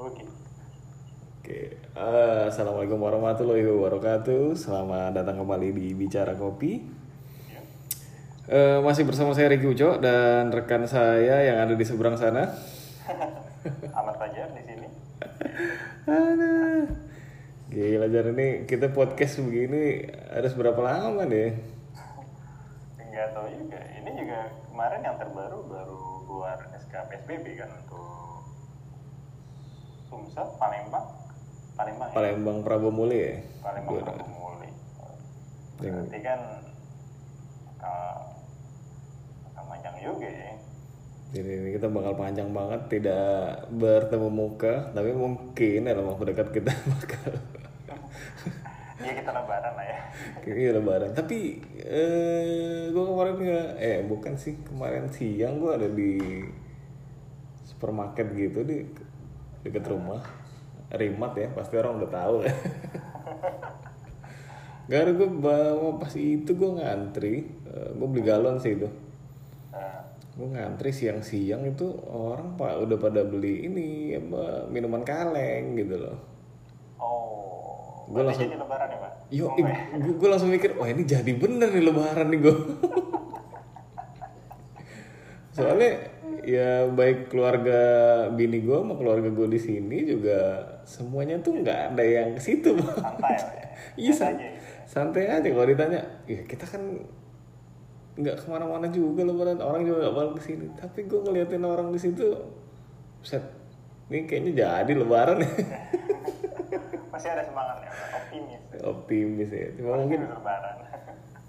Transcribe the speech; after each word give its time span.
Oke. 0.00 0.24
Oke, 1.44 1.76
eh, 1.76 2.42
assalamualaikum 2.48 2.96
warahmatullahi 2.96 3.68
wabarakatuh. 3.68 4.56
Selamat 4.56 5.12
datang 5.12 5.44
kembali 5.44 5.76
di 5.76 5.92
Bicara 5.92 6.32
Kopi. 6.40 6.80
Ya. 7.52 7.60
Eh, 8.48 8.78
masih 8.80 9.04
bersama 9.04 9.36
saya 9.36 9.52
Riki 9.52 9.68
Uco 9.68 10.00
dan 10.00 10.48
rekan 10.56 10.88
saya 10.88 11.44
yang 11.44 11.60
ada 11.60 11.76
di 11.76 11.84
seberang 11.84 12.16
sana. 12.16 12.48
Amat 14.00 14.16
aja 14.24 14.48
di 14.56 14.62
sini. 14.64 14.88
Aduh. 16.08 16.88
Gila 17.68 18.08
jar 18.08 18.32
ini 18.32 18.64
kita 18.64 18.96
podcast 18.96 19.36
begini 19.44 20.08
harus 20.32 20.56
berapa 20.56 20.80
lama 20.80 21.28
nih? 21.28 21.60
Enggak 22.96 23.36
tahu 23.36 23.52
juga. 23.52 23.84
Ini 24.00 24.10
juga 24.16 24.48
kemarin 24.72 25.04
yang 25.04 25.20
terbaru 25.20 25.60
baru 25.68 26.24
keluar 26.24 26.56
SK 26.88 27.04
PSBB 27.04 27.60
kan 27.60 27.68
untuk 27.84 28.29
Sumsel, 30.10 30.46
Palembang, 30.58 31.06
Palembang, 31.72 32.08
ya? 32.10 32.14
Palembang 32.14 32.58
Prabomuli 32.60 33.18
ya? 33.20 33.34
Palembang 33.62 33.94
Gua- 33.94 34.02
Prabomuli. 34.04 34.68
Yang- 35.80 35.94
Berarti 35.96 36.18
kan 36.20 36.40
bakal 37.70 38.02
panjang 39.64 39.96
juga 39.96 40.28
ya. 40.28 40.52
Jadi 41.30 41.50
ini 41.54 41.70
kita 41.72 41.86
bakal 41.86 42.18
panjang 42.18 42.50
banget 42.50 42.80
tidak 42.90 43.30
bertemu 43.70 44.28
muka, 44.28 44.90
tapi 44.90 45.14
mungkin 45.14 45.86
dalam 45.86 46.04
waktu 46.04 46.24
dekat 46.28 46.50
kita 46.50 46.74
bakal 46.92 47.30
Iya 49.00 49.12
kita 49.16 49.30
lebaran 49.32 49.72
lah 49.72 49.86
ya. 49.86 49.98
Iya 50.44 50.70
lebaran. 50.76 51.10
Tapi 51.14 51.38
eh 51.80 52.90
gue 52.90 53.04
kemarin 53.06 53.34
nggak, 53.38 53.68
eh 53.78 53.98
bukan 54.04 54.34
sih 54.36 54.58
kemarin 54.60 55.08
siang 55.08 55.56
gue 55.56 55.72
ada 55.72 55.88
di 55.88 56.12
supermarket 57.64 58.26
gitu 58.34 58.60
di 58.60 58.84
deket 59.60 59.84
rumah. 59.84 60.22
Rimat 60.90 61.32
ya, 61.34 61.48
pasti 61.50 61.74
orang 61.74 61.98
udah 61.98 62.10
tahu 62.10 62.34
lah. 62.40 62.54
Gak 64.84 65.00
ada 65.00 65.12
gue 65.12 65.28
bawa 65.30 65.88
pas 65.96 66.10
itu 66.12 66.50
gue 66.50 66.70
ngantri, 66.72 67.46
gue 67.94 68.06
beli 68.06 68.22
galon 68.22 68.58
sih 68.58 68.74
itu. 68.74 68.90
Eh, 69.70 69.98
Gue 70.30 70.48
ngantri 70.48 70.90
siang-siang 70.90 71.62
itu 71.64 71.84
orang 72.06 72.56
pak 72.56 72.80
udah 72.80 72.96
pada 72.96 73.22
beli 73.22 73.66
ini 73.66 73.88
apa 74.12 74.66
minuman 74.66 75.02
kaleng 75.02 75.76
gitu 75.76 75.94
loh. 75.96 76.16
oh, 76.96 78.06
berarti 78.08 78.26
langsung- 78.34 78.44
jadi 78.44 78.58
lebaran 78.58 78.88
ya 78.88 78.98
pak? 78.98 79.12
Yo, 79.30 79.44
Oh, 79.46 79.54
enggak 79.54 79.78
ya? 79.94 80.10
gue 80.10 80.28
langsung 80.28 80.50
mikir, 80.50 80.70
wah 80.74 80.86
ini 80.86 81.02
jadi 81.04 81.30
bener 81.32 81.70
nih 81.70 81.84
lebaran 81.84 82.26
nih 82.26 82.40
gue. 82.40 82.56
Soalnya 85.52 85.90
ya 86.50 86.90
baik 86.90 87.30
keluarga 87.30 87.80
bini 88.34 88.66
gue 88.66 88.74
sama 88.74 88.98
keluarga 88.98 89.30
gue 89.30 89.48
di 89.54 89.60
sini 89.62 90.02
juga 90.02 90.58
semuanya 90.82 91.38
tuh 91.38 91.62
nggak 91.62 91.94
ada 91.94 92.02
yang 92.02 92.34
ke 92.34 92.42
situ. 92.42 92.74
Santai 92.98 93.38
ya. 93.38 93.66
Iya 94.00 94.12
Santai 94.14 94.46
gitu. 94.50 94.60
santai 94.86 95.24
aja 95.30 95.48
kalau 95.50 95.66
ditanya, 95.66 96.00
ya 96.26 96.40
kita 96.46 96.66
kan 96.66 96.82
nggak 98.18 98.36
ke 98.42 98.46
mana-mana 98.50 98.86
juga 98.90 99.22
lebaran 99.24 99.56
orang 99.62 99.86
juga 99.86 100.06
nggak 100.06 100.14
bakal 100.18 100.30
ke 100.36 100.42
sini. 100.42 100.66
Tapi 100.74 100.98
gue 101.06 101.20
ngeliatin 101.22 101.64
orang 101.64 101.88
di 101.94 102.00
situ, 102.02 102.26
set, 103.22 103.42
ini 104.10 104.26
kayaknya 104.26 104.52
jadi 104.66 104.92
lebaran 104.98 105.38
ya. 105.42 105.50
Masih 107.14 107.28
ada 107.34 107.42
semangatnya, 107.46 107.90
optimis. 108.14 108.62
Optimis 108.82 109.50
ya. 109.50 109.68
Cuma 109.78 110.02
mungkin 110.02 110.18
Mungkin 110.26 110.36
lebaran. 110.38 110.74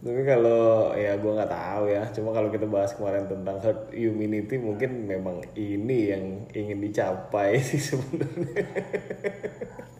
Tapi 0.02 0.21
kalau 0.25 0.97
ya 0.97 1.13
gue 1.13 1.31
nggak 1.31 1.53
tahu 1.53 1.83
ya. 1.94 2.03
Cuma 2.09 2.33
kalau 2.33 2.49
kita 2.49 2.66
bahas 2.66 2.97
kemarin 2.97 3.30
tentang 3.30 3.61
herd 3.61 3.94
immunity 3.94 4.58
mungkin 4.58 5.05
memang 5.05 5.45
ini 5.53 5.97
yang 6.09 6.25
ingin 6.58 6.81
dicapai 6.81 7.61
sih 7.69 7.77
sebenarnya. 7.77 8.66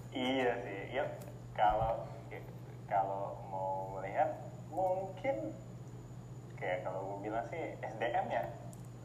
iya 0.10 0.58
sih, 0.66 0.80
ya 0.98 1.06
kalau 1.54 2.10
kalau 2.90 3.38
mau 3.54 4.02
melihat 4.02 4.42
mungkin 4.74 5.54
kayak 6.58 6.82
kalau 6.82 7.00
gue 7.06 7.30
bilang 7.30 7.46
sih 7.50 7.78
SDM 7.82 8.26
ya 8.30 8.44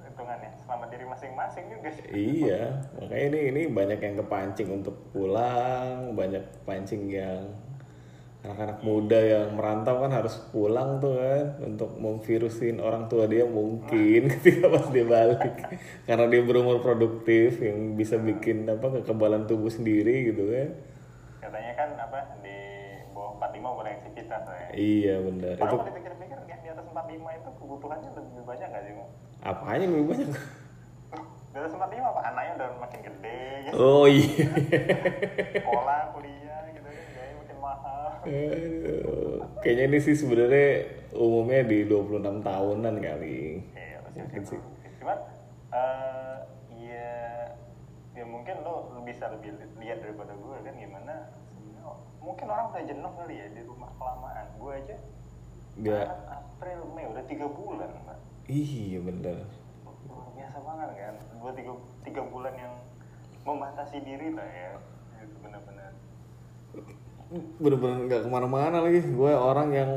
hitungannya 0.06 0.50
selama 0.64 0.84
diri 0.88 1.04
masing-masing 1.04 1.64
juga 1.68 1.88
sih. 1.92 2.08
iya, 2.14 2.80
makanya 2.96 3.24
ini 3.36 3.40
ini 3.52 3.62
banyak 3.68 4.00
yang 4.00 4.16
kepancing 4.22 4.68
untuk 4.70 4.96
pulang, 5.12 6.16
banyak 6.16 6.40
pancing 6.64 7.10
yang 7.10 7.52
anak-anak 8.46 8.78
muda 8.86 9.18
yang 9.18 9.58
merantau 9.58 9.98
kan 10.06 10.14
harus 10.14 10.38
pulang 10.54 11.02
tuh 11.02 11.18
kan 11.18 11.58
untuk 11.66 11.98
memvirusin 11.98 12.78
orang 12.78 13.10
tua 13.10 13.26
dia 13.26 13.42
mungkin 13.42 14.26
ketika 14.38 14.70
pas 14.70 14.86
dia 14.94 15.02
balik 15.02 15.54
karena 16.06 16.24
dia 16.30 16.42
berumur 16.46 16.78
produktif 16.78 17.58
yang 17.58 17.98
bisa 17.98 18.14
bikin 18.22 18.70
apa 18.70 19.02
kekebalan 19.02 19.50
tubuh 19.50 19.66
sendiri 19.66 20.30
gitu 20.30 20.46
kan. 20.46 20.68
Katanya 21.42 21.72
kan 21.74 21.88
apa 21.98 22.38
di 22.46 22.58
bawah 23.10 23.34
45 23.42 23.78
boleh 23.82 23.92
aktivitas 23.98 24.42
ya. 24.46 24.68
Iya 24.78 25.14
benar. 25.26 25.54
Itu 25.58 25.76
dipikir-pikir 25.82 26.38
yang 26.46 26.60
di 26.62 26.68
atas 26.70 26.86
45 26.86 27.38
itu 27.42 27.50
kebutuhannya 27.58 28.10
lebih 28.14 28.42
banyak 28.46 28.68
gak 28.70 28.82
sih? 28.86 28.94
Apanya 29.42 29.82
yang 29.82 29.92
lebih 29.98 30.06
banyak? 30.14 30.30
Di 31.50 31.56
atas 31.58 31.72
45 31.74 32.12
apa? 32.14 32.20
Anaknya 32.30 32.52
udah 32.62 32.68
makin 32.78 33.00
gede 33.02 33.42
gitu. 33.66 33.74
Oh 33.74 34.04
iya. 34.06 34.46
Sekolah, 35.56 36.00
kuliah 36.14 36.60
gitu 36.70 36.80
kan, 36.84 36.94
gaya 36.94 37.32
makin 37.42 37.55
mahal. 37.66 38.02
Aduh. 38.22 39.42
Kayaknya 39.60 39.84
ini 39.90 39.98
sih 39.98 40.14
sebenarnya 40.14 40.68
umumnya 41.12 41.62
di 41.66 41.78
26 41.84 42.46
tahunan 42.46 42.94
kali. 43.02 43.38
Iya, 43.74 43.96
pasti 44.06 44.18
Mungkin 44.22 44.42
sih. 44.46 44.60
Cuman 45.02 45.18
eh 45.74 46.36
ya 46.86 47.10
ya 48.14 48.24
mungkin 48.24 48.62
lo 48.62 48.74
bisa 49.02 49.28
lebih 49.28 49.58
li- 49.58 49.74
lihat 49.82 49.98
daripada 50.00 50.32
gue 50.32 50.56
kan 50.62 50.74
gimana 50.74 51.14
mungkin 52.16 52.46
orang 52.50 52.74
udah 52.74 52.82
jenuh 52.82 53.12
kali 53.14 53.34
ya 53.38 53.46
di 53.50 53.62
rumah 53.62 53.90
kelamaan. 53.94 54.46
Gue 54.58 54.72
aja 54.82 54.96
Dia 55.76 56.08
April, 56.26 56.88
Mei 56.96 57.04
udah 57.04 57.20
tiga 57.28 57.46
bulan, 57.46 57.92
Mbak. 58.02 58.18
iya 58.48 58.98
bener. 58.98 59.44
Biasa 60.32 60.58
banget 60.64 60.90
kan. 60.96 61.14
Dua 61.36 61.52
tiga, 61.52 61.72
tiga 62.00 62.22
bulan 62.24 62.54
yang 62.56 62.74
membatasi 63.44 64.00
diri 64.00 64.32
lah 64.32 64.48
ya. 64.48 64.72
Itu 65.20 65.36
benar-benar. 65.38 65.92
Bener-bener 67.32 68.06
nggak 68.06 68.20
ke 68.26 68.28
mana-mana 68.30 68.78
lagi. 68.86 69.02
Gue 69.02 69.34
orang 69.34 69.68
yang 69.74 69.90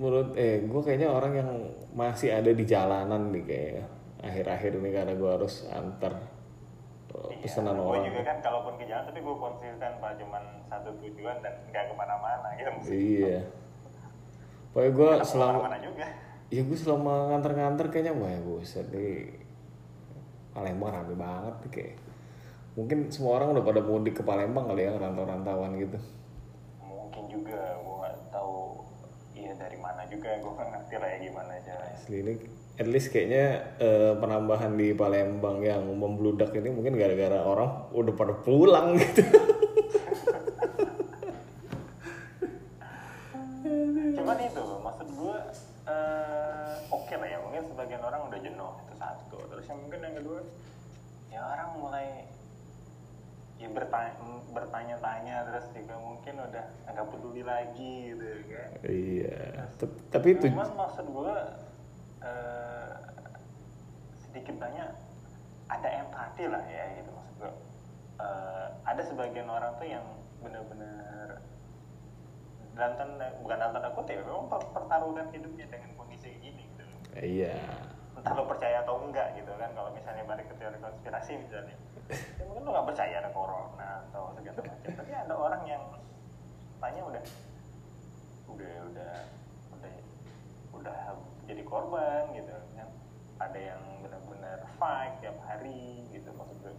menurut 0.00 0.32
eh 0.32 0.64
gue 0.64 0.80
kayaknya 0.80 1.12
orang 1.12 1.32
yang 1.36 1.50
masih 1.92 2.32
ada 2.32 2.48
di 2.48 2.64
jalanan 2.64 3.28
nih 3.28 3.44
kayak 3.44 3.84
akhir-akhir 4.24 4.80
ini 4.80 4.90
karena 4.92 5.12
gue 5.12 5.30
harus 5.30 5.68
antar 5.68 6.16
eh, 7.12 7.36
pesanan 7.44 7.76
gue 7.76 7.84
orang. 7.84 8.08
juga 8.08 8.20
kan 8.24 8.38
kalaupun 8.40 8.80
ke 8.80 8.84
jalan 8.88 9.04
tapi 9.12 9.20
gue 9.20 9.36
konsisten 9.36 9.92
pak 10.00 10.12
cuman 10.16 10.42
satu 10.72 10.90
tujuan 11.04 11.36
dan 11.44 11.54
nggak 11.68 11.84
ke 11.92 11.94
mana-mana 11.96 12.48
gitu. 12.56 12.70
Iya. 12.88 13.38
Pokoknya 14.72 14.90
gue 14.96 15.10
selama 15.28 15.52
ke 15.52 15.60
mana-mana 15.60 15.78
juga. 15.84 16.06
Ya 16.50 16.62
gue 16.64 16.78
selama 16.80 17.12
nganter-nganter 17.30 17.86
kayaknya 17.92 18.12
wah 18.16 18.40
buset 18.40 18.86
nih 18.88 19.36
Palembang 20.50 20.90
rame 20.90 21.14
banget 21.14 21.54
nih 21.66 21.70
kayak 21.70 21.94
Mungkin 22.70 23.10
semua 23.10 23.42
orang 23.42 23.58
udah 23.58 23.64
pada 23.66 23.82
mudik 23.82 24.14
ke 24.18 24.22
Palembang 24.22 24.70
kali 24.70 24.86
ya 24.86 24.94
rantau-rantauan 24.94 25.74
gitu 25.76 25.98
juga 27.30 27.78
gue 27.78 27.94
nggak 28.02 28.16
tahu 28.34 28.82
iya 29.38 29.52
dari 29.54 29.78
mana 29.78 30.02
juga 30.10 30.34
gue 30.36 30.52
nggak 30.52 30.68
ngerti 30.74 30.94
lah 30.98 31.08
ya 31.08 31.18
gimana 31.22 31.50
aja 31.54 31.74
Asli 31.94 32.16
ini 32.26 32.34
at 32.80 32.88
least 32.88 33.12
kayaknya 33.12 33.76
eh, 33.76 34.12
penambahan 34.16 34.72
di 34.74 34.96
Palembang 34.96 35.60
yang 35.60 35.84
membludak 35.84 36.50
ini 36.56 36.72
mungkin 36.72 36.96
gara-gara 36.96 37.38
orang 37.44 37.92
udah 37.92 38.14
pada 38.16 38.34
pulang 38.40 38.96
gitu. 39.00 39.20
Cuman 44.16 44.38
itu 44.40 44.64
maksud 44.80 45.08
gue 45.12 45.36
eh, 45.92 46.74
oke 46.88 47.14
lah 47.20 47.28
ya 47.28 47.38
mungkin 47.44 47.62
sebagian 47.68 48.00
orang 48.00 48.20
udah 48.32 48.38
jenuh 48.40 48.72
itu 48.88 48.94
satu 48.96 49.38
terus 49.52 49.64
yang 49.68 49.78
mungkin 49.84 50.00
yang 50.00 50.16
kedua 50.16 50.40
ya 51.28 51.40
orang 51.44 51.68
mulai 51.76 52.06
ya 53.60 53.68
bertanya 53.68 54.16
bertanya-tanya 54.50 55.36
terus 55.46 55.68
juga 55.70 55.94
mungkin 55.94 56.34
udah 56.40 56.64
agak 56.88 57.06
peduli 57.12 57.44
lagi 57.44 58.16
gitu 58.16 58.24
kan. 58.48 58.70
Iya. 58.82 59.68
Tep- 59.76 60.00
Tapi 60.08 60.28
itu 60.34 60.48
cuman 60.48 60.70
maksud 60.74 61.06
gue 61.06 61.34
eh, 62.20 62.92
sedikit 64.18 64.56
banyak 64.56 64.88
ada 65.68 65.88
empati 66.00 66.44
lah 66.48 66.64
ya 66.64 66.84
gitu 66.96 67.10
maksud 67.10 67.36
gue 67.38 67.52
Eh, 68.20 68.66
ada 68.84 69.00
sebagian 69.00 69.48
orang 69.48 69.80
tuh 69.80 69.88
yang 69.88 70.04
benar-benar 70.44 71.40
dalam 72.76 72.92
tanda 72.94 73.32
bukan 73.40 73.56
dalam 73.56 73.72
tanda 73.72 73.96
kutip 73.96 74.20
memang 74.20 74.44
per- 74.44 74.68
pertaruhkan 74.72 75.32
hidupnya 75.32 75.64
dengan 75.68 75.96
kondisi 75.96 76.28
gini 76.36 76.68
gitu. 76.68 76.84
Iya 77.16 77.56
entah 78.20 78.36
lo 78.36 78.44
percaya 78.44 78.84
atau 78.84 79.00
enggak 79.00 79.32
gitu 79.32 79.48
kan 79.56 79.72
kalau 79.72 79.88
misalnya 79.96 80.28
balik 80.28 80.44
ke 80.52 80.54
teori 80.60 80.76
konspirasi 80.76 81.40
misalnya. 81.40 81.76
Ya 82.12 82.44
mungkin 82.44 82.68
lo 82.68 82.70
nggak 82.76 82.88
percaya 82.92 83.14
ada 83.24 83.30
corona 83.32 84.04
atau 84.12 84.36
segala 84.36 84.60
macam 84.60 84.92
tapi 84.92 85.12
ada 85.16 85.34
orang 85.34 85.62
yang 85.64 85.82
tanya 86.84 87.00
udah 87.08 87.24
udah 88.52 88.74
udah 88.92 89.14
udah 89.72 89.94
udah 90.76 91.00
jadi 91.48 91.62
korban 91.64 92.22
gitu 92.36 92.52
kan. 92.76 92.88
Ada 93.40 93.58
yang 93.72 93.82
benar-benar 94.04 94.68
fight 94.76 95.16
tiap 95.24 95.40
hari 95.48 96.04
gitu 96.12 96.28
maksud 96.36 96.60
gue. 96.60 96.76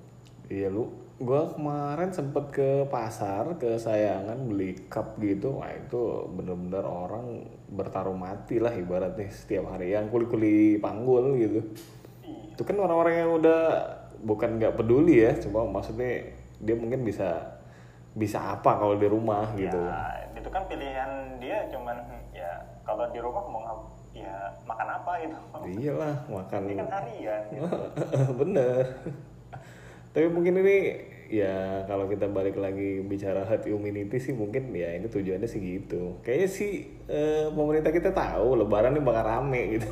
Iya 0.54 0.70
lu 0.70 0.94
gue 1.22 1.42
kemarin 1.52 2.10
sempet 2.10 2.50
ke 2.50 2.70
pasar 2.88 3.54
ke 3.56 3.78
sayangan 3.78 4.42
beli 4.42 4.74
cup 4.88 5.16
gitu 5.18 5.54
wah 5.56 5.70
itu 5.70 6.02
bener-bener 6.28 6.82
orang 6.82 7.26
bertaruh 7.68 8.16
mati 8.16 8.58
lah 8.58 8.74
ibaratnya 8.74 9.30
setiap 9.30 9.70
hari 9.70 9.94
yang 9.94 10.10
kuli-kuli 10.10 10.78
panggul 10.78 11.38
gitu 11.38 11.62
Iya. 12.22 12.54
itu 12.54 12.64
kan 12.64 12.76
orang-orang 12.76 13.16
yang 13.18 13.32
udah 13.36 13.62
bukan 14.20 14.58
nggak 14.58 14.74
peduli 14.76 15.22
ya 15.22 15.38
cuma 15.38 15.62
maksudnya 15.64 16.26
dia 16.58 16.74
mungkin 16.74 17.02
bisa 17.02 17.58
bisa 18.12 18.38
apa 18.52 18.76
kalau 18.76 18.94
di 18.94 19.06
rumah 19.06 19.54
gitu 19.56 19.78
Ya, 19.78 20.06
itu 20.34 20.50
kan 20.50 20.66
pilihan 20.66 21.10
dia 21.38 21.66
cuman 21.68 21.98
ya 22.32 22.50
kalau 22.82 23.06
di 23.08 23.18
rumah 23.18 23.44
mau 23.44 23.62
ngap- 23.62 23.94
ya 24.12 24.36
makan 24.62 24.88
apa 24.92 25.12
gitu. 25.20 25.38
iyalah 25.72 26.16
makan 26.28 26.62
Ini 26.66 26.74
kan 26.76 26.90
harian. 26.92 27.42
Gitu. 27.48 27.78
bener 28.42 28.84
tapi 30.12 30.28
mungkin 30.28 30.60
ini 30.60 30.78
ya 31.32 31.88
kalau 31.88 32.12
kita 32.12 32.28
balik 32.28 32.60
lagi 32.60 33.00
bicara 33.00 33.48
herd 33.48 33.64
immunity 33.64 34.20
sih 34.20 34.36
mungkin 34.36 34.76
ya 34.76 34.92
ini 35.00 35.08
tujuannya 35.08 35.48
sih 35.48 35.60
gitu. 35.64 36.20
Kayaknya 36.28 36.50
sih 36.52 36.72
eh, 37.08 37.48
pemerintah 37.48 37.96
kita 37.96 38.12
tahu 38.12 38.60
lebaran 38.60 39.00
ini 39.00 39.02
bakal 39.04 39.24
rame 39.24 39.80
gitu. 39.80 39.88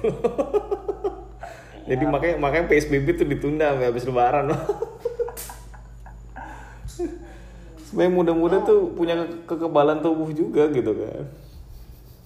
Jadi 1.89 2.03
makanya 2.05 2.35
makanya 2.37 2.65
psbb 2.67 3.07
tuh 3.15 3.25
ditunda 3.25 3.71
sampai 3.71 3.87
habis 3.87 4.03
lebaran. 4.03 4.51
Supaya 7.89 8.05
muda-muda 8.11 8.61
tuh 8.61 8.93
punya 8.93 9.17
ke- 9.17 9.47
kekebalan 9.49 10.03
tubuh 10.03 10.29
juga 10.35 10.67
gitu 10.69 10.93
kan. 10.93 11.23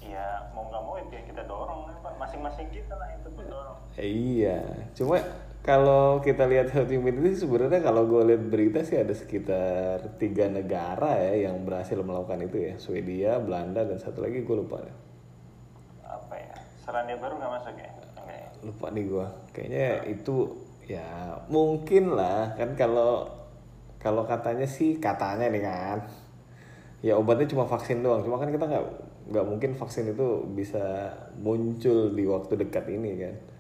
Ya 0.04 0.52
mau 0.52 0.68
nggak 0.68 0.82
mau 0.84 0.98
itu 1.00 1.14
yang 1.14 1.28
kita 1.30 1.46
dorong. 1.48 1.88
Masing-masing 2.20 2.68
kita 2.74 2.98
lah 2.98 3.14
itu 3.16 3.30
dorong. 3.32 3.78
Iya, 3.96 4.60
cuma 4.98 5.22
kalau 5.64 6.20
kita 6.20 6.44
lihat 6.44 6.76
herd 6.76 6.92
immunity 6.92 7.40
sebenarnya 7.40 7.80
kalau 7.80 8.04
gue 8.04 8.36
lihat 8.36 8.44
berita 8.52 8.84
sih 8.84 9.00
ada 9.00 9.16
sekitar 9.16 10.20
tiga 10.20 10.52
negara 10.52 11.16
ya 11.24 11.48
yang 11.48 11.64
berhasil 11.64 11.96
melakukan 12.04 12.44
itu 12.44 12.68
ya, 12.68 12.74
Swedia, 12.76 13.40
Belanda 13.40 13.88
dan 13.88 13.96
satu 13.96 14.20
lagi 14.20 14.44
gue 14.44 14.56
lupa 14.60 14.84
deh. 14.84 14.96
Apa 16.04 16.36
ya? 16.36 16.56
Selandia 16.84 17.16
Baru 17.16 17.40
nggak 17.40 17.52
masuk 17.64 17.76
ya? 17.80 17.92
Ya? 18.28 18.48
lupa 18.60 18.92
nih 18.92 19.04
gue. 19.08 19.28
Kayaknya 19.56 19.88
itu 20.12 20.36
ya 20.84 21.40
mungkin 21.48 22.12
lah 22.12 22.60
kan 22.60 22.76
kalau 22.76 23.32
kalau 24.04 24.28
katanya 24.28 24.68
sih 24.68 25.00
katanya 25.00 25.48
nih 25.48 25.64
kan, 25.64 25.98
ya 27.00 27.16
obatnya 27.16 27.48
cuma 27.48 27.64
vaksin 27.64 28.04
doang. 28.04 28.20
Cuma 28.20 28.36
kan 28.36 28.52
kita 28.52 28.68
nggak 28.68 28.86
nggak 29.32 29.46
mungkin 29.48 29.72
vaksin 29.80 30.12
itu 30.12 30.44
bisa 30.52 31.08
muncul 31.40 32.12
di 32.12 32.28
waktu 32.28 32.68
dekat 32.68 32.92
ini 32.92 33.12
kan. 33.16 33.53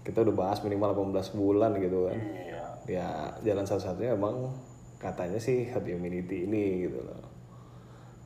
Kita 0.00 0.22
udah 0.22 0.34
bahas 0.34 0.58
minimal 0.60 0.96
18 1.12 1.34
bulan 1.34 1.76
gitu 1.76 2.08
kan. 2.08 2.18
Iya. 2.18 2.64
ya 2.88 3.08
jalan 3.42 3.62
satu-satunya 3.62 4.14
emang 4.14 4.50
katanya 4.96 5.36
sih 5.36 5.64
herd 5.64 5.86
immunity 5.86 6.44
ini 6.44 6.84
gitu 6.84 7.00
loh 7.00 7.20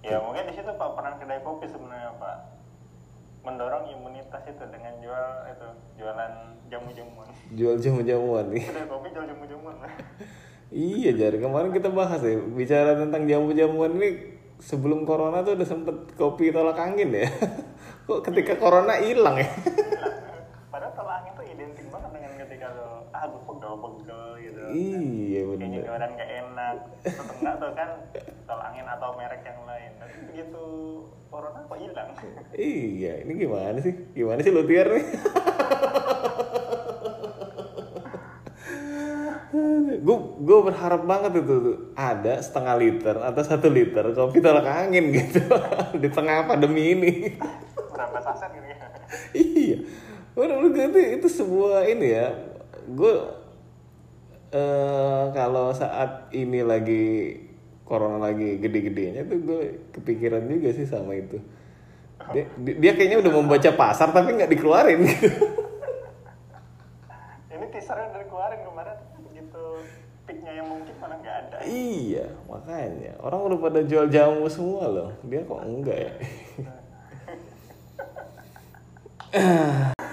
Ya 0.00 0.16
mungkin 0.18 0.44
di 0.44 0.52
situ 0.52 0.68
Pak 0.68 0.90
peran 0.94 1.16
kedai 1.16 1.40
kopi 1.40 1.64
sebenarnya 1.64 2.14
Pak 2.16 2.36
mendorong 3.42 3.88
imunitas 3.90 4.40
itu 4.42 4.64
dengan 4.66 4.94
jual 4.98 5.26
itu 5.46 5.66
jualan 5.96 6.32
jamu-jamuan. 6.66 7.28
jual 7.52 7.76
jamu-jamuan 7.76 8.44
nih 8.48 8.64
Kedai 8.64 8.86
kopi 8.86 9.08
jual 9.10 9.26
jamu-jamuan. 9.26 9.76
iya 10.70 11.10
jadi 11.12 11.36
kemarin 11.36 11.70
kita 11.70 11.88
bahas 11.88 12.20
ya 12.20 12.34
bicara 12.38 12.96
tentang 12.96 13.24
jamu-jamuan 13.24 13.92
ini 13.94 14.08
sebelum 14.56 15.04
corona 15.04 15.40
tuh 15.40 15.54
udah 15.54 15.66
sempet 15.66 15.96
kopi 16.14 16.48
tolak 16.50 16.78
angin 16.78 17.12
ya 17.12 17.28
kok 18.06 18.24
ketika 18.24 18.56
corona 18.56 18.96
hilang 18.96 19.36
ya 19.36 19.50
Angin 21.02 21.32
tuh 21.34 21.46
identik 21.46 21.86
banget 21.90 22.10
dengan 22.14 22.32
ketika 22.38 22.66
lo 22.70 22.90
ah 23.10 23.24
gue 23.26 23.42
pegel-pegel 23.42 24.24
gitu. 24.38 24.62
iya 24.70 25.40
Kayaknya 25.42 25.66
bener 25.66 25.82
jualan 25.82 26.10
gak 26.14 26.30
enak. 26.30 26.74
Tetep 27.02 27.26
enggak 27.34 27.54
tuh 27.58 27.70
kan 27.74 27.90
tolak 28.46 28.64
angin 28.70 28.86
atau 28.86 29.08
merek 29.18 29.42
yang 29.42 29.60
lain. 29.66 29.90
Tapi 29.98 30.14
begitu 30.30 30.64
corona 31.26 31.58
kok 31.66 31.78
hilang. 31.82 32.08
iya 32.54 33.12
ini 33.26 33.32
gimana 33.34 33.78
sih 33.82 33.94
gimana 34.14 34.38
sih 34.38 34.54
luthier 34.54 34.86
nih 34.86 35.06
gue 39.94 40.16
gue 40.42 40.58
berharap 40.66 41.02
banget 41.06 41.40
itu 41.40 41.54
tuh 41.54 41.76
ada 41.94 42.38
setengah 42.38 42.74
liter 42.76 43.16
atau 43.18 43.42
satu 43.42 43.68
liter 43.70 44.04
kopi 44.12 44.38
tolak 44.38 44.66
angin 44.66 45.10
gitu 45.10 45.40
di 46.02 46.08
tengah 46.10 46.44
pandemi 46.44 46.92
ini 46.92 47.12
Berapa 47.94 48.18
saset 48.18 48.50
gitu 48.52 48.66
ya. 48.66 48.78
iya 49.32 49.78
menurut 50.34 50.70
gue 50.70 50.84
itu, 50.84 51.00
itu 51.16 51.28
sebuah 51.30 51.86
ini 51.86 52.08
ya 52.10 52.28
gue 52.84 53.14
eh 54.50 55.24
kalau 55.30 55.70
saat 55.70 56.30
ini 56.30 56.62
lagi 56.62 57.38
corona 57.82 58.18
lagi 58.18 58.56
gede-gedenya 58.56 59.22
tuh 59.24 59.38
gue 59.40 59.60
kepikiran 59.92 60.46
juga 60.46 60.68
sih 60.70 60.86
sama 60.86 61.14
itu. 61.14 61.36
Dia, 62.32 62.48
dia- 62.56 62.94
kayaknya 62.96 63.20
udah 63.20 63.32
membaca 63.34 63.70
pasar 63.70 64.08
tapi 64.08 64.32
nggak 64.32 64.48
dikeluarin. 64.48 65.00
Gitu 65.04 65.28
Ini 67.50 67.66
teasernya 67.68 68.08
dari 68.10 68.24
kemarin 68.24 68.58
kemarin 68.64 68.96
begitu 69.20 69.62
peaknya 70.24 70.52
yang 70.56 70.66
mungkin 70.66 70.94
mana 70.96 71.14
nggak 71.20 71.36
ada. 71.36 71.56
iya 71.64 72.26
makanya. 72.46 73.12
Orang 73.20 73.44
udah 73.44 73.58
pada 73.60 73.80
jual 73.82 74.08
jamu 74.08 74.48
semua 74.48 74.88
loh. 74.88 75.10
Dia 75.22 75.44
kok 75.44 75.60
enggak 75.60 75.98
ya 75.98 76.12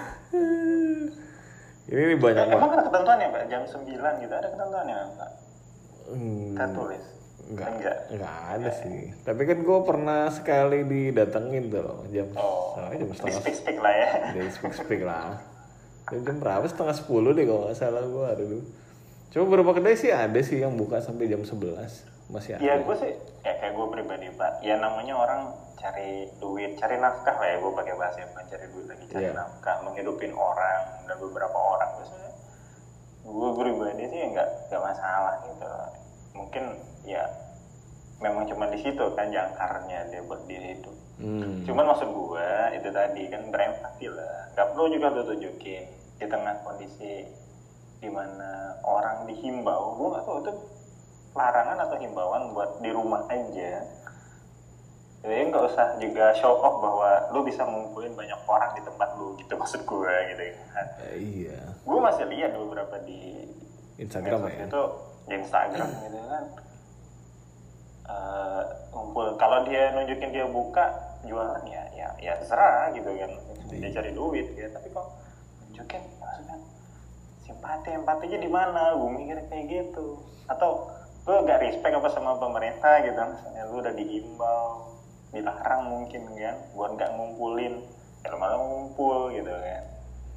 ini 1.84 2.14
banyak 2.16 2.44
banget 2.46 2.56
Emang 2.56 2.72
ada 2.72 2.84
ketentuannya 2.84 3.26
Pak? 3.28 3.42
Jam 3.46 3.62
9 3.64 3.84
gitu 4.22 4.32
ada 4.32 4.48
ketentuannya 4.48 4.96
Pak? 5.12 5.30
Hmm, 6.08 6.46
Kita 6.50 6.66
tulis. 6.72 7.04
Enggak, 7.42 7.68
Enggak. 7.68 7.96
enggak 8.08 8.36
ada 8.50 8.70
sih. 8.72 9.00
Tapi 9.20 9.42
kan 9.44 9.58
gue 9.60 9.78
pernah 9.82 10.20
sekali 10.30 10.78
didatengin 10.82 11.64
tuh 11.68 11.82
loh, 11.82 12.00
jam 12.08 12.28
Oh. 12.32 12.78
jam 12.88 13.08
setengah 13.10 13.40
Speak 13.40 13.56
speak 13.56 13.78
lah 13.78 13.92
ya. 13.92 14.08
dari 14.34 14.48
speak 14.48 14.72
speak 14.72 15.02
lah. 15.02 15.36
Jam, 16.08 16.22
jam 16.22 16.36
berapa? 16.38 16.64
Setengah 16.64 16.94
sepuluh 16.94 17.30
deh 17.30 17.44
kalau 17.44 17.66
nggak 17.66 17.76
salah 17.76 18.02
gue 18.02 18.28
dulu. 18.38 18.58
Coba 19.28 19.44
beberapa 19.48 19.72
kedai 19.76 19.96
sih 19.96 20.08
ada 20.08 20.38
sih 20.38 20.60
yang 20.60 20.76
buka 20.76 21.00
sampai 21.00 21.26
jam 21.26 21.42
11 21.42 21.52
masih 22.30 22.56
ada. 22.56 22.62
Ya 22.62 22.74
gue 22.78 22.94
sih 22.96 23.12
ya 23.42 23.52
kayak 23.54 23.72
gue 23.74 23.86
pribadi 23.90 24.26
Pak. 24.30 24.52
Ya 24.60 24.78
namanya 24.78 25.14
orang 25.14 25.40
cari 25.80 26.28
duit, 26.38 26.76
cari 26.78 26.96
nafkah 26.98 27.36
lah 27.36 27.48
ya 27.48 27.56
gue 27.58 27.72
pakai 27.72 27.94
bahasa 27.96 28.24
bukan 28.32 28.46
cari 28.48 28.66
duit 28.70 28.86
lagi 28.88 29.04
cari 29.10 29.26
Iya. 29.28 29.32
nafkah, 29.34 29.76
menghidupin 29.84 30.32
orang 30.32 30.82
dan 31.08 31.16
beberapa 31.18 31.58
orang 31.58 31.90
biasanya. 31.98 32.30
Gue 33.22 33.48
pribadi 33.54 34.04
sih 34.08 34.20
nggak 34.32 34.48
nggak 34.68 34.82
masalah 34.82 35.34
gitu. 35.46 35.72
Mungkin 36.32 36.64
ya 37.04 37.24
memang 38.22 38.46
cuma 38.46 38.70
di 38.70 38.78
situ 38.78 39.04
kan 39.18 39.26
jangkarnya 39.28 40.10
dia 40.10 40.22
buat 40.22 40.42
dia 40.46 40.62
hidup. 40.74 40.94
Hmm. 41.18 41.62
Cuman 41.66 41.84
maksud 41.90 42.08
gue 42.08 42.48
itu 42.78 42.88
tadi 42.90 43.22
kan 43.30 43.42
berempati 43.50 44.06
lah. 44.10 44.50
Gak 44.54 44.74
perlu 44.74 44.90
juga 44.90 45.14
tuh 45.14 45.34
tunjukin 45.34 45.84
di 46.18 46.26
tengah 46.26 46.54
kondisi 46.66 47.26
di 47.98 48.08
mana 48.10 48.78
orang 48.82 49.26
dihimbau. 49.26 49.98
Gue 49.98 50.08
gak 50.18 50.24
tahu 50.26 50.38
itu 50.42 50.52
larangan 51.32 51.78
atau 51.78 51.96
himbauan 51.98 52.42
buat 52.54 52.82
di 52.82 52.90
rumah 52.90 53.22
aja. 53.30 53.86
Jadi 55.22 55.54
nggak 55.54 55.64
usah 55.70 55.86
juga 56.02 56.34
show 56.34 56.58
off 56.58 56.82
bahwa 56.82 57.30
lu 57.30 57.46
bisa 57.46 57.62
ngumpulin 57.62 58.12
banyak 58.18 58.40
orang 58.46 58.74
di 58.74 58.82
tempat 58.82 59.08
lu 59.14 59.38
gitu 59.38 59.54
maksud 59.60 59.86
gue 59.86 60.14
gitu 60.34 60.42
kan. 60.74 60.86
Eh, 61.06 61.16
iya. 61.18 61.58
Gue 61.86 61.98
masih 62.02 62.26
lihat 62.26 62.52
beberapa 62.58 62.98
di 63.06 63.46
Instagram 64.02 64.50
ya. 64.50 64.66
itu 64.66 64.82
di 65.30 65.34
Instagram 65.38 65.88
gitu 66.10 66.18
kan 66.26 66.44
Eh, 68.02 68.62
ngumpul 68.90 69.38
kalau 69.38 69.62
dia 69.64 69.94
nunjukin 69.94 70.34
dia 70.34 70.44
buka 70.50 70.84
jualan 71.22 71.62
ya 71.70 71.86
ya 71.94 72.08
ya 72.18 72.32
terserah 72.34 72.90
gitu 72.92 73.08
kan 73.14 73.30
dia 73.70 73.88
cari 73.94 74.10
duit 74.10 74.52
ya 74.58 74.66
tapi 74.74 74.90
kok 74.90 75.06
nunjukin 75.62 76.02
maksudnya 76.18 76.58
simpati 77.46 77.94
empatinya 77.94 78.38
di 78.42 78.50
mana 78.50 78.98
gue 78.98 79.06
mikir 79.06 79.38
kayak 79.46 79.64
gitu 79.70 80.18
atau 80.50 80.90
lu 81.24 81.46
gak 81.46 81.62
respect 81.62 81.94
apa 81.94 82.10
sama 82.10 82.34
pemerintah 82.42 83.06
gitu 83.06 83.16
misalnya 83.16 83.62
lu 83.70 83.74
udah 83.80 83.94
dihimbau 83.94 84.91
dilarang 85.32 85.82
mungkin 85.88 86.28
kan 86.36 86.56
buat 86.76 86.90
nggak 86.94 87.10
ngumpulin 87.16 87.80
ya 88.22 88.26
lu 88.30 88.36
malah 88.38 88.58
ngumpul 88.60 89.32
gitu 89.34 89.50
kan. 89.50 89.82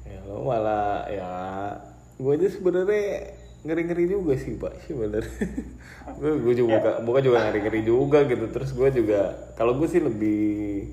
Ya 0.08 0.18
lo 0.26 0.42
malah 0.42 1.06
ya 1.06 1.30
gue 2.16 2.32
aja 2.32 2.48
sebenarnya 2.48 3.36
ngeri-ngeri 3.66 4.04
juga 4.08 4.34
sih 4.40 4.56
pak 4.56 4.74
sebenarnya. 4.88 5.46
Gue 6.16 6.38
gue 6.38 6.54
juga 6.54 6.78
buka, 6.78 6.92
buka 7.02 7.18
juga 7.18 7.38
ngeri-ngeri 7.50 7.82
juga 7.82 8.18
gitu. 8.30 8.46
Terus 8.48 8.70
gue 8.72 8.88
juga 8.94 9.52
kalau 9.58 9.74
gue 9.74 9.90
sih 9.90 9.98
lebih 9.98 10.86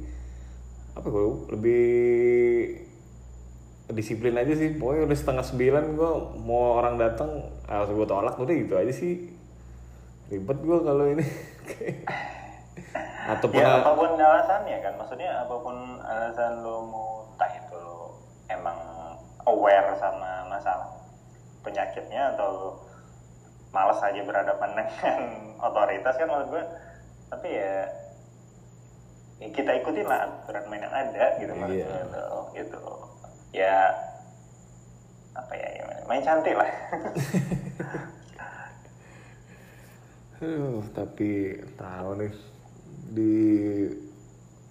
apa 0.98 1.06
gue 1.06 1.26
lebih 1.54 1.86
disiplin 3.94 4.34
aja 4.36 4.58
sih. 4.58 4.74
Pokoknya 4.74 5.06
udah 5.06 5.18
setengah 5.18 5.46
sembilan 5.46 5.84
gue 5.94 6.12
mau 6.44 6.82
orang 6.82 6.98
datang 6.98 7.46
harus 7.70 7.94
gue 7.94 8.08
tolak 8.10 8.42
udah 8.42 8.56
gitu 8.58 8.74
aja 8.74 8.90
sih. 8.90 9.32
Ribet 10.34 10.60
gue 10.66 10.78
kalau 10.82 11.06
ini 11.14 11.24
ataupun 13.26 13.60
ya 13.60 13.80
apa 13.80 13.92
pun 13.94 14.10
alasannya 14.16 14.78
kan. 14.80 14.94
Maksudnya 15.00 15.30
apa 15.44 15.56
pun 15.58 15.78
alasan 16.00 16.54
lo 16.60 16.76
mau 16.86 17.08
entah 17.34 17.52
itu 17.54 17.76
lo 17.76 18.20
emang 18.48 18.78
aware 19.44 19.96
sama 19.98 20.48
masalah 20.48 20.92
penyakitnya 21.64 22.36
atau 22.36 22.48
lo 22.52 22.70
malas 23.72 24.00
aja 24.04 24.22
berhadapan 24.22 24.70
dengan 24.78 25.20
otoritas 25.58 26.14
kan 26.14 26.28
menurut 26.30 26.50
gue 26.52 26.64
tapi 27.26 27.50
ya, 27.50 27.90
ya 29.42 29.48
kita 29.50 29.72
ikutin 29.82 30.06
lah 30.06 30.30
aturan 30.30 30.70
main 30.70 30.86
yang 30.86 30.94
ada 30.94 31.26
gitu 31.42 31.50
menurut 31.58 31.74
Iya. 31.74 31.88
gue 31.90 32.04
tuh, 32.14 32.42
gitu. 32.54 32.84
Ya 33.50 33.90
apa 35.34 35.54
ya, 35.58 35.68
ya 35.74 35.86
main 36.06 36.22
cantik 36.22 36.54
lah. 36.54 36.70
Aduh, 40.38 40.84
tapi 40.92 41.56
tahu 41.74 42.10
nih 42.20 42.32
di 43.12 43.36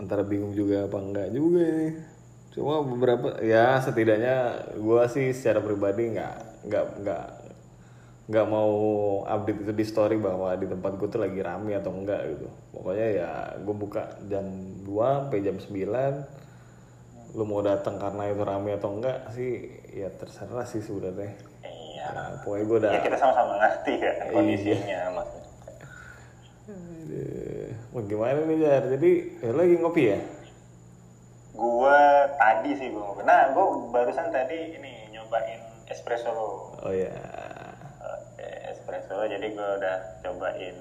antara 0.00 0.22
bingung 0.24 0.52
juga 0.52 0.86
apa 0.86 0.98
enggak 0.98 1.28
juga 1.30 1.62
nih. 1.62 1.92
Cuma 2.52 2.84
beberapa 2.84 3.40
ya 3.40 3.80
setidaknya 3.80 4.36
gua 4.78 5.08
sih 5.08 5.32
secara 5.32 5.60
pribadi 5.60 6.12
nggak 6.12 6.34
nggak 6.68 6.86
nggak 7.00 7.24
nggak 8.22 8.46
mau 8.46 8.72
update 9.26 9.66
itu 9.66 9.72
di 9.74 9.84
story 9.84 10.16
bahwa 10.16 10.54
di 10.54 10.64
tempat 10.64 10.94
gue 10.94 11.08
tuh 11.10 11.20
lagi 11.20 11.42
rame 11.42 11.74
atau 11.74 11.90
enggak 11.90 12.22
gitu. 12.30 12.46
Pokoknya 12.70 13.06
ya 13.12 13.30
gue 13.58 13.74
buka 13.74 14.02
jam 14.30 14.46
2 14.86 15.26
sampai 15.26 15.38
jam 15.42 15.56
9 15.58 17.34
lu 17.34 17.48
mau 17.48 17.64
datang 17.64 17.96
karena 17.96 18.28
itu 18.28 18.42
rame 18.44 18.76
atau 18.76 18.92
enggak 18.94 19.32
sih 19.32 19.72
ya 19.90 20.08
terserah 20.12 20.64
sih 20.64 20.80
sebenarnya. 20.80 21.32
iya 21.64 21.90
Ya, 22.02 22.36
pokoknya 22.42 22.64
gue 22.66 22.76
udah 22.82 22.90
ya 22.92 23.00
kita 23.00 23.16
sama-sama 23.16 23.52
ngerti 23.56 23.92
kan 23.96 24.12
Iya. 24.12 24.32
kondisinya 24.34 25.00
maksudnya 25.14 25.42
Mau 27.92 28.00
gimana 28.08 28.40
nih 28.48 28.56
Jar? 28.56 28.88
Jadi 28.88 29.10
ya, 29.44 29.52
lagi 29.52 29.74
ngopi 29.76 30.02
ya? 30.16 30.18
Gua 31.52 32.24
tadi 32.40 32.72
sih 32.72 32.88
gua 32.88 33.12
ngopi. 33.12 33.20
Nah, 33.28 33.52
gua 33.52 33.64
barusan 33.92 34.32
tadi 34.32 34.80
ini 34.80 35.12
nyobain 35.12 35.60
espresso 35.92 36.32
lo. 36.32 36.72
Oh 36.80 36.88
ya. 36.88 37.12
Oke, 38.00 38.48
espresso 38.72 39.12
lo. 39.12 39.28
Jadi 39.28 39.52
gua 39.52 39.76
udah 39.76 39.96
cobain. 40.24 40.76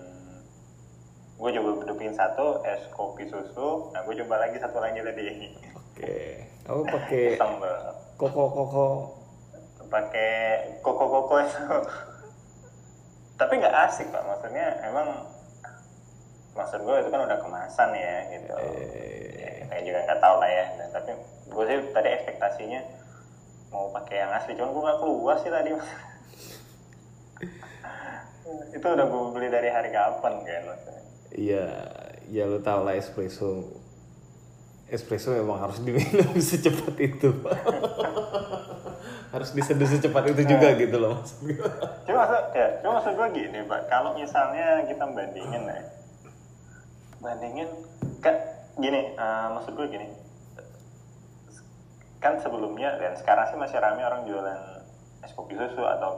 Gua 1.35 1.51
coba 1.51 1.69
hidupin 1.83 2.15
satu 2.15 2.63
es 2.63 2.79
kopi 2.95 3.27
susu. 3.27 3.91
Nah, 3.91 4.07
gua 4.07 4.15
coba 4.15 4.47
lagi 4.47 4.55
satu 4.63 4.79
lagi 4.79 5.03
tadi. 5.03 5.51
Oke. 5.75 6.15
Aku 6.63 6.87
pakai 6.95 7.35
koko 8.15 8.43
koko. 8.55 8.87
Pakai 9.91 10.31
koko 10.79 11.05
koko 11.11 11.35
itu. 11.43 11.59
Tapi 13.43 13.53
nggak 13.59 13.75
asik 13.83 14.07
pak. 14.15 14.23
Maksudnya 14.23 14.79
emang 14.87 15.27
maksud 16.51 16.79
gue 16.81 16.95
itu 16.99 17.09
kan 17.09 17.21
udah 17.23 17.37
kemasan 17.39 17.89
ya 17.91 18.15
gitu. 18.29 18.53
Eh, 18.53 19.31
ya, 19.39 19.51
saya 19.65 19.81
juga 19.81 19.99
nggak 20.03 20.19
tahu 20.19 20.35
lah 20.37 20.49
ya 20.49 20.65
Dan, 20.75 20.89
tapi 20.91 21.11
gue 21.47 21.63
sih 21.63 21.77
tadi 21.89 22.09
ekspektasinya 22.11 22.81
mau 23.71 23.87
pakai 23.89 24.15
yang 24.19 24.31
asli 24.31 24.51
cuman 24.53 24.69
gue 24.69 24.83
nggak 24.83 24.99
keluar 24.99 25.35
sih 25.39 25.47
tadi 25.47 25.69
itu 28.75 28.83
udah 28.85 29.05
gue 29.05 29.21
beli 29.31 29.47
dari 29.47 29.69
hari 29.69 29.89
kapan 29.89 30.33
kan 30.41 30.63
maksudnya 30.67 30.99
Iya, 31.31 31.63
ya 32.27 32.43
lu 32.43 32.59
tau 32.59 32.83
lah 32.83 32.91
espresso. 32.91 33.63
Espresso 34.91 35.31
memang 35.31 35.63
harus 35.63 35.79
diminum 35.79 36.35
secepat 36.43 36.91
itu. 36.99 37.31
harus 39.31 39.55
diseduh 39.55 39.87
secepat 39.87 40.27
itu 40.27 40.43
juga 40.43 40.75
gitu 40.75 40.97
loh 40.99 41.15
maksud 41.15 41.39
gue. 41.47 41.55
cuma 42.03 42.27
maksud 42.27 42.43
ya 42.51 42.67
cuma 42.83 42.99
maksud 42.99 43.13
gue 43.15 43.27
gini 43.31 43.59
pak 43.63 43.87
kalau 43.87 44.11
misalnya 44.11 44.83
kita 44.83 45.07
bandingin 45.07 45.63
ya 45.71 45.79
bandingin 47.21 47.69
kan 48.19 48.35
gini 48.75 49.13
eh, 49.13 49.47
maksud 49.53 49.73
gue 49.73 49.87
gini 49.87 50.07
kan 52.21 52.37
sebelumnya 52.37 52.97
dan 53.01 53.17
sekarang 53.17 53.49
sih 53.49 53.57
masih 53.57 53.77
ramai 53.77 54.05
orang 54.05 54.25
jualan 54.25 54.59
es 55.21 55.33
kopi 55.33 55.57
susu 55.57 55.81
atau 55.81 56.17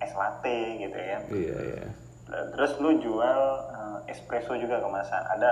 es 0.00 0.12
latte 0.12 0.58
gitu 0.80 0.96
ya 0.96 1.18
Iya, 1.28 1.56
iya. 1.72 1.84
Terus 2.26 2.72
lu 2.82 2.98
jual 2.98 3.40
eh, 3.70 4.12
espresso 4.12 4.58
juga 4.58 4.82
kemasan. 4.82 5.22
Ada 5.30 5.50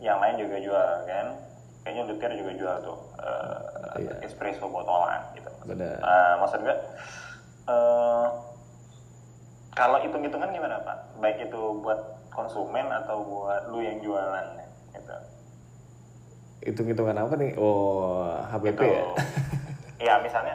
yang 0.00 0.16
lain 0.16 0.40
juga 0.40 0.56
jual 0.58 0.88
kan? 1.04 1.26
Kayaknya 1.84 2.02
Luthier 2.08 2.32
juga 2.34 2.52
jual 2.56 2.76
tuh 2.82 2.98
eh, 3.20 3.58
Iya. 4.00 4.12
espresso 4.24 4.64
botolan 4.66 5.22
gitu. 5.36 5.50
Benar. 5.68 6.00
Eh, 6.00 6.34
maksud 6.40 6.60
gue 6.64 6.76
eh, 7.68 8.26
kalau 9.76 9.98
hitung-hitungan 10.00 10.50
gimana 10.50 10.80
pak? 10.82 10.98
Baik 11.20 11.46
itu 11.46 11.60
buat 11.84 12.00
konsumen 12.36 12.86
atau 12.92 13.24
buat 13.24 13.72
lu 13.72 13.80
yang 13.80 13.98
jualan 14.04 14.46
gitu. 14.92 15.16
Hitung-hitungan 16.68 17.16
apa 17.16 17.34
nih? 17.40 17.56
Oh, 17.56 18.36
HBP 18.52 18.76
Itu- 18.76 18.92
ya? 18.92 19.04
Iya 19.96 20.14
misalnya 20.26 20.54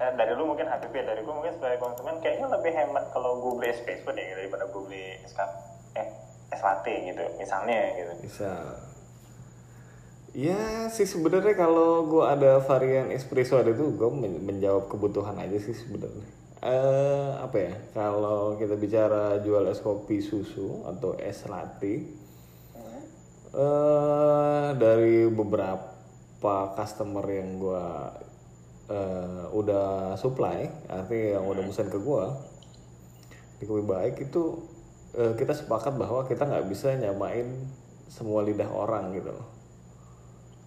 eh, 0.00 0.12
dari 0.16 0.32
lu 0.32 0.48
mungkin 0.48 0.64
HPP 0.64 0.94
dari 1.04 1.20
gue 1.20 1.34
mungkin 1.34 1.52
sebagai 1.60 1.76
konsumen 1.76 2.16
kayaknya 2.24 2.48
lebih 2.48 2.72
hemat 2.72 3.12
kalau 3.12 3.36
gue 3.44 3.52
beli 3.60 3.68
espresso 3.76 4.08
deh 4.16 4.26
daripada 4.40 4.64
gue 4.64 4.82
beli 4.88 5.20
es 5.20 5.36
eh 5.92 6.08
es 6.50 6.60
latte 6.64 6.94
gitu 7.04 7.24
misalnya 7.36 7.78
gitu. 8.00 8.12
Bisa. 8.24 8.50
Ya 10.30 10.86
sih 10.94 11.10
sebenarnya 11.10 11.58
kalau 11.58 12.06
gua 12.06 12.38
ada 12.38 12.62
varian 12.62 13.10
espresso 13.10 13.58
ada 13.58 13.74
tuh 13.74 13.90
gue 13.98 14.10
menjawab 14.38 14.86
kebutuhan 14.86 15.34
aja 15.42 15.58
sih 15.58 15.74
sebenarnya. 15.74 16.39
Eh 16.60 17.30
apa 17.40 17.56
ya? 17.56 17.72
Kalau 17.96 18.60
kita 18.60 18.76
bicara 18.76 19.40
jual 19.40 19.64
es 19.72 19.80
kopi 19.80 20.20
susu 20.20 20.84
atau 20.84 21.16
es 21.16 21.48
latte, 21.48 21.94
eh 23.56 24.68
dari 24.76 25.24
beberapa 25.32 26.54
customer 26.76 27.24
yang 27.32 27.56
gua 27.56 28.12
eh, 28.92 29.44
udah 29.56 30.14
supply, 30.20 30.68
artinya 30.92 31.40
yang 31.40 31.44
udah 31.48 31.62
pesan 31.64 31.88
ke 31.88 31.98
gua 32.00 32.36
di 33.60 33.64
kopi 33.68 33.84
baik 33.84 34.14
itu 34.28 34.42
eh, 35.16 35.32
kita 35.40 35.52
sepakat 35.56 35.96
bahwa 35.96 36.28
kita 36.28 36.44
nggak 36.44 36.68
bisa 36.68 36.92
nyamain 36.96 37.48
semua 38.08 38.44
lidah 38.44 38.68
orang 38.68 39.16
gitu 39.16 39.32
loh. 39.32 39.48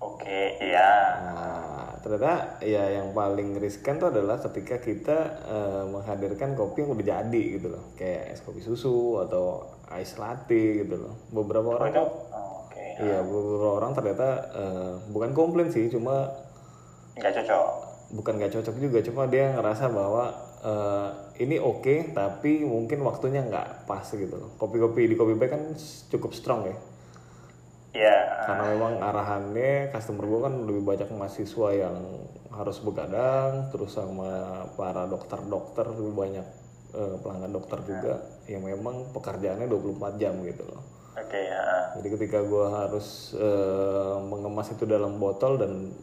Oke, 0.03 0.57
iya. 0.59 0.91
Nah, 1.21 1.72
ternyata 2.03 2.59
ya 2.59 2.99
yang 2.99 3.15
paling 3.15 3.55
riskan 3.63 3.95
tuh 3.95 4.11
adalah 4.11 4.35
ketika 4.43 4.75
kita 4.83 5.17
eh, 5.47 5.83
menghadirkan 5.87 6.51
kopi 6.53 6.83
yang 6.83 6.91
udah 6.91 7.07
jadi 7.07 7.43
gitu 7.55 7.71
loh, 7.71 7.95
kayak 7.95 8.35
es 8.35 8.43
kopi 8.43 8.59
susu 8.59 9.23
atau 9.23 9.71
ice 9.95 10.19
latte 10.19 10.83
gitu 10.83 10.99
loh. 10.99 11.15
Beberapa 11.31 11.79
orang 11.79 11.95
oh, 11.95 12.67
oke. 12.67 12.85
iya 12.99 13.23
beberapa 13.23 13.79
orang 13.79 13.91
ternyata 13.95 14.29
eh, 14.51 14.93
bukan 15.15 15.31
komplain 15.31 15.71
sih, 15.71 15.87
cuma 15.87 16.27
Nggak 17.15 17.39
cocok. 17.39 17.67
bukan 18.13 18.33
gak 18.41 18.53
cocok 18.53 18.75
juga, 18.77 18.99
cuma 19.01 19.25
dia 19.25 19.55
ngerasa 19.55 19.89
bahwa 19.89 20.35
eh, 20.61 21.09
ini 21.41 21.57
oke, 21.57 22.11
tapi 22.13 22.67
mungkin 22.67 22.99
waktunya 23.01 23.41
nggak 23.47 23.87
pas 23.87 24.05
gitu 24.05 24.35
loh. 24.35 24.53
Kopi-kopi 24.59 25.07
di 25.07 25.15
kopi 25.15 25.33
kan 25.47 25.71
cukup 26.11 26.35
strong 26.35 26.67
ya. 26.67 26.75
Iya. 27.93 28.17
karena 28.43 28.63
memang 28.73 28.93
arahannya 28.99 29.73
customer 29.89 30.25
gue 30.25 30.39
kan 30.41 30.53
lebih 30.65 30.81
banyak 30.83 31.09
mahasiswa 31.09 31.69
yang 31.71 31.95
harus 32.49 32.81
begadang 32.81 33.69
terus 33.69 33.93
sama 33.93 34.29
para 34.73 35.05
dokter-dokter 35.05 35.85
lebih 35.91 36.13
banyak 36.13 36.47
eh, 36.91 37.15
pelanggan 37.21 37.53
dokter 37.53 37.79
juga 37.81 38.13
yang 38.45 38.61
memang 38.61 39.13
pekerjaannya 39.13 39.69
24 39.69 40.17
jam 40.17 40.33
gitu 40.41 40.65
loh 40.65 40.81
Oke, 41.13 41.37
ya. 41.37 41.93
jadi 41.93 42.07
ketika 42.09 42.41
gue 42.41 42.65
harus 42.67 43.37
eh, 43.37 44.17
mengemas 44.23 44.69
itu 44.69 44.83
dalam 44.83 45.17
botol 45.17 45.57
dan 45.57 45.93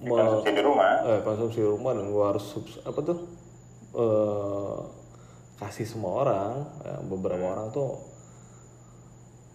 Konsumsi 0.00 0.50
di 0.50 0.62
rumah. 0.64 1.04
eh, 1.06 1.20
konsumsi 1.20 1.60
rumah 1.60 1.92
dan 1.92 2.08
gue 2.08 2.24
harus 2.24 2.42
subs- 2.42 2.82
apa 2.82 3.00
tuh 3.00 3.18
eh, 3.94 4.78
kasih 5.56 5.86
semua 5.86 6.24
orang 6.24 6.50
ya, 6.80 6.94
beberapa 7.04 7.44
orang 7.46 7.68
tuh 7.68 8.00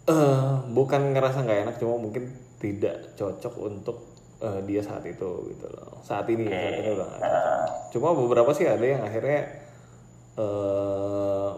eh 0.05 0.51
bukan 0.69 1.01
ngerasa 1.17 1.41
nggak 1.41 1.59
enak 1.65 1.75
cuma 1.81 1.97
mungkin 1.97 2.29
tidak 2.61 3.17
cocok 3.17 3.53
untuk 3.57 3.97
eh, 4.41 4.61
dia 4.69 4.81
saat 4.85 5.01
itu 5.05 5.49
gitu 5.49 5.65
loh 5.65 5.97
saat 6.05 6.29
ini 6.29 6.45
saat 6.45 6.77
ini 6.77 6.89
udah 6.93 7.07
nggak 7.09 7.21
cocok. 7.21 7.69
cuma 7.97 8.09
beberapa 8.13 8.51
sih 8.53 8.69
ada 8.69 8.85
yang 8.85 9.01
akhirnya 9.01 9.41
eh 10.35 11.49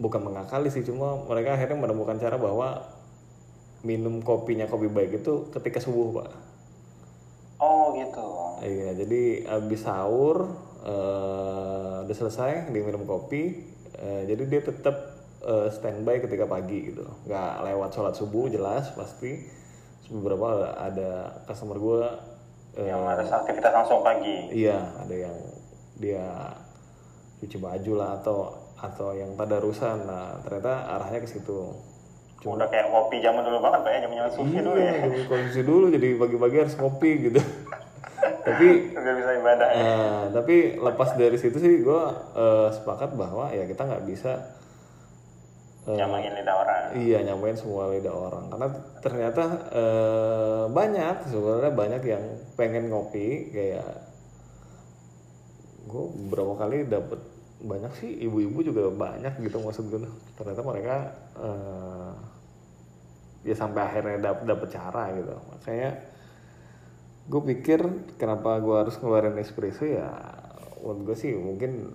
bukan 0.00 0.20
mengakali 0.24 0.72
sih 0.72 0.86
cuma 0.86 1.18
mereka 1.28 1.58
akhirnya 1.58 1.76
menemukan 1.76 2.16
cara 2.16 2.40
bahwa 2.40 2.88
minum 3.84 4.20
kopinya 4.20 4.68
kopi 4.68 4.88
baik 4.88 5.24
itu 5.24 5.48
ketika 5.52 5.80
subuh 5.80 6.22
pak 6.22 6.30
Oh, 7.60 7.92
gitu. 7.92 8.24
Iya, 8.64 8.96
jadi 9.04 9.44
abis 9.44 9.84
sahur 9.84 10.48
eh, 10.80 11.96
udah 12.08 12.16
selesai 12.16 12.72
dia 12.72 12.80
minum 12.80 13.04
kopi, 13.04 13.68
eh, 14.00 14.22
jadi 14.24 14.42
dia 14.48 14.60
tetap 14.64 15.09
eh, 15.40 15.68
standby 15.70 16.20
ketika 16.20 16.44
pagi 16.44 16.92
gitu, 16.92 17.04
nggak 17.24 17.52
lewat 17.64 17.90
sholat 17.90 18.14
subuh 18.14 18.46
jelas 18.46 18.92
pasti. 18.92 19.40
Terus 20.00 20.10
beberapa 20.12 20.46
ada, 20.52 20.70
ada 20.86 21.10
customer 21.44 21.76
gue, 21.76 22.02
Yang 22.70 23.02
harus 23.02 23.28
aktivitas 23.34 23.72
langsung 23.74 24.00
pagi. 24.00 24.46
iya 24.54 24.78
ada 24.94 25.10
yang 25.10 25.36
dia 25.98 26.54
cuci 27.38 27.58
baju 27.58 27.92
lah 27.98 28.22
atau 28.22 28.54
atau 28.78 29.12
yang 29.12 29.34
tadarusan, 29.34 30.06
nah 30.06 30.38
ternyata 30.40 30.88
arahnya 30.88 31.20
ke 31.20 31.28
situ. 31.28 31.74
Udah 32.40 32.64
kayak 32.72 32.88
kopi 32.88 33.20
zaman 33.20 33.44
dulu 33.44 33.60
banget, 33.60 33.80
Pak 33.84 33.90
ya, 33.92 33.98
zaman-zaman 34.06 34.32
sufi 34.32 34.58
dulu 34.64 34.78
ya. 34.80 34.86
Iya, 34.86 35.02
jadi 35.04 35.18
konsumsi 35.28 35.62
dulu, 35.66 35.86
jadi 35.92 36.08
pagi-pagi 36.16 36.56
harus 36.56 36.74
ngopi 36.80 37.10
gitu. 37.28 37.40
Tapi 38.46 38.66
Udah 38.96 39.14
bisa 39.20 39.30
ibadah 39.36 39.68
ya. 39.68 39.82
Eh, 39.84 40.22
tapi 40.32 40.56
lepas 40.80 41.10
dari 41.16 41.36
situ 41.36 41.60
sih 41.60 41.84
gue 41.84 42.02
sepakat 42.72 43.12
bahwa 43.12 43.52
ya 43.52 43.68
kita 43.68 43.84
nggak 43.84 44.04
bisa 44.08 44.40
Nyamain 45.88 46.32
lidah 46.36 46.56
orang. 46.60 46.82
Iya 46.92 47.18
nyamain 47.24 47.56
semua 47.56 47.88
lidah 47.88 48.12
orang. 48.12 48.44
Karena 48.52 48.68
ternyata 49.00 49.44
eh, 49.72 50.64
banyak 50.68 51.16
sebenarnya 51.32 51.72
banyak 51.72 52.02
yang 52.04 52.24
pengen 52.54 52.92
ngopi 52.92 53.48
kayak 53.48 53.90
gue 55.88 56.04
beberapa 56.28 56.54
kali 56.60 56.86
dapet 56.86 57.18
banyak 57.60 57.92
sih 57.96 58.10
ibu-ibu 58.24 58.64
juga 58.64 58.88
banyak 58.88 59.36
gitu 59.42 59.60
maksud 59.60 59.88
gue 59.88 60.00
ternyata 60.36 60.60
mereka 60.62 60.96
eh, 61.40 62.12
ya 63.48 63.56
sampai 63.56 63.80
akhirnya 63.80 64.16
dap 64.20 64.44
dapet 64.44 64.68
cara 64.76 65.16
gitu. 65.16 65.32
Makanya 65.32 65.90
gue 67.30 67.42
pikir 67.56 67.80
kenapa 68.20 68.60
gue 68.60 68.76
harus 68.76 69.00
ngeluarin 69.00 69.38
espresso 69.40 69.88
ya 69.88 70.12
menurut 70.80 71.12
gue 71.12 71.16
sih 71.16 71.32
mungkin 71.36 71.92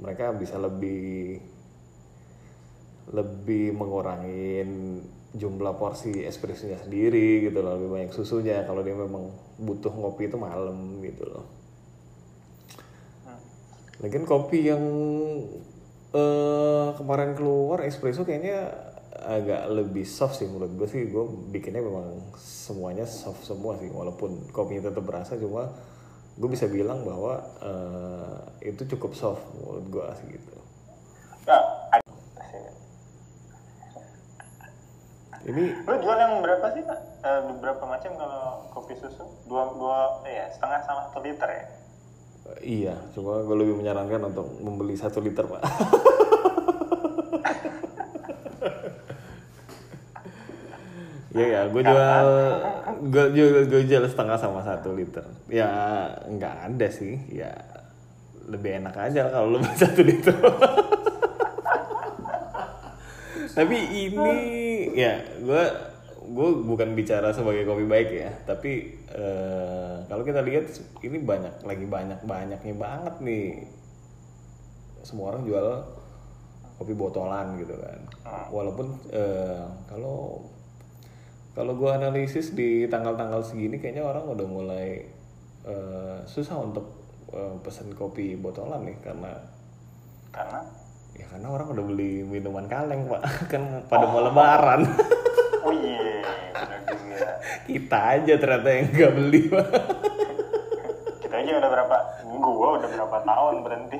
mereka 0.00 0.32
bisa 0.36 0.60
lebih 0.60 1.40
lebih 3.12 3.74
mengurangin 3.74 5.02
jumlah 5.36 5.76
porsi 5.76 6.24
espressonya 6.24 6.80
sendiri 6.80 7.44
gitu 7.44 7.60
loh 7.60 7.76
lebih 7.76 7.88
banyak 7.92 8.12
susunya. 8.12 8.64
Kalau 8.64 8.80
dia 8.80 8.96
memang 8.96 9.30
butuh 9.58 9.92
ngopi 9.92 10.26
itu 10.26 10.38
malam 10.40 10.98
gitu 11.04 11.24
loh. 11.28 11.44
Lagian 14.00 14.24
kopi 14.24 14.68
yang 14.68 14.82
eh, 16.12 16.88
kemarin 16.96 17.32
keluar 17.32 17.84
espresso 17.84 18.24
kayaknya 18.24 18.72
agak 19.16 19.72
lebih 19.72 20.04
soft 20.04 20.36
sih 20.36 20.48
menurut 20.48 20.72
gue 20.76 20.88
sih. 20.88 21.02
Gue 21.08 21.24
bikinnya 21.52 21.80
memang 21.80 22.32
semuanya 22.36 23.04
soft 23.04 23.44
semua 23.44 23.76
sih 23.76 23.88
walaupun 23.88 24.50
kopinya 24.50 24.90
tetap 24.90 25.04
berasa 25.04 25.36
cuma 25.36 25.70
gue 26.36 26.48
bisa 26.52 26.68
bilang 26.68 27.00
bahwa 27.00 27.40
eh, 27.64 28.68
itu 28.68 28.84
cukup 28.92 29.16
soft 29.16 29.40
menurut 29.56 29.84
gue 29.88 30.06
sih 30.20 30.26
gitu 30.36 30.52
Ya, 31.46 31.56
ada- 31.88 32.04
ini 35.46 35.64
Lu 35.86 35.94
jual 36.02 36.18
yang 36.18 36.42
berapa 36.42 36.66
sih 36.74 36.82
pak? 36.82 36.98
Eh, 37.22 37.40
berapa 37.62 37.82
macam 37.86 38.12
kalau 38.18 38.42
kopi 38.74 38.94
susu? 38.98 39.24
Dua 39.46 39.70
dua 39.78 40.20
eh, 40.26 40.34
ya 40.42 40.46
setengah 40.50 40.80
sama 40.82 41.00
satu 41.10 41.20
liter 41.22 41.48
ya? 41.48 41.64
eh, 42.46 42.58
iya 42.62 42.94
cuma 43.10 43.42
gue 43.42 43.56
lebih 43.58 43.74
menyarankan 43.78 44.30
untuk 44.30 44.46
membeli 44.62 44.94
satu 44.94 45.18
liter 45.18 45.46
pak 45.46 45.62
Iya 51.36 51.46
ya, 51.52 51.62
gue 51.68 51.82
jual, 51.84 52.28
gue 53.12 53.24
jual, 53.36 53.68
gue 53.68 53.82
jual 53.84 54.08
setengah 54.08 54.40
sama 54.40 54.64
satu 54.64 54.96
liter. 54.96 55.20
Ya 55.52 55.68
nggak 56.24 56.72
ada 56.72 56.88
sih, 56.88 57.20
ya 57.28 57.52
lebih 58.48 58.80
enak 58.80 58.96
aja 58.96 59.28
kalau 59.28 59.60
beli 59.60 59.76
satu 59.84 60.00
liter. 60.00 60.32
Tapi 63.56 63.76
ini 63.80 64.28
ya 64.92 65.16
gue 65.40 65.64
gue 66.26 66.48
bukan 66.68 66.92
bicara 66.92 67.32
sebagai 67.32 67.64
kopi 67.64 67.88
baik 67.88 68.10
ya, 68.12 68.30
tapi 68.44 69.00
eh, 69.08 69.96
kalau 70.04 70.22
kita 70.26 70.44
lihat 70.44 70.68
ini 71.00 71.22
banyak 71.22 71.64
lagi 71.64 71.86
banyak 71.88 72.20
banyaknya 72.26 72.74
banget 72.76 73.14
nih. 73.24 73.64
Semua 75.06 75.32
orang 75.32 75.46
jual 75.46 75.66
kopi 76.76 76.92
botolan 76.92 77.56
gitu 77.62 77.78
kan. 77.80 77.98
Walaupun 78.52 78.86
eh, 79.14 79.64
kalau 79.88 80.44
kalau 81.56 81.72
gue 81.72 81.88
analisis 81.88 82.52
di 82.52 82.84
tanggal-tanggal 82.90 83.40
segini 83.40 83.80
kayaknya 83.80 84.04
orang 84.04 84.28
udah 84.28 84.46
mulai 84.50 85.08
eh, 85.64 86.18
susah 86.28 86.60
untuk 86.60 86.90
eh, 87.32 87.56
pesen 87.64 87.94
kopi 87.96 88.36
botolan 88.36 88.84
nih 88.84 88.98
karena 89.00 89.32
Karena 90.36 90.60
ya 91.16 91.24
karena 91.32 91.48
orang 91.48 91.66
udah 91.72 91.84
beli 91.88 92.12
minuman 92.22 92.66
kaleng 92.68 93.08
pak 93.08 93.22
kan 93.52 93.62
pada 93.88 94.04
mau 94.06 94.20
lebaran 94.20 94.80
oh 95.64 95.72
iya 95.72 96.20
benar 96.52 96.80
juga. 96.92 97.30
kita 97.64 97.98
aja 98.20 98.32
ternyata 98.36 98.68
yang 98.68 98.86
nggak 98.92 99.12
beli 99.16 99.40
pak 99.48 99.68
Kita 101.26 101.42
aja 101.42 101.52
udah 101.58 101.70
berapa? 101.74 101.96
Gua 102.38 102.78
udah 102.78 102.88
berapa 102.88 103.16
tahun 103.26 103.54
berhenti 103.66 103.98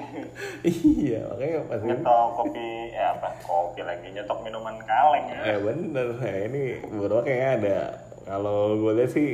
iya 0.66 1.20
makanya 1.30 1.58
pasti 1.70 1.86
nyetok 1.86 2.26
kopi 2.36 2.68
ya 2.94 3.04
apa 3.16 3.28
kopi 3.42 3.80
lagi 3.82 4.06
nyetok 4.12 4.38
minuman 4.42 4.76
kaleng 4.82 5.26
ya. 5.30 5.38
eh 5.54 5.58
bener 5.62 6.08
ya 6.20 6.36
ini 6.46 6.62
beberapa 6.90 7.22
kayaknya 7.26 7.50
ada 7.58 7.78
kalau 8.26 8.74
gue 8.82 8.92
lihat 8.98 9.10
sih 9.14 9.28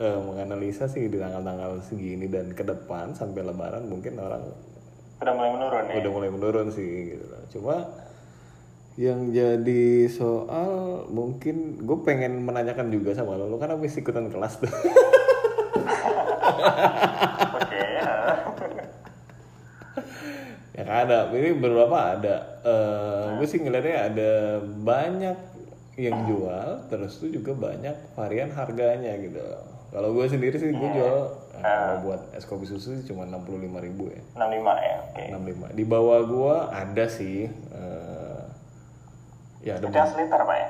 eh, 0.00 0.18
menganalisa 0.20 0.84
sih 0.90 1.08
di 1.08 1.16
tanggal-tanggal 1.16 1.80
segini 1.88 2.28
dan 2.28 2.52
ke 2.52 2.64
depan 2.64 3.16
sampai 3.16 3.40
lebaran 3.40 3.88
mungkin 3.88 4.20
orang 4.20 4.44
Udah 5.22 5.32
mulai 5.34 5.50
menurun 5.54 5.84
ya. 5.86 5.94
udah 6.02 6.10
mulai 6.10 6.30
menurun 6.30 6.68
sih 6.74 7.14
gitu 7.14 7.24
loh. 7.30 7.42
Cuma 7.50 7.76
yang 8.94 9.34
jadi 9.34 10.06
soal 10.06 11.02
mungkin 11.10 11.82
gue 11.82 11.98
pengen 12.06 12.46
menanyakan 12.46 12.94
juga 12.94 13.10
sama 13.18 13.34
lo, 13.34 13.50
lo 13.50 13.58
kan 13.58 13.74
habis 13.74 13.98
ikutan 13.98 14.30
kelas 14.30 14.62
tuh. 14.62 14.70
Oke 17.58 17.78
ya. 17.78 18.14
ya 20.78 20.82
kan 20.86 20.96
ada, 21.10 21.26
ini 21.34 21.58
beberapa 21.58 22.14
ada. 22.14 22.36
Eh 22.62 23.26
gue 23.38 23.46
sih 23.50 23.58
ngeliatnya 23.58 23.96
ada 24.14 24.32
banyak 24.62 25.38
yang 25.98 26.26
jual, 26.26 26.86
terus 26.90 27.18
tuh 27.22 27.30
juga 27.30 27.54
banyak 27.54 27.94
varian 28.18 28.50
harganya 28.54 29.14
gitu. 29.18 29.42
Kalau 29.94 30.10
gue 30.10 30.26
sendiri 30.26 30.58
sih 30.58 30.74
gue 30.74 30.90
jual 30.94 31.18
eh, 31.18 31.43
kalau 31.66 31.96
buat 32.02 32.20
es 32.30 32.44
kopi 32.44 32.64
susu 32.64 32.92
sih 32.92 33.04
cuma 33.04 33.24
65.000 33.24 33.56
ribu 33.80 34.04
ya. 34.06 34.20
65 34.34 34.76
ya. 34.78 34.96
Oke. 35.02 35.24
65. 35.32 35.72
Di 35.72 35.84
bawah 35.84 36.20
gua 36.22 36.54
ada 36.68 37.04
sih 37.06 37.48
eh 37.48 38.42
ya 39.62 39.78
ada 39.78 39.86
Itu 39.86 39.96
yang 39.96 40.10
seliter 40.10 40.40
pak 40.40 40.56
ya? 40.56 40.68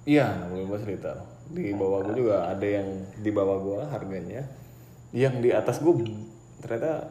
Iya, 0.00 0.26
65 0.46 0.86
liter. 0.86 1.16
Di 1.50 1.74
bawah 1.74 1.98
gua 2.00 2.14
juga 2.14 2.36
ada 2.46 2.66
yang 2.66 2.88
di 3.16 3.30
bawah 3.30 3.58
gua 3.58 3.80
harganya. 3.88 4.46
Yang 5.10 5.34
di 5.40 5.50
atas 5.50 5.76
gua 5.78 5.98
ternyata 6.60 7.10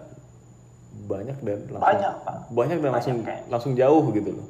banyak 1.02 1.38
dan 1.40 1.60
langsung 1.68 1.84
Banyak 1.86 2.14
pak. 2.22 2.38
banyak 2.50 2.78
dan 2.80 2.92
langsung 2.92 3.18
kayak. 3.22 3.42
langsung 3.48 3.74
jauh 3.74 4.04
gitu 4.12 4.32
loh. 4.32 4.48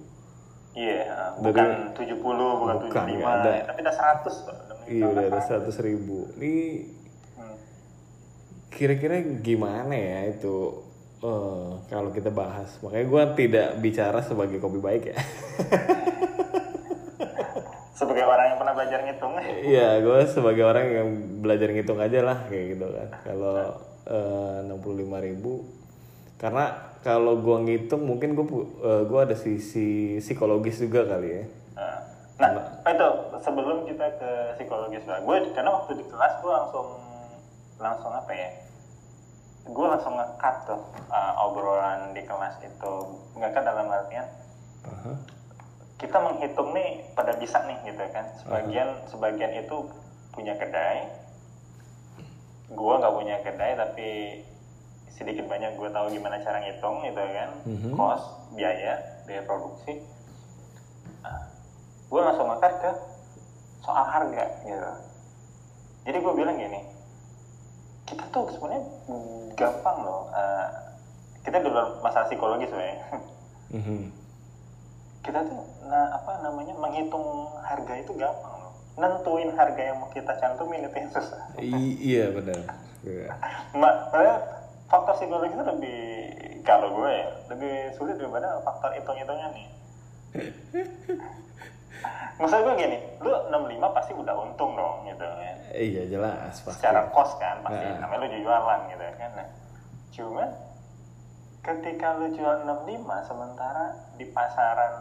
Iya, 0.69 1.33
bukan 1.35 1.91
70, 1.91 2.21
bukan, 2.21 2.75
Bukan, 2.79 3.05
75, 3.09 3.19
nggak 3.19 3.35
ada. 3.41 3.51
tapi 3.67 3.79
udah 3.81 3.95
100 3.95 4.45
pak. 4.45 4.55
Udah 4.55 4.75
Iya 4.87 5.05
udah 5.05 5.23
ada 5.27 5.39
100 5.41 5.75
ribu. 5.81 6.17
Ini. 6.37 6.55
Kira-kira 8.79 9.19
gimana 9.43 9.91
ya 9.91 10.31
itu 10.31 10.79
eh, 11.19 11.71
kalau 11.91 12.15
kita 12.15 12.31
bahas? 12.31 12.79
Makanya 12.79 13.05
gua 13.11 13.23
tidak 13.35 13.75
bicara 13.83 14.23
sebagai 14.23 14.63
kopi 14.63 14.79
baik 14.79 15.11
ya. 15.11 15.17
Sebagai 17.99 18.23
orang 18.23 18.55
yang 18.55 18.59
pernah 18.63 18.73
belajar 18.79 18.99
ngitung. 19.03 19.35
Iya, 19.43 19.99
gue 19.99 20.19
sebagai 20.31 20.63
orang 20.63 20.87
yang 20.87 21.07
belajar 21.43 21.67
ngitung 21.67 21.99
aja 21.99 22.23
lah 22.23 22.47
kayak 22.47 22.79
gitu 22.79 22.87
kan. 22.95 23.09
Kalau 23.27 23.75
enam 24.63 24.79
puluh 24.79 25.03
lima 25.03 25.19
ribu, 25.19 25.67
karena 26.39 26.95
kalau 27.03 27.43
gue 27.43 27.57
ngitung 27.67 28.07
mungkin 28.07 28.39
gue 28.39 28.47
gue 29.03 29.19
ada 29.19 29.35
sisi 29.35 30.15
psikologis 30.23 30.79
juga 30.79 31.11
kali 31.11 31.27
ya. 31.27 31.43
Nah, 31.75 32.55
nah, 32.55 32.87
itu 32.87 33.09
sebelum 33.43 33.83
kita 33.83 34.07
ke 34.15 34.31
psikologis 34.55 35.03
lah. 35.03 35.19
Gue 35.19 35.51
karena 35.51 35.75
waktu 35.75 35.99
di 35.99 36.05
kelas 36.07 36.39
gue 36.39 36.53
langsung 36.55 36.87
langsung 37.83 38.15
apa 38.15 38.31
ya? 38.31 38.49
Gue 39.67 39.85
langsung 39.85 40.15
nge-cut 40.15 40.55
tuh 40.67 40.81
uh, 41.11 41.33
obrolan 41.47 42.15
di 42.15 42.21
kelas 42.23 42.59
itu. 42.63 42.93
Nge-cut 43.35 43.63
dalam 43.63 43.87
artian 43.91 44.27
Aha. 44.87 45.11
kita 45.99 46.17
menghitung 46.19 46.71
nih 46.71 47.03
pada 47.15 47.35
bisa 47.35 47.59
nih 47.67 47.77
gitu 47.87 48.03
kan. 48.11 48.25
Sebagian 48.43 48.89
sebagian 49.11 49.51
itu 49.59 49.75
punya 50.31 50.55
kedai. 50.55 51.09
Gue 52.71 52.93
nggak 52.95 53.15
punya 53.15 53.35
kedai 53.43 53.73
tapi 53.75 54.09
sedikit 55.19 55.51
banyak 55.51 55.75
gue 55.75 55.89
tahu 55.91 56.07
gimana 56.15 56.39
cara 56.39 56.63
ngitung 56.63 57.03
gitu 57.03 57.19
kan. 57.19 57.49
Mhm. 57.67 57.91
Cost, 57.99 58.25
biaya, 58.55 58.95
biaya 59.27 59.43
produksi. 59.43 59.99
gue 62.09 62.17
langsung 62.17 62.49
ngangkat 62.49 62.73
ke 62.81 62.91
soal 63.85 64.01
harga 64.01 64.45
gitu. 64.65 64.91
Jadi 66.09 66.17
gue 66.25 66.33
bilang 66.33 66.57
gini, 66.57 66.81
kita 68.09 68.23
tuh 68.27 68.49
sebenarnya 68.49 68.81
gampang 69.53 69.97
loh. 69.99 70.25
eh, 70.31 70.67
kita 71.39 71.57
di 71.57 71.69
luar 71.69 71.93
masalah 71.99 72.25
psikologis 72.25 72.67
sebenarnya. 72.67 72.99
Mhm. 73.69 74.09
kita 75.21 75.45
tuh 75.45 75.61
nah 75.83 76.09
apa 76.09 76.41
namanya 76.41 76.73
menghitung 76.73 77.21
harga 77.61 77.93
itu 77.93 78.11
gampang 78.13 78.49
loh. 78.55 78.73
Nentuin 78.95 79.53
harga 79.53 79.77
yang 79.83 80.01
mau 80.01 80.09
kita 80.09 80.33
cantumin 80.33 80.81
itu 80.81 80.95
yang 80.95 81.11
susah. 81.11 81.41
I- 81.55 81.99
iya 82.01 82.33
benar. 82.33 82.65
Iya. 82.99 83.29
Ma- 83.71 84.09
makanya 84.09 84.37
faktor 84.87 85.13
psikologis 85.13 85.53
itu 85.53 85.61
lebih 85.61 85.99
kalau 86.63 86.89
gue 86.91 87.11
ya 87.13 87.29
lebih 87.45 87.73
sulit 87.93 88.17
daripada 88.17 88.57
faktor 88.59 88.89
hitung-hitungnya 88.91 89.53
nih. 89.53 89.67
Maksud 92.35 92.59
gue 92.61 92.75
gini, 92.77 92.97
lu 93.19 93.31
65 93.49 93.91
pasti 93.91 94.11
udah 94.13 94.35
untung 94.37 94.71
dong 94.73 95.03
gitu 95.03 95.19
kan. 95.21 95.55
Iya 95.69 96.03
jelas 96.07 96.55
pasti. 96.57 96.79
Secara 96.79 97.07
cost 97.09 97.35
kan 97.35 97.59
pasti, 97.61 97.83
Nah. 97.83 97.97
namanya 97.99 98.19
lu 98.25 98.39
jualan 98.39 98.79
gitu 98.87 99.03
kan. 99.13 99.31
Nah, 99.35 99.47
cuman 100.09 100.49
ketika 101.59 102.07
lu 102.15 102.27
jual 102.31 102.55
65 102.63 102.95
sementara 103.21 103.85
di 104.15 104.25
pasaran 104.25 104.93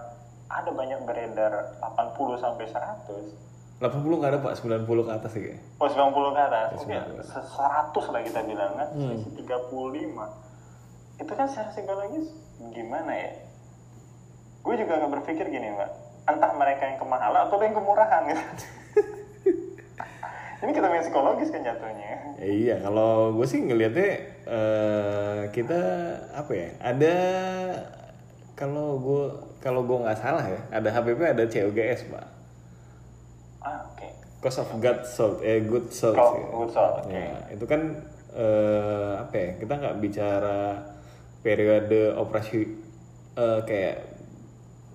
ada 0.49 0.71
banyak 0.71 0.99
beredar 1.03 1.53
80 1.79 2.35
sampai 2.37 2.67
100 2.67 3.47
80 3.79 4.19
nggak 4.19 4.31
ada 4.35 4.41
pak 4.41 4.55
90 4.59 4.83
ke 5.01 5.13
atas 5.13 5.31
sih 5.31 5.55
Oh 5.79 5.87
90 5.87 6.35
ke 6.35 6.43
atas, 6.43 6.67
Ya, 6.67 6.77
mungkin 6.99 7.23
90. 7.23 7.47
100 7.47 8.05
lah 8.09 8.21
kita 8.25 8.41
bilang 8.43 8.73
kan, 8.75 8.89
Hmm. 8.91 9.15
selisih 9.15 9.33
35 9.39 10.27
Itu 11.17 11.33
kan 11.33 11.47
secara 11.47 11.71
psikologis 11.71 12.27
gimana 12.69 13.13
ya? 13.13 13.31
Gue 14.61 14.75
juga 14.75 14.99
nggak 14.99 15.13
berpikir 15.15 15.47
gini 15.47 15.71
mbak, 15.73 15.91
entah 16.29 16.53
mereka 16.53 16.83
yang 16.85 16.99
kemahalan 17.01 17.41
atau 17.49 17.57
yang 17.59 17.73
kemurahan 17.75 18.23
gitu 18.29 18.43
Ini 20.59 20.75
kita 20.75 20.91
main 20.91 20.99
psikologis 21.01 21.55
kan 21.55 21.63
jatuhnya 21.63 22.35
Ya, 22.39 22.47
iya 22.47 22.77
kalau 22.83 23.35
gue 23.35 23.47
sih 23.47 23.63
ngelihatnya 23.63 24.11
eh, 24.47 25.41
kita 25.51 25.81
apa 26.35 26.51
ya 26.55 26.69
ada 26.79 27.17
kalau 28.55 28.99
gue 28.99 29.25
kalau 29.59 29.83
gue 29.83 29.99
nggak 30.03 30.19
salah 30.19 30.43
ya 30.43 30.59
ada 30.71 30.91
HPP 30.91 31.19
ada 31.19 31.45
COGS 31.47 32.11
pak 32.11 32.27
Ah 33.59 33.83
oke, 33.87 34.07
cost 34.39 34.63
of 34.63 34.71
good 34.79 35.03
salt 35.03 35.43
eh 35.43 35.63
good 35.63 35.91
salt 35.91 36.15
Cost 36.15 36.39
ya. 36.39 36.47
good 36.47 36.71
salt, 36.71 36.95
oke. 37.03 37.11
Ya, 37.11 37.39
itu 37.51 37.65
kan 37.67 37.81
eh, 38.35 39.13
apa 39.19 39.35
ya 39.35 39.49
kita 39.59 39.73
nggak 39.79 39.97
bicara 39.99 40.59
periode 41.43 42.15
operasi 42.15 42.67
eh, 43.35 43.61
kayak 43.67 44.08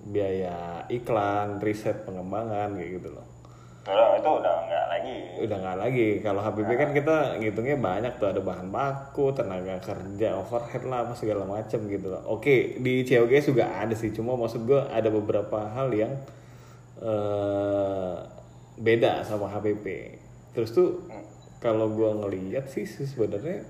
biaya 0.04 0.84
iklan 0.92 1.60
riset 1.60 2.04
pengembangan 2.04 2.76
kayak 2.76 3.00
gitu 3.00 3.08
loh. 3.12 3.26
Udah, 3.84 4.16
itu 4.16 4.30
udah 4.40 4.54
nggak 4.64 4.84
lagi. 4.88 5.16
Udah 5.44 5.56
nggak 5.60 5.78
lagi. 5.80 6.08
Kalau 6.24 6.40
HPP 6.40 6.70
kan 6.72 6.90
kita 6.96 7.16
ngitungnya 7.36 7.76
banyak 7.76 8.12
tuh 8.16 8.32
ada 8.32 8.40
bahan 8.40 8.72
baku 8.72 9.36
tenaga 9.36 9.76
kerja 9.84 10.40
overhead 10.40 10.88
lah 10.88 11.04
apa 11.04 11.12
segala 11.12 11.44
macam 11.44 11.84
gitu 11.84 12.06
loh. 12.08 12.24
Oke 12.32 12.80
di 12.80 13.04
COGS 13.04 13.52
juga 13.52 13.76
ada 13.76 13.92
sih 13.92 14.08
cuma 14.12 14.36
maksud 14.40 14.64
gue 14.64 14.80
ada 14.88 15.12
beberapa 15.12 15.68
hal 15.76 15.92
yang 15.92 16.12
eh, 17.04 18.16
beda 18.74 19.22
sama 19.22 19.46
HPP 19.54 19.86
terus 20.54 20.74
tuh 20.74 21.06
kalau 21.62 21.90
gue 21.94 22.10
ngeliat 22.10 22.66
sih 22.70 22.86
sih 22.86 23.06
sebenarnya 23.06 23.62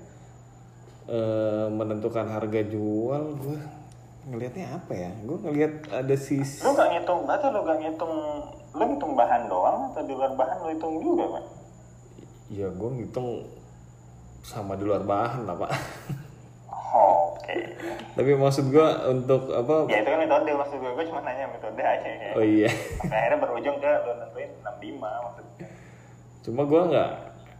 eh, 1.09 1.67
menentukan 1.69 2.25
harga 2.29 2.61
jual 2.65 3.23
gue 3.37 3.59
ngelihatnya 4.25 4.73
apa 4.73 4.91
ya 4.91 5.11
gue 5.19 5.37
ngelihat 5.39 5.73
ada 5.87 6.15
sisi 6.15 6.59
Lu 6.59 6.71
nggak 6.71 6.89
ngitung, 6.91 7.19
berarti 7.23 7.45
lu 7.47 7.59
nggak 7.61 7.77
ngitung 7.79 8.13
Lu 8.71 8.83
ngitung 8.83 9.13
bahan 9.13 9.41
doang 9.45 9.79
atau 9.89 10.01
di 10.01 10.11
luar 10.11 10.33
bahan 10.33 10.57
lu 10.59 10.69
hitung 10.69 10.93
juga 10.97 11.25
pak? 11.31 11.43
ya 12.47 12.67
gue 12.67 12.89
ngitung 12.91 13.41
sama 14.41 14.73
di 14.73 14.83
luar 14.83 15.01
bahan 15.01 15.43
lah 15.43 15.55
pak 15.55 15.71
Oh, 16.95 17.35
Oke 17.35 17.75
tapi 18.11 18.31
maksud 18.33 18.69
gue 18.69 18.87
untuk 19.05 19.51
apa 19.51 19.85
Ya 19.85 19.99
itu 19.99 20.07
kan 20.07 20.19
metode 20.21 20.47
maksud 20.49 20.77
gue, 20.77 20.87
gue 20.89 21.05
cuma 21.05 21.19
nanya 21.21 21.45
metode 21.45 21.77
aja 21.77 21.99
kayak. 22.01 22.33
oh 22.33 22.43
iya 22.43 22.71
Sampai 22.97 23.17
akhirnya 23.19 23.39
berujung 23.41 23.77
ke 23.77 23.91
lu 23.99 24.11
nentuin 24.15 24.49
65 24.63 24.95
maksudnya. 24.97 25.67
cuma 26.41 26.61
gue 26.63 26.81
nggak 26.87 27.11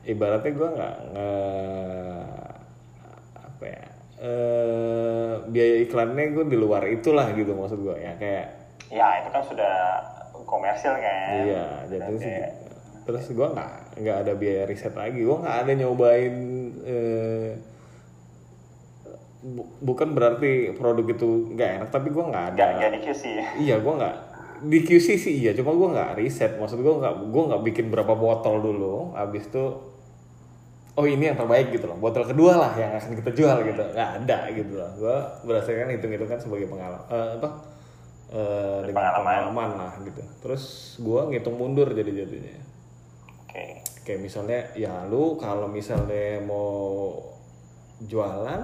ibaratnya 0.05 0.51
gue 0.51 0.69
nggak 0.71 0.95
nge 1.11 1.29
apa 3.35 3.63
ya 3.65 3.83
eh 4.17 5.33
biaya 5.45 5.75
iklannya 5.81 6.31
gue 6.31 6.45
di 6.45 6.55
luar 6.55 6.87
itulah 6.87 7.27
gitu 7.31 7.51
maksud 7.51 7.79
gue 7.79 7.95
ya 7.95 8.15
kayak 8.15 8.47
Ya 8.85 9.07
itu 9.17 9.29
kan 9.29 9.41
sudah 9.41 9.75
komersil 10.43 10.93
kan. 10.93 11.41
iya 11.41 11.65
jadi 11.85 12.13
sih 12.15 12.37
terus 13.03 13.25
gue 13.27 13.47
nggak 13.47 13.71
nggak 13.97 14.17
ada 14.23 14.33
biaya 14.33 14.63
riset 14.63 14.93
lagi 14.93 15.19
gue 15.19 15.35
nggak 15.35 15.57
ada 15.61 15.71
nyobain 15.73 16.35
eh, 16.81 17.49
bu- 19.43 19.69
bukan 19.79 20.09
berarti 20.11 20.51
produk 20.71 21.05
itu 21.07 21.27
nggak 21.51 21.69
enak 21.75 21.89
tapi 21.89 22.09
gue 22.09 22.23
nggak 22.23 22.45
ada 22.51 22.57
Gak, 22.57 22.71
gak 22.79 22.91
di 22.91 22.99
QC. 23.01 23.23
Iya, 23.59 23.75
gue 23.77 23.93
nggak 23.93 24.15
di 24.65 24.79
QC 24.81 25.07
sih 25.15 25.33
iya, 25.37 25.51
cuma 25.51 25.71
gue 25.71 25.89
nggak 25.91 26.15
riset. 26.15 26.55
Maksud 26.55 26.79
gue 26.79 26.93
nggak 26.95 27.13
gue 27.27 27.43
nggak 27.45 27.61
bikin 27.63 27.85
berapa 27.87 28.13
botol 28.15 28.57
dulu. 28.59 29.13
Abis 29.13 29.45
itu, 29.45 29.65
oh 30.95 31.05
ini 31.05 31.27
yang 31.31 31.37
terbaik 31.37 31.75
gitu 31.75 31.85
loh. 31.91 31.97
Botol 31.99 32.23
kedua 32.27 32.55
lah 32.55 32.71
yang 32.79 32.95
akan 32.95 33.11
kita 33.19 33.31
jual 33.35 33.57
gitu. 33.67 33.83
Nggak 33.95 34.09
ada 34.23 34.37
gitu 34.51 34.73
loh. 34.79 34.91
Gue 34.95 35.17
berdasarkan 35.47 35.91
hitung 35.91 36.11
hitungan 36.15 36.39
sebagai 36.39 36.67
pengalaman 36.71 37.03
apa 37.39 37.49
eh, 38.31 38.79
dengan 38.87 38.95
Pengalaman. 39.11 39.23
pengalaman 39.23 39.69
lah 39.75 39.93
gitu. 40.03 40.21
Terus 40.43 40.63
gue 40.99 41.21
ngitung 41.31 41.55
mundur 41.59 41.91
jadi 41.91 42.11
jadinya. 42.25 42.55
Oke. 43.45 43.83
Kayak 44.05 44.19
misalnya, 44.21 44.59
ya 44.77 44.93
lu 45.09 45.33
kalau 45.35 45.65
misalnya 45.65 46.37
mau 46.45 47.17
jualan 47.99 48.61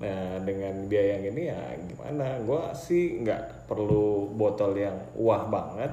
nah 0.00 0.40
dengan 0.40 0.88
biaya 0.88 1.20
yang 1.20 1.36
ini 1.36 1.52
ya 1.52 1.60
gimana 1.84 2.40
gue 2.40 2.62
sih 2.72 3.20
nggak 3.20 3.68
perlu 3.68 4.32
botol 4.32 4.72
yang 4.72 4.96
wah 5.12 5.44
banget 5.44 5.92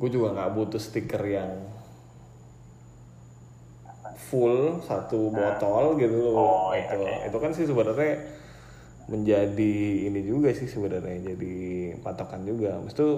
gue 0.00 0.08
juga 0.08 0.32
nggak 0.32 0.50
butuh 0.56 0.80
stiker 0.80 1.20
yang 1.20 1.52
full 4.16 4.80
satu 4.84 5.32
botol 5.32 5.96
gitu 6.00 6.16
loh. 6.16 6.36
Oh, 6.36 6.70
iya, 6.72 6.92
itu 6.92 7.04
oke. 7.04 7.16
itu 7.28 7.38
kan 7.40 7.50
sih 7.52 7.64
sebenarnya 7.68 8.12
menjadi 9.10 9.74
ini 10.08 10.20
juga 10.22 10.54
sih 10.54 10.68
sebenarnya 10.68 11.34
jadi 11.34 11.54
patokan 12.00 12.46
juga. 12.46 12.78
Habis 12.78 12.94
itu 12.94 13.10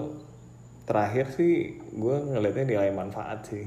terakhir 0.85 1.25
sih 1.33 1.81
gue 1.93 2.15
ngelihatnya 2.35 2.65
nilai 2.65 2.91
manfaat 2.93 3.39
sih. 3.47 3.65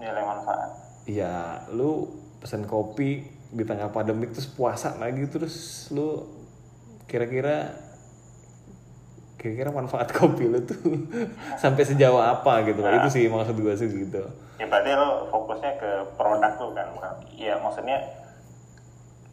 Nilai 0.00 0.24
manfaat. 0.24 0.70
ya 1.08 1.66
lu 1.74 2.06
pesen 2.38 2.68
kopi 2.68 3.24
di 3.50 3.64
tengah 3.66 3.90
pandemik 3.90 4.30
terus 4.30 4.46
puasa 4.46 4.94
lagi 5.00 5.26
terus 5.26 5.88
lu 5.90 6.22
kira-kira 7.10 7.74
kira-kira 9.34 9.74
manfaat 9.74 10.12
kopi 10.18 10.46
lu 10.46 10.60
tuh 10.62 10.78
sampai 11.62 11.82
sejauh 11.82 12.20
apa 12.20 12.68
gitu. 12.68 12.78
Loh 12.78 12.94
itu 12.94 13.08
sih 13.10 13.24
maksud 13.26 13.56
gue 13.58 13.74
sih 13.74 13.88
gitu 13.90 14.22
Ya 14.60 14.68
berarti 14.68 14.92
lo 14.92 15.08
fokusnya 15.26 15.72
ke 15.80 15.90
produk 16.14 16.52
lu 16.54 16.68
kan, 16.70 16.86
bukan? 16.92 17.14
Iya 17.32 17.56
maksudnya 17.58 17.96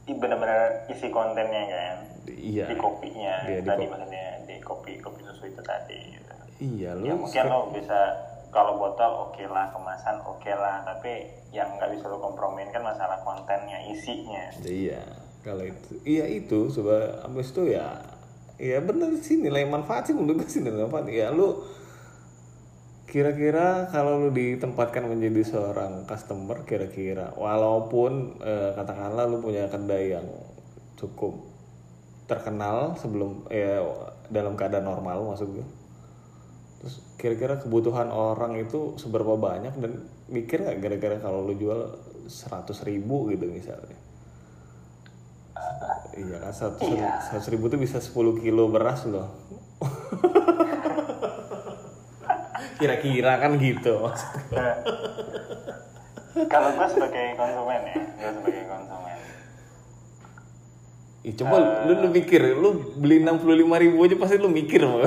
benar-benar 0.08 0.88
isi 0.88 1.12
kontennya 1.12 1.68
kan 1.68 1.98
iya 2.32 2.64
di 2.72 2.76
kopinya 2.80 3.44
Iya, 3.44 3.60
di 3.60 3.68
tadi 3.68 3.84
kopi. 3.84 3.92
maksudnya 3.92 4.26
di 4.48 4.56
kopi 4.64 4.92
kopi 5.04 5.20
susu 5.28 5.52
itu 5.52 5.60
tadi 5.60 6.00
gitu. 6.16 6.32
iya 6.64 6.96
lu 6.96 7.04
ya 7.04 7.14
mungkin 7.14 7.44
lo 7.44 7.60
bisa 7.76 8.00
kalau 8.48 8.80
botol 8.80 9.28
oke 9.28 9.44
lah 9.44 9.68
kemasan 9.68 10.24
oke 10.24 10.48
lah 10.48 10.88
tapi 10.88 11.28
yang 11.52 11.76
nggak 11.76 11.92
bisa 11.92 12.08
lo 12.08 12.24
kompromiin 12.24 12.72
kan 12.72 12.88
masalah 12.88 13.20
kontennya 13.20 13.84
isinya 13.92 14.48
iya 14.64 15.04
kalau 15.44 15.68
itu 15.68 16.00
iya 16.08 16.24
itu 16.32 16.72
coba 16.72 17.28
abis 17.28 17.52
itu 17.52 17.76
ya 17.76 18.00
ya 18.56 18.80
bener 18.80 19.12
sih 19.20 19.44
nilai 19.44 19.68
manfaat 19.68 20.08
sih 20.08 20.16
menurut 20.16 20.40
gue 20.40 20.50
sih 20.50 20.64
nilai 20.64 20.88
manfaat 20.88 21.12
ya 21.12 21.36
lu 21.36 21.52
kira-kira 23.08 23.88
kalau 23.88 24.28
lu 24.28 24.30
ditempatkan 24.36 25.08
menjadi 25.08 25.48
seorang 25.48 26.04
customer 26.04 26.68
kira-kira 26.68 27.32
walaupun 27.40 28.36
eh, 28.44 28.76
katakanlah 28.76 29.32
lu 29.32 29.40
punya 29.40 29.72
kedai 29.72 30.20
yang 30.20 30.28
cukup 31.00 31.48
terkenal 32.28 33.00
sebelum 33.00 33.48
ya 33.48 33.80
dalam 34.28 34.60
keadaan 34.60 34.84
normal 34.84 35.24
maksud 35.32 35.56
gue 35.56 35.68
terus 36.84 37.00
kira-kira 37.16 37.56
kebutuhan 37.64 38.12
orang 38.12 38.60
itu 38.60 39.00
seberapa 39.00 39.40
banyak 39.40 39.72
dan 39.80 40.04
mikir 40.28 40.68
nggak 40.68 40.84
kira-kira 40.84 41.16
kalau 41.24 41.48
lu 41.48 41.56
jual 41.56 41.96
100 42.28 42.68
ribu 42.84 43.32
gitu 43.32 43.48
misalnya? 43.48 43.96
Iya 46.12 46.44
kan 46.44 46.52
100, 46.52 47.40
100 47.40 47.54
ribu 47.56 47.72
tuh 47.72 47.80
bisa 47.80 48.04
10 48.04 48.44
kilo 48.44 48.68
beras 48.68 49.08
loh 49.08 49.32
kira-kira 52.78 53.42
kan 53.42 53.58
gitu. 53.58 54.08
Kalau 56.46 56.70
gue 56.78 56.88
sebagai 56.94 57.26
konsumen 57.34 57.82
ya 57.90 57.98
gue 57.98 58.32
sebagai 58.38 58.64
konsumen. 58.70 59.18
Ih, 61.26 61.34
coba 61.34 61.56
lu, 61.90 61.94
lu 62.06 62.08
mikir 62.14 62.42
lu 62.56 62.70
beli 63.02 63.26
65 63.26 63.84
ribu 63.84 63.98
aja 64.06 64.16
pasti 64.22 64.38
lu 64.38 64.54
mikir 64.54 64.86
Pak. 64.86 65.02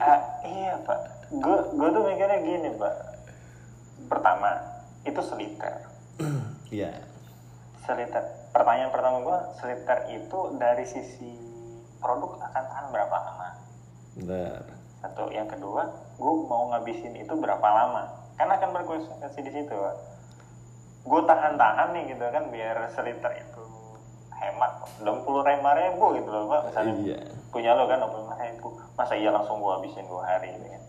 ah, 0.00 0.20
iya 0.48 0.74
pak. 0.82 1.00
Gue 1.30 1.58
gue 1.76 1.88
tuh 1.92 2.02
mikirnya 2.08 2.38
gini 2.40 2.68
pak. 2.80 2.94
Pertama 4.08 4.50
itu 5.04 5.20
seliter. 5.20 5.74
Iya. 6.70 6.96
seliter. 7.84 8.22
Pertanyaan 8.54 8.94
pertama 8.94 9.20
gue 9.20 9.38
seliter 9.60 9.98
itu 10.10 10.38
dari 10.56 10.86
sisi 10.88 11.34
produk 12.00 12.40
akan 12.40 12.62
tahan 12.64 12.86
berapa 12.94 13.16
lama? 13.20 13.48
Benar. 14.16 14.79
Satu. 15.00 15.32
Yang 15.32 15.56
kedua 15.56 15.82
gue 16.16 16.32
mau 16.46 16.68
ngabisin 16.70 17.16
itu 17.16 17.32
berapa 17.34 17.64
lama? 17.64 18.02
Kan 18.36 18.48
akan 18.48 18.68
berkonsekuensi 18.72 19.40
di 19.40 19.52
situ 19.52 19.76
gue 21.00 21.20
tahan-tahan 21.24 21.96
nih 21.96 22.12
gitu 22.12 22.24
kan 22.28 22.44
biar 22.52 22.76
seliter 22.92 23.32
itu 23.40 23.64
hemat. 24.36 24.72
Puluh 25.00 25.40
lima 25.44 25.72
ribu 25.72 26.12
gitu 26.16 26.28
loh 26.28 26.44
pak. 26.46 26.60
Misalnya 26.68 26.94
Iya. 27.00 27.18
punya 27.48 27.72
lo 27.72 27.88
kan 27.88 28.04
puluh 28.04 28.28
ribu. 28.36 28.68
Masa 28.96 29.16
iya 29.16 29.32
langsung 29.32 29.60
gue 29.60 29.72
habisin 29.72 30.04
dua 30.04 30.24
hari 30.28 30.52
gitu 30.52 30.68
kan? 30.68 30.82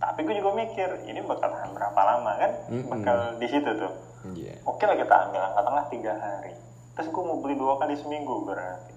Tapi 0.00 0.24
gue 0.24 0.34
juga 0.38 0.50
mikir 0.56 0.88
ini 1.04 1.20
bakal 1.20 1.50
tahan 1.50 1.74
berapa 1.74 2.00
lama 2.00 2.32
kan? 2.38 2.52
Mm-mm. 2.72 2.88
bakal 2.88 3.16
di 3.36 3.46
situ 3.50 3.70
tuh. 3.74 3.92
Iya. 4.20 4.52
oke 4.68 4.84
lah 4.84 5.00
kita 5.00 5.14
ambil 5.28 5.40
angka 5.40 5.62
tengah 5.64 5.84
tiga 5.88 6.12
hari. 6.12 6.52
Terus 6.92 7.08
gue 7.08 7.22
mau 7.24 7.40
beli 7.40 7.56
dua 7.56 7.80
kali 7.80 7.96
seminggu 7.96 8.44
berarti 8.44 8.92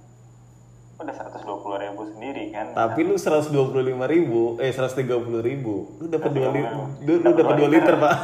udah 0.94 1.10
120 1.10 1.90
ribu 1.90 2.02
sendiri 2.14 2.54
kan? 2.54 2.70
Tapi 2.78 3.02
lu 3.02 3.18
125 3.18 3.50
ribu, 4.06 4.62
eh 4.62 4.70
130 4.70 5.10
ribu, 5.42 5.98
lu 5.98 6.06
dapat 6.06 6.30
2 6.30 6.54
liter, 6.54 6.78
lu, 7.02 7.14
lu 7.18 7.32
dapat 7.34 7.54
2 7.58 7.60
dua 7.60 7.70
liter 7.70 7.96
pak. 7.98 8.14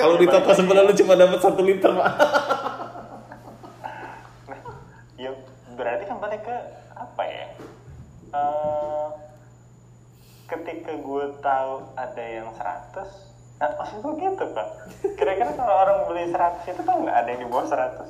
Kalau 0.00 0.20
di 0.20 0.28
toko 0.28 0.52
sebelah 0.52 0.84
lu 0.84 0.92
cuma 0.92 1.16
dapat 1.16 1.40
1 1.40 1.56
liter 1.64 1.90
pak. 1.96 2.10
ya 5.16 5.32
berarti 5.72 6.04
kan 6.04 6.20
balik 6.20 6.44
ke 6.44 6.56
apa 6.92 7.22
ya? 7.24 7.46
Eh, 8.36 9.08
ketika 10.52 10.92
gue 11.00 11.24
tahu 11.40 11.72
ada 11.96 12.24
yang 12.24 12.52
100 12.52 13.24
Nah, 13.56 13.72
maksud 13.72 14.04
gue 14.04 14.20
gitu 14.20 14.44
pak. 14.52 14.68
Kira-kira 15.16 15.56
kalau 15.56 15.74
orang 15.80 16.04
beli 16.12 16.28
100 16.28 16.60
itu 16.68 16.82
kan 16.84 17.00
nggak 17.00 17.16
ada 17.24 17.28
yang 17.32 17.40
di 17.40 17.48
bawah 17.48 17.64
100 17.64 18.04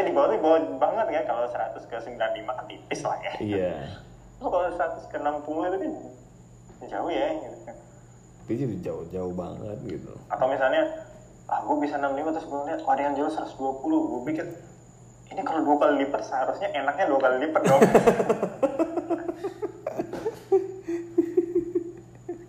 Maksudnya 0.00 0.08
di 0.08 0.16
bawah 0.16 0.28
tuh 0.32 0.40
bawah 0.40 0.60
banget 0.80 1.06
kan 1.12 1.24
Kalau 1.28 1.44
100 1.44 1.92
ke 1.92 1.96
95 2.00 2.56
kan 2.56 2.64
tipis 2.64 3.00
lah 3.04 3.18
ya 3.20 3.32
Iya. 3.36 3.72
Oh, 4.40 4.48
Kalau 4.48 4.72
100 4.72 5.12
ke 5.12 5.16
60 5.20 5.68
itu 5.68 5.76
kan 5.76 5.92
jauh 6.88 7.12
ya 7.12 7.28
gitu 7.36 7.56
kan 7.68 7.76
jadi 8.50 8.66
jauh-jauh 8.82 9.30
banget 9.36 9.78
gitu. 9.84 10.10
atau 10.26 10.48
misalnya 10.50 10.82
ah 11.46 11.60
gue 11.62 11.76
bisa 11.78 11.94
65 12.00 12.34
terus 12.34 12.46
gue 12.48 12.60
lihat 12.66 12.80
oh, 12.82 12.90
ada 12.90 13.02
yang 13.04 13.14
jual 13.14 13.30
120 13.30 13.52
gue 13.84 14.20
pikir 14.26 14.42
ini 15.30 15.40
kalau 15.44 15.60
dua 15.62 15.76
kali 15.78 16.02
lipat 16.02 16.24
seharusnya 16.24 16.72
enaknya 16.74 17.04
dua 17.06 17.20
kali 17.20 17.36
lipat 17.46 17.62
dong 17.62 17.78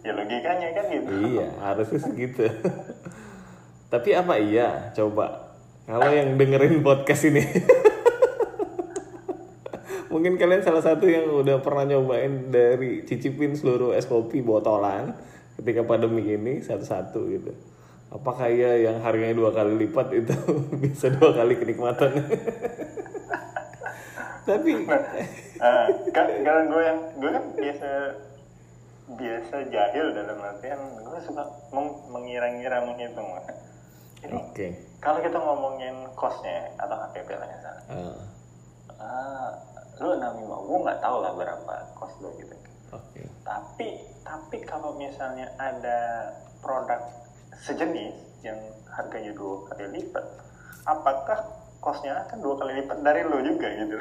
ya 0.01 0.11
logikanya 0.15 0.67
kan 0.73 0.85
gitu 0.89 1.11
Iya, 1.11 1.47
harusnya 1.59 1.99
segitu. 2.01 2.49
Tapi 3.91 4.09
apa 4.15 4.33
iya? 4.39 4.89
Coba. 4.95 5.50
Kalau 5.91 6.07
yang 6.07 6.39
dengerin 6.39 6.79
podcast 6.79 7.27
ini. 7.27 7.43
Mungkin 10.11 10.39
kalian 10.39 10.63
salah 10.63 10.79
satu 10.79 11.03
yang 11.03 11.27
udah 11.27 11.59
pernah 11.59 11.83
nyobain 11.83 12.47
dari 12.47 13.03
cicipin 13.03 13.59
seluruh 13.59 13.91
es 13.91 14.07
kopi 14.07 14.39
botolan 14.39 15.11
ketika 15.59 15.83
pandemi 15.83 16.23
ini 16.31 16.63
satu-satu 16.63 17.19
gitu. 17.27 17.51
Apakah 18.07 18.47
iya 18.47 18.87
yang 18.87 19.03
harganya 19.03 19.35
dua 19.35 19.51
kali 19.51 19.75
lipat 19.83 20.15
itu 20.15 20.31
bisa 20.83 21.11
dua 21.11 21.35
kali 21.35 21.59
kenikmatan? 21.59 22.11
Tapi 24.47 24.71
Ah, 25.59 25.91
kan 26.15 26.27
gue 26.71 26.83
yang 26.87 26.99
gue 27.19 27.31
kan 27.35 27.45
biasa 27.51 27.89
biasa 29.11 29.55
jahil 29.67 30.07
dalam 30.15 30.39
artian 30.39 30.79
gue 31.03 31.19
suka 31.19 31.43
meng- 31.75 31.99
mengira-ngira 32.09 32.79
menghitung 32.87 33.27
jadi 34.21 34.35
oke. 34.35 34.67
kalau 34.99 35.19
kita 35.19 35.37
ngomongin 35.37 35.95
costnya 36.13 36.69
atau 36.77 36.95
HPP 36.95 37.29
lah 37.33 37.47
misalnya 37.47 37.83
Ah, 37.91 38.15
ah, 39.01 39.49
lu 39.97 40.13
65 40.13 40.47
gue 40.63 40.77
nggak 40.79 40.99
tahu 40.99 41.15
lah 41.19 41.31
berapa 41.33 41.73
cost 41.93 42.15
lo 42.21 42.29
gitu 42.37 42.53
Oke. 42.91 43.21
tapi 43.41 43.89
tapi 44.21 44.57
kalau 44.61 44.93
misalnya 44.93 45.49
ada 45.57 46.29
produk 46.59 47.01
sejenis 47.57 48.13
yang 48.41 48.57
harganya 48.87 49.33
dua 49.33 49.65
kali 49.67 49.89
lipat 49.91 50.25
apakah 50.83 51.39
costnya 51.77 52.13
akan 52.21 52.37
dua 52.39 52.55
kali 52.57 52.71
lipat 52.79 52.97
dari 53.01 53.21
lo 53.21 53.37
juga 53.39 53.67
gitu 53.69 53.97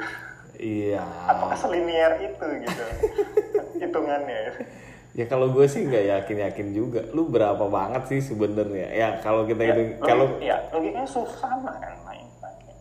Iya. 0.61 1.01
apakah 1.25 1.57
selinier 1.57 2.21
itu 2.21 2.45
gitu 2.61 2.85
hitungannya 3.81 4.53
Ya 5.11 5.25
kalau 5.25 5.51
gue 5.51 5.65
sih 5.65 5.83
nggak 5.83 6.05
yakin-yakin 6.09 6.67
juga. 6.71 7.03
Lu 7.11 7.27
berapa 7.27 7.67
banget 7.67 8.07
sih 8.07 8.23
sebenarnya? 8.23 8.87
Ya 8.89 9.07
kalau 9.19 9.43
kita 9.43 9.59
ya, 9.59 9.73
hitung, 9.73 9.99
kalau 9.99 10.25
ya 10.39 10.55
logikanya 10.71 11.03
susah 11.05 11.35
sama 11.51 11.75
kan 11.75 11.91
main 12.01 12.23
pakai 12.37 12.75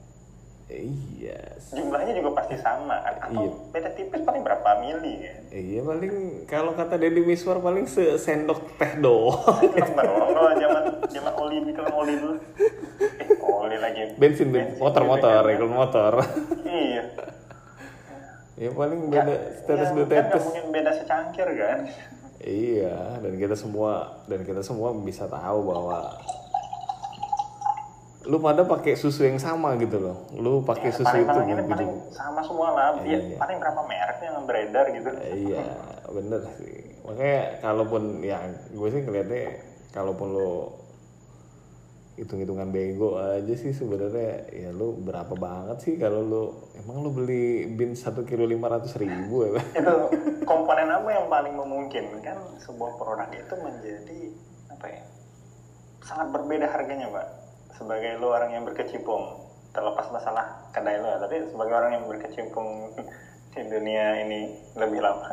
iya, 0.70 1.38
jumlahnya 1.68 2.14
juga 2.14 2.30
pasti 2.32 2.54
sama 2.56 2.94
kan 3.00 3.14
atau 3.20 3.34
Iya. 3.36 3.50
beda 3.70 3.90
tipis 3.92 4.22
paling 4.22 4.40
berapa 4.40 4.70
mili 4.78 5.14
ya 5.20 5.34
iya 5.50 5.80
paling 5.82 6.14
kalau 6.46 6.70
kata 6.72 6.94
Deddy 6.96 7.20
Miswar 7.20 7.58
paling 7.58 7.84
sesendok 7.84 8.78
teh 8.78 8.94
doang. 8.96 9.42
kalau 9.90 10.54
zaman 10.54 10.82
zaman 11.04 11.32
oli 11.36 11.56
bikin 11.64 11.84
oli 11.84 12.14
dulu 12.14 12.34
eh 13.18 13.28
oli 13.42 13.76
lagi 13.76 14.02
bensin, 14.14 14.48
bensin, 14.48 14.78
motor-motor, 14.78 15.42
regul 15.42 15.66
motor. 15.68 16.22
iya 16.64 17.02
ya 18.56 18.70
paling 18.70 19.00
Ya, 19.02 19.26
beda 19.26 19.34
status 19.58 19.82
ya, 19.82 19.90
dua 19.90 20.04
kan 20.04 20.06
nggak 20.06 20.22
tetes. 20.30 20.42
mungkin 20.46 20.66
beda 20.70 20.90
secangkir 20.94 21.48
kan 21.50 21.78
Iya, 22.40 23.20
dan 23.20 23.36
kita 23.36 23.52
semua 23.52 24.24
dan 24.24 24.40
kita 24.42 24.64
semua 24.64 24.96
bisa 24.96 25.28
tahu 25.28 25.58
bahwa 25.60 26.16
lu 28.24 28.36
pada 28.36 28.64
pakai 28.64 28.96
susu 28.96 29.24
yang 29.24 29.36
sama 29.36 29.76
gitu 29.76 30.00
loh. 30.00 30.16
Lu 30.32 30.60
pakai 30.60 30.88
susu 30.88 31.04
paling 31.04 31.20
itu 31.20 31.32
paling 31.32 31.48
gitu. 31.50 31.64
paling 31.68 31.90
sama 32.12 32.40
semua 32.40 32.68
lah 32.72 32.88
dia 33.00 33.16
Iya. 33.16 33.36
paling 33.36 33.56
berapa 33.56 33.80
mereknya 33.84 34.28
yang 34.30 34.44
beredar 34.44 34.84
gitu 34.88 35.08
Iya, 35.20 35.64
bener 36.08 36.40
sih. 36.56 36.76
Makanya 37.04 37.40
kalaupun 37.60 38.02
ya 38.20 38.38
gue 38.70 38.88
sih 38.88 39.00
ngeliatnya 39.02 39.44
kalaupun 39.90 40.28
lo 40.32 40.79
hitung-hitungan 42.20 42.68
bego 42.68 43.16
aja 43.16 43.54
sih 43.56 43.72
sebenarnya. 43.72 44.52
Ya 44.52 44.70
lu 44.76 45.00
berapa 45.00 45.32
banget 45.32 45.88
sih 45.88 45.94
kalau 45.96 46.20
lu 46.20 46.42
emang 46.76 47.00
lu 47.00 47.10
beli 47.16 47.64
bin 47.72 47.96
satu 47.96 48.28
kilo 48.28 48.44
lima 48.44 48.68
ratus 48.68 49.00
ribu 49.00 49.48
ya? 49.48 49.64
Itu 49.80 49.94
komponen 50.44 50.92
apa 50.92 51.08
yang 51.08 51.26
paling 51.32 51.56
memungkinkan 51.56 52.60
sebuah 52.60 53.00
produk 53.00 53.30
itu 53.32 53.54
menjadi 53.56 54.20
apa 54.68 54.86
ya 54.86 55.02
sangat 56.04 56.28
berbeda 56.36 56.68
harganya 56.68 57.08
pak? 57.08 57.26
Sebagai 57.80 58.20
lo 58.20 58.36
orang 58.36 58.52
yang 58.52 58.64
berkecimpung 58.68 59.48
terlepas 59.72 60.12
masalah 60.12 60.68
kedai 60.76 61.00
lo 61.00 61.08
ya 61.08 61.18
tapi 61.24 61.36
sebagai 61.48 61.74
orang 61.74 61.92
yang 61.96 62.04
berkecimpung 62.04 62.68
di 63.56 63.62
dunia 63.64 64.28
ini 64.28 64.40
lebih 64.76 65.00
lama. 65.00 65.32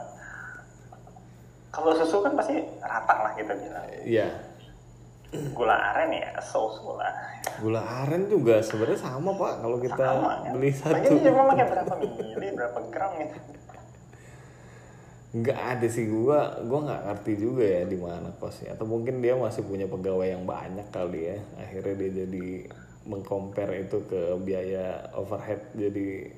Kalau 1.67 1.93
susu 1.93 2.23
kan 2.23 2.33
pasti 2.33 2.57
rata 2.79 3.15
lah 3.21 3.31
kita 3.37 3.53
bilang. 3.53 3.85
Iya, 4.01 4.46
gula 5.27 5.75
aren 5.75 6.11
ya 6.15 6.39
so 6.39 6.71
lah 6.95 7.11
gula 7.59 7.83
aren 7.83 8.31
juga 8.31 8.63
sebenarnya 8.63 8.99
sama 9.03 9.35
pak 9.35 9.53
kalau 9.59 9.77
kita 9.83 9.99
sama 9.99 10.29
kan 10.39 10.53
beli 10.55 10.71
Lagi 10.71 10.79
satu. 10.79 11.19
kayak 11.19 11.69
berapa 11.71 11.93
mili 11.99 12.47
berapa 12.55 12.79
gram 12.87 13.11
gitu. 13.19 13.37
Nggak 15.27 15.59
ada 15.59 15.87
sih 15.91 16.05
gua 16.07 16.63
gua 16.63 16.79
nggak 16.87 17.01
ngerti 17.11 17.33
juga 17.35 17.65
ya 17.67 17.83
di 17.83 17.97
mana 17.99 18.31
kosnya. 18.39 18.73
Atau 18.79 18.87
mungkin 18.87 19.19
dia 19.19 19.35
masih 19.35 19.67
punya 19.67 19.83
pegawai 19.85 20.31
yang 20.31 20.47
banyak 20.47 20.87
kali 20.95 21.35
ya. 21.35 21.37
Akhirnya 21.59 21.93
dia 21.99 22.09
jadi 22.23 22.47
mengcompare 23.07 23.87
itu 23.87 24.03
ke 24.07 24.35
biaya 24.43 25.11
overhead 25.15 25.63
jadi 25.75 26.31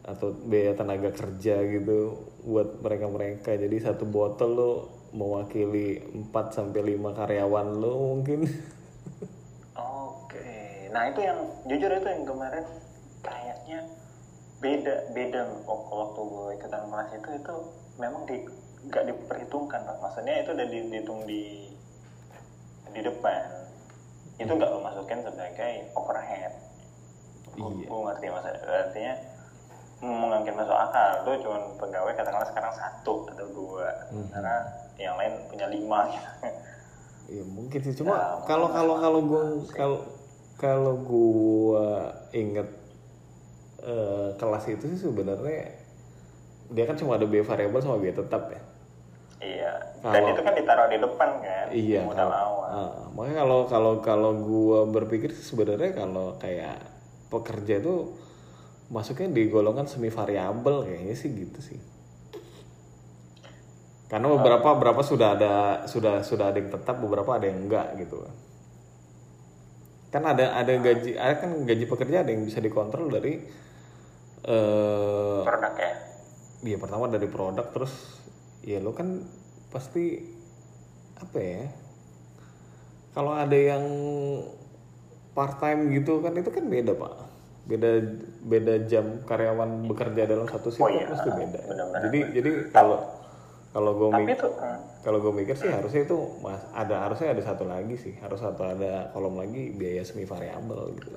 atau 0.00 0.32
biaya 0.32 0.72
tenaga 0.72 1.12
kerja 1.12 1.60
gitu 1.60 2.24
buat 2.44 2.80
mereka 2.80 3.06
mereka 3.08 3.50
jadi 3.52 3.76
satu 3.92 4.08
botol 4.08 4.50
lo 4.56 4.72
mewakili 5.10 5.98
4 6.30 6.30
sampai 6.50 6.80
lima 6.84 7.10
karyawan 7.10 7.68
lo 7.76 8.14
mungkin. 8.14 8.46
Oke, 9.74 10.50
nah 10.90 11.06
itu 11.06 11.20
yang 11.20 11.38
jujur 11.64 11.90
itu 11.90 12.06
yang 12.06 12.24
kemarin 12.24 12.64
kayaknya 13.20 13.78
beda 14.60 14.94
beda 15.10 15.40
waktu 15.64 16.20
gue 16.20 16.46
ikutan 16.54 16.82
kelas 16.86 17.10
itu 17.16 17.28
itu 17.32 17.54
memang 17.96 18.22
di 18.24 18.36
nggak 18.86 19.04
diperhitungkan 19.06 19.80
pak. 19.82 19.96
Maksudnya 19.98 20.34
itu 20.40 20.50
udah 20.52 20.66
di- 20.66 20.88
dihitung 20.88 21.20
di 21.24 21.42
di 22.90 23.00
depan. 23.00 23.42
Itu 24.36 24.50
nggak 24.50 24.70
lo 24.70 24.78
masukin 24.80 25.20
sebagai 25.20 25.72
overhead. 25.92 26.52
Gue 27.50 27.70
Iya. 27.82 27.88
ngerti 27.90 28.26
maksudnya 28.30 28.60
artinya 28.62 29.14
mungkin 30.00 30.54
masuk 30.56 30.76
akal. 30.76 31.10
Tuh 31.24 31.36
cuma 31.44 31.58
pegawai 31.76 32.12
katakanlah 32.14 32.48
sekarang 32.48 32.72
satu 32.72 33.14
atau 33.28 33.46
dua. 33.52 33.88
Karena 34.32 34.56
yang 35.00 35.16
lain 35.16 35.32
punya 35.48 35.66
lima 35.66 35.98
gitu 36.06 36.28
Iya 37.30 37.44
mungkin 37.46 37.80
sih 37.80 37.94
cuma 37.94 38.10
Ya, 38.12 38.26
kalau 38.42 38.68
kalau 38.68 38.94
kalau 38.98 39.20
gue 39.22 39.42
kalau 39.70 39.98
kalau 40.58 40.94
gue 40.98 41.86
inget 42.32 42.68
eh, 43.80 44.28
kelas 44.34 44.64
itu 44.68 44.84
sih 44.90 45.00
sebenarnya 45.00 45.72
dia 46.68 46.84
kan 46.84 46.94
cuma 46.94 47.14
ada 47.14 47.24
biaya 47.24 47.42
variabel 47.42 47.78
sama 47.78 47.96
biaya 47.96 48.14
tetap 48.16 48.46
ya. 48.46 48.60
Iya. 49.40 49.72
Dan 50.00 50.10
Kalau- 50.12 50.30
itu 50.30 50.40
kan 50.40 50.54
ditaruh 50.54 50.86
di 50.86 50.98
depan 50.98 51.30
kan. 51.38 51.66
Iya. 51.70 52.00
Modal 52.04 52.18
kalau- 52.26 52.34
awal. 52.36 52.68
ah, 52.68 52.94
makanya 53.10 53.36
kalau 53.40 53.60
kalau 53.66 53.92
kalau 53.98 54.30
gue 54.36 54.78
berpikir 54.90 55.30
sih 55.30 55.46
sebenarnya 55.46 55.90
kalau 55.92 56.34
kayak 56.36 56.78
pekerja 57.26 57.78
itu 57.78 58.14
masuknya 58.86 59.30
di 59.30 59.46
golongan 59.46 59.86
semi 59.86 60.10
variabel 60.10 60.82
kayaknya 60.82 61.14
sih 61.14 61.30
gitu 61.30 61.58
sih. 61.60 61.78
Karena 64.10 64.26
beberapa 64.26 64.74
beberapa 64.74 65.00
sudah 65.06 65.38
ada 65.38 65.52
sudah 65.86 66.26
sudah 66.26 66.50
ada 66.50 66.58
yang 66.58 66.74
tetap 66.74 66.98
beberapa 66.98 67.38
ada 67.38 67.46
yang 67.46 67.70
enggak 67.70 67.94
gitu 68.02 68.26
kan. 70.10 70.26
Ada 70.34 70.58
ada 70.58 70.72
gaji 70.82 71.14
ada 71.14 71.34
kan 71.38 71.50
gaji 71.62 71.84
pekerja 71.86 72.26
ada 72.26 72.30
yang 72.34 72.42
bisa 72.42 72.58
dikontrol 72.58 73.06
dari 73.06 73.38
eh 74.44 75.40
Produk 75.46 75.74
ya. 75.78 75.92
Iya 76.60 76.76
pertama 76.76 77.06
dari 77.06 77.30
produk 77.30 77.70
terus 77.70 78.18
ya 78.66 78.82
lo 78.82 78.92
kan 78.92 79.22
pasti 79.70 80.18
apa 81.16 81.38
ya 81.38 81.64
kalau 83.14 83.32
ada 83.32 83.56
yang 83.56 83.84
part 85.32 85.56
time 85.62 85.88
gitu 85.94 86.20
kan 86.20 86.34
itu 86.36 86.50
kan 86.50 86.64
beda 86.66 86.92
pak 86.98 87.14
beda 87.64 87.90
beda 88.44 88.74
jam 88.90 89.22
karyawan 89.24 89.86
bekerja 89.86 90.26
dalam 90.26 90.44
satu 90.50 90.68
shift 90.74 90.82
Oh 90.82 90.90
kan 90.90 91.00
iya, 91.00 91.06
pasti 91.06 91.30
beda 91.30 91.58
benar-benar. 91.64 92.00
jadi 92.10 92.18
jadi 92.34 92.50
kalau 92.74 92.98
kalau 93.70 93.94
gue 93.94 94.08
mikir 94.10 94.42
hmm, 94.42 95.06
kalau 95.06 95.18
gue 95.22 95.30
mikir 95.30 95.54
sih 95.54 95.70
harusnya 95.70 96.02
itu 96.02 96.18
mas 96.42 96.58
ada 96.74 97.06
harusnya 97.06 97.30
ada 97.30 97.42
satu 97.42 97.64
lagi 97.70 97.94
sih. 97.94 98.18
Harus 98.18 98.42
satu 98.42 98.66
ada 98.66 99.14
kolom 99.14 99.38
lagi 99.38 99.70
biaya 99.70 100.02
semi 100.02 100.26
variabel 100.26 100.90
gitu. 100.98 101.14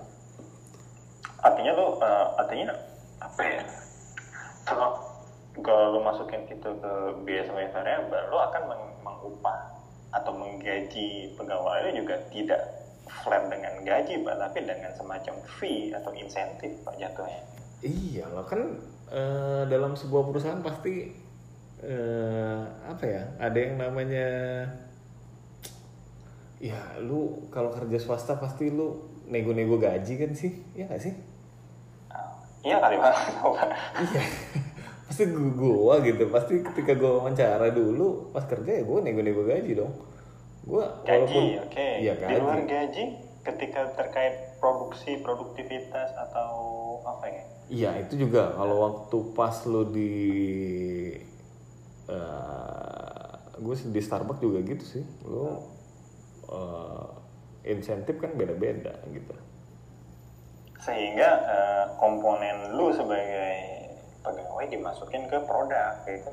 Artinya 1.42 1.72
lo 1.74 1.98
eh, 1.98 2.26
artinya 2.38 2.78
apa 3.18 3.42
ya? 3.42 3.64
Kalau 4.70 4.90
kalau 5.66 5.98
lo 5.98 6.00
masukin 6.06 6.46
itu 6.46 6.70
ke 6.78 6.94
biaya 7.26 7.44
semi 7.50 7.66
variabel 7.74 8.24
lo 8.30 8.38
akan 8.38 8.62
meng- 8.70 8.98
mengupah 9.02 9.60
atau 10.14 10.32
menggaji 10.38 11.34
pegawai 11.34 11.90
lo 11.90 11.92
juga 11.98 12.22
tidak 12.30 12.62
flat 13.10 13.50
dengan 13.50 13.82
gaji 13.82 14.22
pak 14.22 14.36
tapi 14.38 14.60
dengan 14.62 14.94
semacam 14.94 15.36
fee 15.58 15.90
atau 15.90 16.14
insentif 16.14 16.70
pak 16.86 17.02
jatuhnya. 17.02 17.42
Iya 17.82 18.30
lah 18.30 18.46
kan 18.46 18.78
eh, 19.10 19.64
dalam 19.68 19.98
sebuah 19.98 20.30
perusahaan 20.30 20.62
pasti 20.62 21.23
eh, 21.84 22.60
apa 22.88 23.04
ya? 23.04 23.24
Ada 23.40 23.58
yang 23.60 23.76
namanya 23.80 24.28
ya 26.64 26.80
lu 27.04 27.52
kalau 27.52 27.76
kerja 27.76 28.00
swasta 28.00 28.40
pasti 28.40 28.72
lu 28.72 29.12
nego-nego 29.28 29.76
gaji 29.76 30.16
kan 30.16 30.32
sih? 30.32 30.52
Ya 30.74 30.88
gak 30.88 31.04
sih? 31.04 31.14
Iya 32.64 32.80
kali 32.80 32.96
pak. 32.96 33.16
Iya. 34.00 34.24
Pasti 35.08 35.24
gua, 35.30 35.52
gua 35.52 35.96
gitu. 36.02 36.24
Pasti 36.32 36.64
ketika 36.64 36.96
gua 36.96 37.22
wawancara 37.22 37.70
dulu 37.76 38.32
pas 38.32 38.48
kerja 38.48 38.80
ya 38.80 38.84
gua 38.88 39.04
nego-nego 39.04 39.44
gaji 39.44 39.76
dong. 39.76 39.94
Gua 40.64 41.04
gaji 41.04 41.60
oke. 41.60 41.88
Iya 42.00 42.16
di 42.16 42.36
luar 42.40 42.64
gaji 42.64 42.72
gaji 42.72 43.04
ketika 43.44 43.92
terkait 44.00 44.56
produksi 44.64 45.20
produktivitas 45.20 46.16
atau 46.16 46.52
apa 47.04 47.26
ya? 47.28 47.44
Iya 47.68 47.92
itu 48.08 48.24
juga. 48.24 48.56
Kalau 48.56 48.80
waktu 48.80 49.18
pas 49.36 49.56
lo 49.68 49.84
di 49.92 50.16
eh 52.10 53.34
gue 53.54 53.76
di 53.94 54.02
Starbucks 54.02 54.42
juga 54.44 54.60
gitu 54.66 54.84
sih 54.84 55.04
lo 55.30 55.64
eh, 56.52 57.08
insentif 57.72 58.20
kan 58.20 58.36
beda-beda 58.36 58.98
gitu 59.14 59.34
sehingga 60.84 61.30
eh, 61.48 61.86
komponen 61.96 62.76
lu 62.76 62.92
sebagai 62.92 63.56
pegawai 64.24 64.68
dimasukin 64.68 65.32
ke 65.32 65.38
produk 65.48 66.04
gitu 66.08 66.32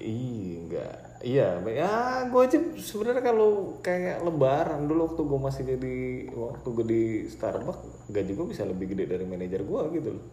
Iya, 0.00 0.54
enggak. 0.64 0.96
Iya, 1.24 1.48
ya 1.72 1.92
gue 2.28 2.40
aja 2.44 2.58
sebenarnya 2.76 3.24
kalau 3.24 3.80
kayak 3.80 4.20
lebaran 4.20 4.84
dulu 4.84 5.12
waktu 5.12 5.22
gue 5.24 5.40
masih 5.40 5.62
jadi 5.64 5.96
waktu 6.36 6.66
gue 6.68 6.86
di 6.88 7.02
Starbucks 7.32 8.12
gaji 8.12 8.32
gue 8.36 8.46
bisa 8.48 8.68
lebih 8.68 8.92
gede 8.92 9.08
dari 9.08 9.24
manajer 9.24 9.64
gue 9.64 9.82
gitu 9.96 10.10
loh. 10.20 10.24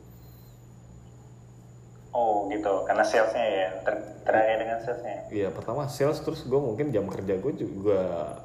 Oh 2.12 2.48
gitu. 2.52 2.74
Karena 2.88 3.04
salesnya 3.04 3.46
ya 3.48 3.68
ter 3.84 3.96
terkait 4.22 4.58
dengan 4.60 4.78
salesnya. 4.84 5.18
Iya 5.32 5.48
pertama 5.52 5.88
sales 5.88 6.20
terus 6.22 6.46
gue 6.46 6.60
mungkin 6.60 6.92
jam 6.94 7.08
kerja 7.08 7.40
gue 7.40 7.54
juga 7.56 8.02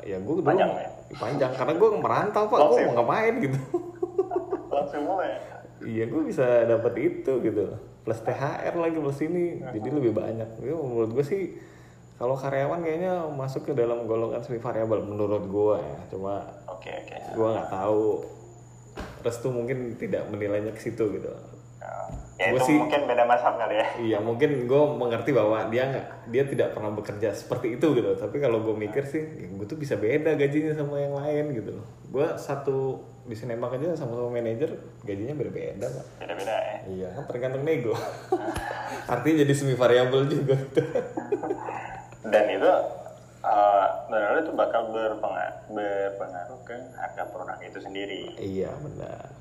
ya 0.07 0.16
gue 0.22 0.35
dulu 0.40 0.46
Panjang 0.46 0.72
ya? 0.72 0.90
panjang 1.18 1.52
karena 1.55 1.72
gue 1.76 1.88
merantau 1.98 2.44
pak. 2.48 2.59
Gue 2.59 2.79
mau 2.88 2.94
ngapain 3.02 3.35
gitu. 3.42 3.59
langsung 4.74 5.02
mulai. 5.05 5.38
Iya 5.83 6.05
gue 6.09 6.22
bisa 6.24 6.46
dapat 6.64 6.94
itu 6.98 7.33
gitu. 7.42 7.64
Plus 8.07 8.20
THR 8.22 8.74
lagi 8.79 8.98
plus 9.02 9.20
ini. 9.26 9.61
Jadi 9.61 9.88
lebih 9.90 10.14
banyak. 10.14 10.48
Ya, 10.62 10.74
menurut 10.74 11.11
gue 11.12 11.24
sih 11.26 11.42
kalau 12.16 12.33
karyawan 12.33 12.81
kayaknya 12.81 13.29
masuk 13.29 13.68
ke 13.68 13.72
dalam 13.76 14.09
golongan 14.09 14.40
semi 14.40 14.57
variabel 14.57 15.05
menurut 15.05 15.44
gue 15.44 15.76
ya. 15.83 15.98
Cuma 16.14 16.35
oke 16.70 16.88
oke. 16.88 17.16
gue 17.35 17.48
nggak 17.50 17.70
tahu. 17.70 18.24
Restu 19.26 19.50
mungkin 19.50 19.98
tidak 19.98 20.24
menilainya 20.31 20.70
ke 20.72 20.81
situ 20.81 21.02
gitu 21.18 21.56
ya 22.37 22.53
Gua 22.53 22.61
itu 22.61 22.68
sih- 22.68 22.77
mungkin 22.77 23.01
beda 23.05 23.25
mazhab 23.25 23.55
kali 23.57 23.75
ya. 23.75 23.87
Iya 23.96 24.18
mungkin 24.20 24.51
gue 24.64 24.83
mengerti 24.92 25.31
bahwa 25.33 25.66
dia 25.66 25.88
nggak 25.88 26.07
dia 26.29 26.44
tidak 26.44 26.68
pernah 26.72 26.92
bekerja 26.92 27.33
seperti 27.33 27.75
itu 27.75 27.87
gitu. 27.92 28.12
Tapi 28.12 28.37
kalau 28.38 28.61
gue 28.61 28.77
mikir 28.77 29.03
sih 29.03 29.22
ya 29.25 29.49
gue 29.49 29.66
tuh 29.66 29.75
bisa 29.75 29.96
beda 29.96 30.35
gajinya 30.35 30.77
sama 30.77 31.01
yang 31.01 31.16
lain 31.16 31.44
gitu 31.55 31.81
loh. 31.81 31.87
Gue 32.07 32.27
satu 32.37 33.01
di 33.27 33.35
Sinemak 33.35 33.75
aja 33.75 33.96
sama 33.96 34.14
sama 34.14 34.31
manajer 34.31 34.70
gajinya 35.03 35.35
beda 35.35 35.51
beda 35.51 35.87
pak. 35.88 36.05
Beda 36.20 36.35
beda 36.37 36.55
ya. 36.55 36.77
Iya 36.87 37.09
kan 37.14 37.25
tergantung 37.27 37.64
nego. 37.64 37.94
Artinya 39.12 39.37
jadi 39.42 39.53
semi 39.57 39.75
variabel 39.75 40.29
juga 40.29 40.55
gitu. 40.55 40.83
Dan 42.33 42.44
itu 42.51 42.72
eh 43.46 43.87
benar 44.11 44.42
itu 44.42 44.51
bakal 44.53 44.90
berpengaruh, 44.90 45.57
berpengaruh 45.70 46.59
ke 46.62 46.75
harga 46.92 47.22
produk 47.31 47.59
itu 47.62 47.79
sendiri. 47.79 48.35
Iya 48.37 48.75
benar 48.77 49.36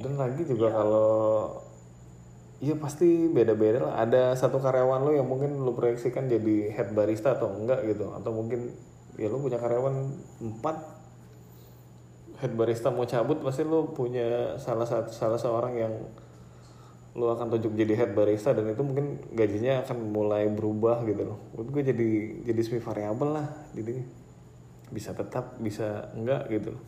Dan 0.00 0.16
lagi 0.16 0.46
juga 0.48 0.72
kalau 0.72 1.10
Iya 2.62 2.78
pasti 2.78 3.26
beda-beda 3.26 3.90
lah. 3.90 3.94
Ada 4.06 4.38
satu 4.38 4.62
karyawan 4.62 5.02
lo 5.02 5.10
yang 5.10 5.26
mungkin 5.26 5.58
lo 5.66 5.74
proyeksikan 5.74 6.30
jadi 6.30 6.70
head 6.70 6.94
barista 6.94 7.34
atau 7.34 7.50
enggak 7.50 7.82
gitu. 7.90 8.14
Atau 8.14 8.30
mungkin 8.30 8.70
ya 9.18 9.26
lo 9.26 9.42
punya 9.42 9.58
karyawan 9.58 10.14
empat 10.38 10.76
head 12.38 12.54
barista 12.54 12.94
mau 12.94 13.02
cabut 13.02 13.42
pasti 13.42 13.66
lo 13.66 13.90
punya 13.90 14.54
salah 14.62 14.86
satu 14.86 15.10
salah 15.10 15.42
seorang 15.42 15.74
yang 15.74 15.94
lo 17.18 17.34
akan 17.34 17.50
tunjuk 17.50 17.74
jadi 17.74 17.92
head 17.98 18.12
barista 18.14 18.54
dan 18.54 18.70
itu 18.70 18.80
mungkin 18.86 19.20
gajinya 19.34 19.82
akan 19.82 20.14
mulai 20.14 20.46
berubah 20.46 21.02
gitu 21.02 21.34
loh. 21.34 21.38
Menurut 21.58 21.68
gue 21.74 21.82
jadi 21.90 22.08
jadi 22.46 22.60
semi 22.62 22.78
variabel 22.78 23.42
lah 23.42 23.46
jadi 23.74 24.06
bisa 24.94 25.18
tetap 25.18 25.58
bisa 25.58 26.14
enggak 26.14 26.46
gitu 26.46 26.78
loh. 26.78 26.82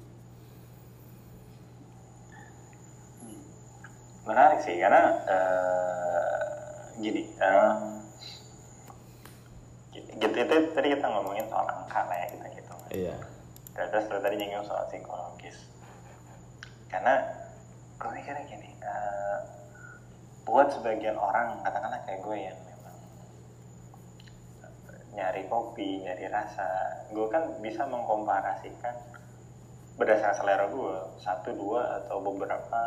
Menarik 4.25 4.61
sih 4.65 4.77
karena 4.81 5.03
eh, 5.29 6.75
gini 6.99 7.23
eh, 7.29 7.75
gitu 9.95 10.37
itu 10.37 10.57
tadi 10.73 10.89
kita 10.97 11.07
ngomongin 11.11 11.45
soal 11.53 11.67
angka 11.69 12.01
lah 12.09 12.17
ya 12.17 12.27
kita 12.33 12.47
gitu 12.57 12.73
Iya. 12.95 13.17
terus 13.75 14.07
tadi 14.09 14.35
nyinggung 14.39 14.65
soal 14.65 14.87
psikologis 14.89 15.59
karena 16.89 17.21
gue 17.99 18.11
mikirnya 18.15 18.43
gini 18.49 18.71
eh, 18.81 19.39
buat 20.49 20.73
sebagian 20.73 21.19
orang 21.19 21.61
katakanlah 21.61 22.01
kayak 22.07 22.21
gue 22.23 22.37
yang 22.39 22.59
memang 22.65 22.97
nyari 25.15 25.43
kopi 25.51 26.01
nyari 26.01 26.27
rasa 26.31 26.69
gue 27.11 27.27
kan 27.29 27.61
bisa 27.61 27.85
mengkomparasikan 27.85 28.95
berdasarkan 29.95 30.35
selera 30.35 30.67
gue 30.71 30.95
satu 31.23 31.55
dua 31.55 32.03
atau 32.03 32.19
beberapa 32.19 32.83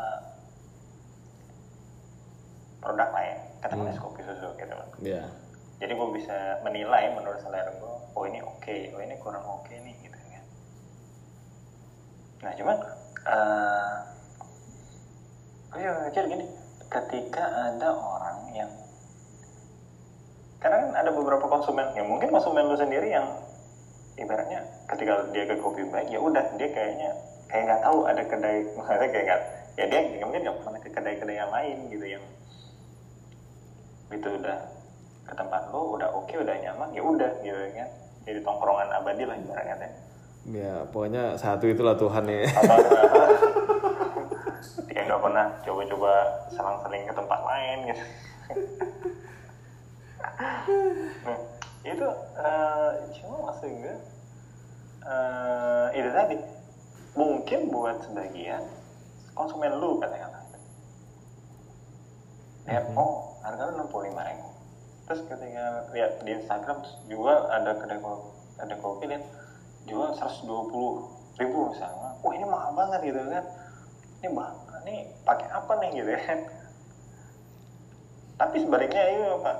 produk 2.83 3.09
lain 3.11 3.37
katakanlah 3.61 3.93
es 3.93 3.99
kopi 4.01 4.21
susu 4.21 4.47
gitu 4.57 4.73
loh. 4.73 4.87
Iya. 5.01 5.23
jadi 5.77 5.93
gue 5.93 6.09
bisa 6.17 6.37
menilai 6.65 7.13
menurut 7.13 7.37
selera 7.41 7.69
gue 7.69 7.93
oh 8.17 8.23
ini 8.25 8.41
oke 8.41 8.77
oh 8.97 9.01
ini 9.01 9.15
kurang 9.21 9.45
oke 9.45 9.69
nih 9.69 9.93
gitu 10.01 10.17
kan. 10.17 10.43
Nah 12.41 12.51
cuman 12.57 12.77
eh 13.27 13.95
gue 15.73 15.79
juga 15.83 15.99
mikir 16.09 16.23
gini 16.31 16.45
ketika 16.87 17.43
ada 17.43 17.89
orang 17.91 18.37
yang 18.55 18.71
karena 20.57 20.75
kan 20.81 20.89
ada 20.95 21.11
beberapa 21.13 21.45
konsumen 21.45 21.85
ya 21.93 22.01
mungkin 22.01 22.33
konsumen 22.33 22.65
lu 22.65 22.77
sendiri 22.79 23.13
yang 23.13 23.27
ibaratnya 24.17 24.65
ketika 24.89 25.29
dia 25.29 25.45
ke 25.45 25.55
kopi 25.61 25.85
baik 25.85 26.09
ya 26.09 26.17
udah 26.17 26.45
dia 26.57 26.69
kayaknya 26.73 27.11
kayak 27.51 27.63
nggak 27.69 27.81
tahu 27.85 27.97
ada 28.09 28.23
kedai 28.25 28.57
maksudnya 28.77 29.09
kayak 29.13 29.25
nggak 29.27 29.41
ya 29.77 29.85
dia 29.85 30.01
mungkin 30.25 30.41
nggak 30.41 30.57
pernah 30.65 30.79
ke 30.81 30.89
kedai-kedai 30.89 31.37
yang 31.37 31.51
lain 31.53 31.77
gitu 31.93 32.05
yang 32.17 32.23
itu 34.12 34.30
udah 34.39 34.58
ke 35.28 35.34
tempat 35.36 35.62
lo 35.76 36.00
udah 36.00 36.10
oke 36.15 36.32
udah 36.32 36.56
nyaman 36.63 36.89
ya 36.96 37.02
udah 37.04 37.32
gitu 37.43 37.60
kan 37.76 37.89
jadi 38.28 38.43
tongkrongan 38.43 38.91
abadi 38.91 39.24
lah 39.24 39.39
ibaratnya 39.39 39.76
teh. 39.80 39.91
Ya, 40.52 40.84
pokoknya 40.91 41.39
satu 41.39 41.67
itulah 41.72 41.96
Tuhan 41.96 42.28
ya. 42.28 42.43
dia 44.91 45.01
nggak 45.08 45.22
pernah 45.24 45.47
coba-coba 45.64 46.12
selang-seling 46.51 47.08
ke 47.08 47.14
tempat 47.16 47.39
lain 47.39 47.78
gitu. 47.88 48.03
Nah 51.24 51.39
itu 51.88 52.08
eh, 52.36 52.89
cuma 53.16 53.36
maksud 53.47 53.72
gue 53.72 53.95
eh, 55.08 55.88
itu 55.95 56.10
tadi. 56.12 56.36
Mungkin 57.16 57.60
buat 57.72 58.03
sebagian 58.03 58.62
konsumen 59.32 59.72
lu 59.80 60.03
katakanlah. 60.03 60.43
Lihat 62.68 62.86
oh 62.99 63.36
harga 63.48 63.72
lu 63.72 63.88
65 63.88 64.28
ribu. 64.28 64.48
Terus 65.08 65.22
ketika 65.24 65.66
lihat 65.95 66.12
di 66.20 66.32
Instagram 66.36 66.78
terus 66.84 66.95
jual 67.08 67.38
ada 67.48 67.72
kedai 67.80 68.00
kopi 68.04 68.28
ada 68.60 68.76
kopi 68.76 69.04
lihat 69.08 69.24
jual 69.88 70.12
120 70.12 71.39
ribu 71.39 71.60
misalnya. 71.72 72.10
Wah 72.20 72.34
ini 72.36 72.45
mahal 72.45 72.72
banget 72.76 73.00
gitu 73.08 73.22
kan. 73.32 73.45
Ini 74.20 74.28
bang 74.36 74.56
ini 74.84 74.95
pakai 75.24 75.48
apa 75.52 75.72
nih 75.84 75.89
gitu 76.00 76.12
kan 76.16 76.39
tapi 78.38 78.62
sebaliknya 78.62 79.02
iya 79.02 79.34
pak. 79.41 79.58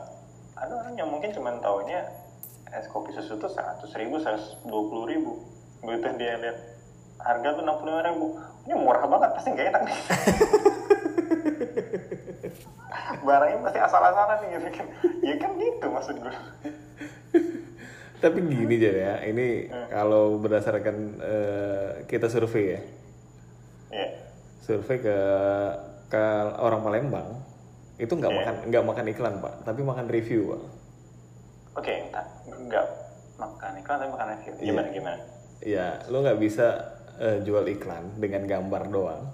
Ada 0.58 0.74
orang 0.74 0.94
yang 0.98 1.10
mungkin 1.10 1.34
cuma 1.34 1.54
taunya 1.62 2.06
es 2.70 2.86
kopi 2.94 3.10
susu 3.14 3.42
tuh 3.42 3.50
100 3.50 3.90
ribu 3.98 4.22
120 4.22 5.12
ribu. 5.12 5.32
Begitu 5.82 6.08
dia 6.22 6.38
lihat 6.38 6.58
harga 7.18 7.58
tuh 7.58 7.64
enam 7.66 7.78
puluh 7.82 8.02
ribu. 8.06 8.38
Ini 8.70 8.74
murah 8.78 9.06
banget 9.10 9.30
pasti 9.34 9.50
nggak 9.54 9.68
enak 9.74 9.82
nih 9.90 9.98
barangnya 13.28 13.60
pasti 13.62 13.80
asal-asalan 13.84 14.38
nih 14.40 14.50
gitu. 14.56 14.68
Kan 14.72 14.88
ya 15.20 15.36
kan 15.36 15.52
gitu 15.60 15.86
maksud 15.92 16.16
gue 16.18 16.36
Tapi 18.18 18.42
gini 18.42 18.76
jadi 18.82 18.98
ya, 18.98 19.16
ini 19.30 19.70
kalau 19.94 20.42
berdasarkan 20.42 20.96
eh, 21.22 21.90
kita 22.10 22.26
survei 22.26 22.74
ya, 22.74 22.82
ya. 23.94 24.08
Survei 24.66 24.98
ke 24.98 25.18
ke 26.10 26.24
orang 26.58 26.82
Palembang 26.82 27.46
itu 28.02 28.10
nggak 28.10 28.34
Iya. 28.34 28.40
makan 28.42 28.56
nggak 28.74 28.86
makan 28.90 29.06
iklan 29.14 29.36
pak, 29.38 29.54
tapi 29.62 29.86
makan 29.86 30.10
review 30.10 30.50
pak. 30.50 30.62
oke 31.78 31.94
entah 31.94 32.26
nggak 32.50 32.86
makan 33.38 33.72
iklan 33.86 33.98
tapi 34.02 34.10
makan 34.10 34.28
review. 34.34 34.54
Gimana 34.66 34.88
gimana? 34.90 35.20
Ya, 35.62 35.88
lo 36.10 36.26
nggak 36.26 36.42
bisa 36.42 36.68
eh, 37.22 37.38
jual 37.46 37.70
iklan 37.70 38.18
dengan 38.18 38.50
gambar 38.50 38.90
doang 38.90 39.30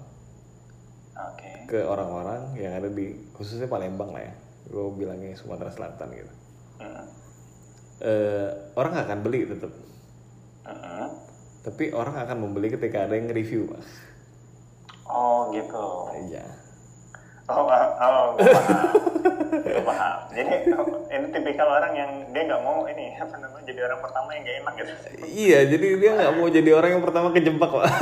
oke 1.14 1.50
ke 1.64 1.80
orang-orang 1.80 2.52
yang 2.54 2.74
ada 2.74 2.86
di 2.86 3.14
khususnya 3.32 3.66
Palembang 3.66 4.10
lah 4.10 4.22
ya. 4.22 4.34
Gue 4.64 4.88
bilangnya 4.92 5.32
Sumatera 5.34 5.68
Selatan 5.68 6.08
gitu. 6.10 6.32
Mm. 6.80 7.06
Eh, 8.00 8.48
orang 8.74 8.90
nggak 8.92 9.06
akan 9.06 9.20
beli 9.22 9.46
tetap, 9.46 9.70
Mm-mm. 10.66 11.06
tapi 11.62 11.94
orang 11.94 12.18
akan 12.18 12.36
membeli 12.42 12.68
ketika 12.68 13.06
ada 13.06 13.14
yang 13.14 13.30
review 13.30 13.70
pak. 13.70 13.80
oh 15.04 15.52
gitu 15.52 16.10
Iya. 16.26 16.42
oh, 17.46 17.64
oh 17.64 18.26
gue 18.34 18.50
paham 18.50 18.84
gue 19.62 19.82
paham 19.84 20.18
jadi 20.32 20.52
ini 21.06 21.26
tipikal 21.30 21.68
orang 21.70 21.92
yang 21.94 22.10
dia 22.32 22.42
nggak 22.44 22.62
mau 22.64 22.82
ini 22.88 23.14
apa 23.14 23.36
namanya 23.38 23.62
jadi 23.62 23.80
orang 23.86 24.00
pertama 24.02 24.28
yang 24.34 24.42
nggak 24.42 24.56
enak 24.58 24.74
gitu 24.74 24.92
Iya, 25.24 25.58
jadi 25.70 25.86
dia 25.94 26.10
nggak 26.18 26.32
mau 26.34 26.46
jadi 26.48 26.70
orang 26.74 26.90
yang 26.98 27.04
pertama 27.04 27.28
kejebak 27.30 27.70
pak. 27.70 27.86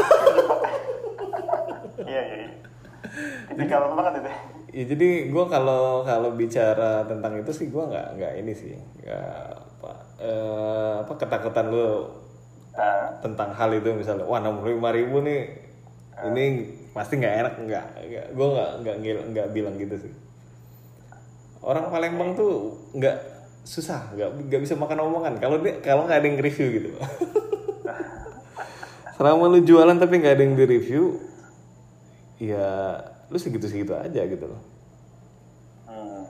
iya. 3.13 3.47
tipikal 3.49 3.93
banget 3.95 4.25
itu 4.25 4.33
Ya, 4.73 4.89
jadi 4.89 5.29
gue 5.29 5.45
kalau 5.53 6.01
kalau 6.01 6.33
bicara 6.33 7.05
tentang 7.05 7.37
itu 7.37 7.53
sih 7.53 7.69
gue 7.69 7.85
nggak 7.85 8.17
nggak 8.17 8.33
ini 8.41 8.53
sih 8.57 8.73
nggak 9.05 9.29
apa 9.53 9.93
eh, 10.17 10.95
apa 11.05 11.13
ketakutan 11.21 11.69
lu 11.69 12.09
Ah, 12.73 13.21
tentang 13.21 13.53
hal 13.53 13.69
itu 13.77 13.93
misalnya 13.93 14.25
wah 14.25 14.41
enam 14.41 14.65
lima 14.65 14.89
ribu 14.97 15.21
nih 15.21 15.45
ini 16.25 16.45
pasti 16.97 17.21
nggak 17.21 17.35
enak. 17.45 17.55
Nggak 17.69 17.87
gue 18.33 18.47
nggak 18.49 18.71
nggak 18.81 18.97
ngil- 19.05 19.27
nggak 19.29 19.49
bilang 19.53 19.77
gitu 19.77 20.09
sih. 20.09 20.13
Orang 21.61 21.93
Palembang 21.93 22.33
tuh 22.33 22.73
nggak 22.97 23.17
susah 23.63 24.17
nggak 24.17 24.49
nggak 24.49 24.61
bisa 24.65 24.75
makan 24.81 25.05
omongan. 25.05 25.37
Kalau 25.37 25.61
dia 25.61 25.85
kalau 25.85 26.09
nggak 26.09 26.25
ada 26.25 26.27
yang 26.33 26.41
review 26.41 26.67
gitu. 26.81 26.89
Selama 29.21 29.53
lu 29.53 29.61
jualan 29.63 30.01
tapi 30.01 30.25
nggak 30.25 30.35
ada 30.41 30.43
yang 30.43 30.57
di 30.57 30.65
review 30.65 31.21
ya 32.43 32.99
lu 33.31 33.39
segitu 33.39 33.71
segitu 33.71 33.95
aja 33.95 34.27
gitu 34.27 34.51
loh. 34.51 34.59
Hmm. 35.87 36.27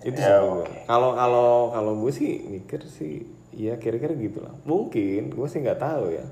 itu 0.00 0.16
Ya, 0.16 0.40
sih 0.40 0.48
gue 0.48 0.64
kalau 0.88 1.12
kalau 1.12 1.68
kalau 1.74 1.92
gue 2.00 2.12
sih 2.14 2.40
mikir 2.48 2.80
sih 2.88 3.28
ya 3.52 3.76
kira-kira 3.76 4.16
gitu 4.16 4.40
lah. 4.40 4.56
Mungkin 4.64 5.28
gue 5.28 5.46
sih 5.50 5.60
nggak 5.60 5.82
tahu 5.82 6.16
ya. 6.16 6.24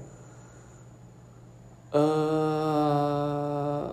Eh 1.92 3.84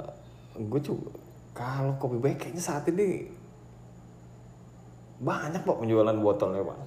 gue 0.64 0.80
coba 0.80 1.12
kalau 1.52 1.94
kopi 2.00 2.18
baik 2.24 2.40
kayaknya 2.40 2.64
saat 2.64 2.88
ini 2.88 3.28
banyak 5.20 5.62
pak 5.68 5.78
penjualan 5.78 6.16
botolnya 6.24 6.64
pak. 6.64 6.80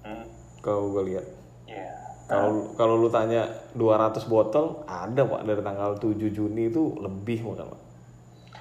Hmm. 0.00 0.24
kalau 0.62 0.94
gue 0.94 1.02
lihat. 1.12 1.26
Iya. 1.66 2.09
Kalau 2.30 2.50
kalau 2.74 2.94
lu 2.96 3.08
tanya 3.08 3.42
200 3.72 4.22
botol 4.24 4.64
ada 4.84 5.20
pak 5.20 5.42
dari 5.42 5.60
tanggal 5.60 5.90
7 5.94 6.14
Juni 6.30 6.68
itu 6.68 6.94
lebih 6.96 7.42
mungkin 7.42 7.66
pak 7.66 7.80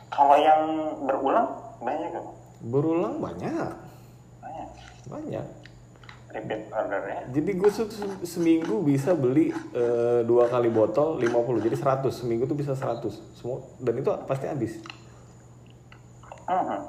Kalau 0.10 0.36
yang 0.36 0.62
berulang 1.00 1.48
banyak 1.80 2.10
kan? 2.10 2.26
berulang 2.62 3.16
banyak 3.18 3.70
Banyak. 4.40 4.70
banyak 5.06 5.46
Repeat 6.30 6.70
ordernya. 6.70 7.26
Jadi 7.32 7.52
gue 7.52 7.70
se- 7.70 7.90
se- 7.90 8.22
seminggu 8.24 8.82
bisa 8.82 9.14
beli 9.14 9.50
eh, 9.72 10.22
dua 10.22 10.46
kali 10.46 10.70
botol 10.70 11.18
50 11.18 11.26
jadi 11.60 11.74
100 11.74 12.06
seminggu 12.12 12.46
tuh 12.46 12.54
bisa 12.54 12.74
100 12.74 13.02
semua 13.34 13.66
dan 13.78 13.94
itu 13.96 14.10
pasti 14.26 14.46
habis. 14.46 14.78
Mhm. 16.46 16.80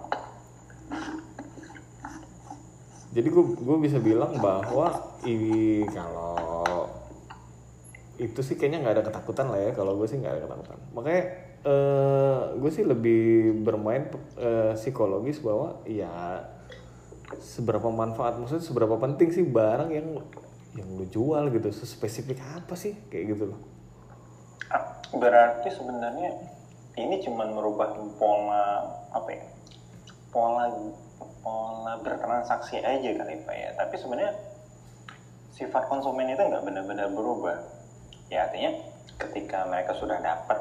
Jadi 3.10 3.28
gue 3.28 3.44
gue 3.56 3.76
bisa 3.80 3.98
bilang 3.98 4.36
bahwa 4.36 4.92
ini 5.24 5.82
kalau 5.88 6.36
itu 8.20 8.40
sih 8.44 8.60
kayaknya 8.60 8.84
nggak 8.84 8.94
ada 9.00 9.04
ketakutan 9.08 9.48
lah 9.48 9.60
ya 9.64 9.72
kalau 9.72 9.96
gue 9.96 10.04
sih 10.04 10.20
nggak 10.20 10.32
ada 10.36 10.42
ketakutan. 10.44 10.78
Makanya 10.92 11.22
eh, 11.64 12.40
gue 12.60 12.70
sih 12.70 12.84
lebih 12.84 13.20
bermain 13.64 14.12
eh, 14.36 14.76
psikologis 14.76 15.40
bahwa 15.40 15.80
ya 15.88 16.44
seberapa 17.40 17.88
manfaat 17.88 18.36
maksudnya 18.36 18.60
seberapa 18.60 19.00
penting 19.00 19.32
sih 19.32 19.44
barang 19.48 19.88
yang 19.88 20.20
yang 20.76 20.88
lu 20.94 21.06
jual 21.08 21.48
gitu 21.50 21.72
spesifik 21.72 22.38
apa 22.44 22.76
sih 22.76 22.92
kayak 23.08 23.34
gitu 23.34 23.56
loh. 23.56 23.60
Ah, 24.68 25.00
Berarti 25.16 25.72
sebenarnya 25.72 26.30
ini 27.00 27.24
cuma 27.24 27.48
merubah 27.48 27.96
pola 28.20 28.84
apa 29.10 29.30
ya? 29.32 29.44
Pola 30.28 30.68
pola 31.40 31.92
bertransaksi 32.04 32.84
aja 32.84 33.10
kali 33.16 33.34
pak 33.48 33.56
ya. 33.56 33.68
Tapi 33.80 33.94
sebenarnya 33.96 34.34
sifat 35.56 35.88
konsumen 35.88 36.30
itu 36.30 36.42
nggak 36.42 36.62
benar-benar 36.62 37.08
berubah. 37.10 37.79
Ya 38.30 38.46
artinya 38.46 38.70
ketika 39.18 39.66
mereka 39.66 39.90
sudah 39.98 40.22
dapat 40.22 40.58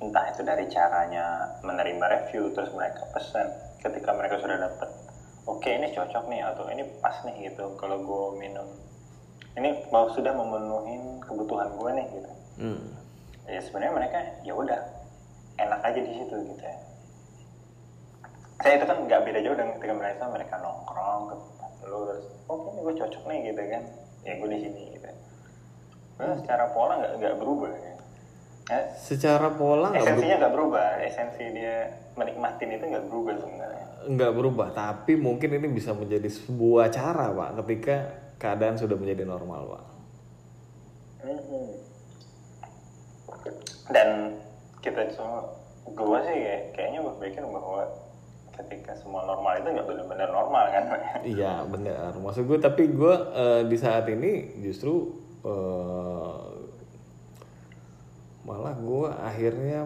entah 0.00 0.24
itu 0.32 0.40
dari 0.40 0.64
caranya 0.72 1.52
menerima 1.60 2.00
review 2.00 2.50
terus 2.56 2.72
mereka 2.72 3.04
pesan 3.12 3.46
ketika 3.78 4.10
mereka 4.16 4.40
sudah 4.40 4.56
dapat 4.56 4.88
oke 5.44 5.68
ini 5.68 5.92
cocok 5.92 6.24
nih 6.32 6.40
atau 6.48 6.64
ini 6.72 6.82
pas 7.04 7.20
nih 7.28 7.52
gitu. 7.52 7.76
Kalau 7.76 8.00
gue 8.00 8.40
minum 8.40 8.64
ini 9.54 9.84
mau 9.92 10.08
sudah 10.16 10.32
memenuhi 10.32 11.20
kebutuhan 11.28 11.76
gue 11.76 11.90
nih 11.92 12.06
gitu. 12.08 12.30
Hmm. 12.54 12.86
ya 13.44 13.60
sebenarnya 13.60 13.92
mereka 13.92 14.18
ya 14.40 14.54
udah 14.56 14.80
enak 15.60 15.80
aja 15.84 16.00
di 16.00 16.12
situ 16.16 16.34
gitu 16.40 16.62
ya. 16.64 16.76
Saya 18.64 18.80
itu 18.80 18.88
kan 18.88 19.04
nggak 19.04 19.20
beda 19.28 19.44
jauh 19.44 19.52
dengan 19.52 19.76
ketika 19.76 19.92
mereka 19.92 20.24
mereka 20.32 20.54
nongkrong 20.56 21.22
ke 21.28 21.34
tempat 21.36 21.70
lu 21.84 22.00
terus 22.08 22.24
oke 22.48 22.64
ini 22.72 22.80
gue 22.80 22.94
cocok 22.96 23.22
nih 23.28 23.38
gitu 23.52 23.62
kan. 23.68 23.82
Ya 24.24 24.32
gue 24.40 24.48
di 24.48 24.58
sini 24.64 24.82
gitu 24.96 25.13
Secara 26.14 26.64
pola 26.70 26.92
nggak 27.02 27.12
nggak 27.18 27.36
berubah 27.36 27.70
ya. 27.74 27.92
Eh, 28.64 28.84
Secara 28.96 29.48
pola 29.52 29.92
berubah, 29.92 30.00
esensinya 30.00 30.36
nggak 30.40 30.54
berubah 30.56 30.86
esensi 31.04 31.44
dia 31.52 31.76
menikmatin 32.16 32.70
itu 32.72 32.84
nggak 32.88 33.06
berubah 33.12 33.34
sebenarnya 33.36 33.84
nggak 34.04 34.32
berubah, 34.36 34.68
tapi 34.76 35.16
mungkin 35.16 35.56
ini 35.56 35.68
bisa 35.72 35.96
menjadi 35.96 36.28
sebuah 36.28 36.92
cara 36.92 37.32
pak 37.32 37.50
ketika 37.64 37.96
keadaan 38.36 38.76
sudah 38.76 38.96
menjadi 39.00 39.24
normal 39.24 39.60
pak. 39.68 39.84
Mhm. 41.24 41.64
dan 43.92 44.08
kita 44.80 45.12
semua 45.12 45.44
gue 45.84 46.18
sih 46.24 46.36
kayak, 46.40 46.60
kayaknya 46.72 47.00
berpikir 47.04 47.44
bahwa 47.44 47.84
ketika 48.56 48.92
semua 48.96 49.24
normal 49.24 49.60
itu 49.60 49.68
nggak 49.72 49.88
benar-benar 49.88 50.28
normal 50.32 50.64
kan 50.72 50.84
Iya 51.20 51.52
benar. 51.68 52.12
Maksud 52.16 52.48
gue 52.48 52.58
tapi 52.60 52.88
gue 52.88 53.14
eh, 53.36 53.62
di 53.68 53.76
saat 53.76 54.08
ini 54.08 54.60
justru 54.64 55.12
eh, 55.44 56.42
malah 58.44 58.74
gue 58.76 59.08
akhirnya 59.08 59.80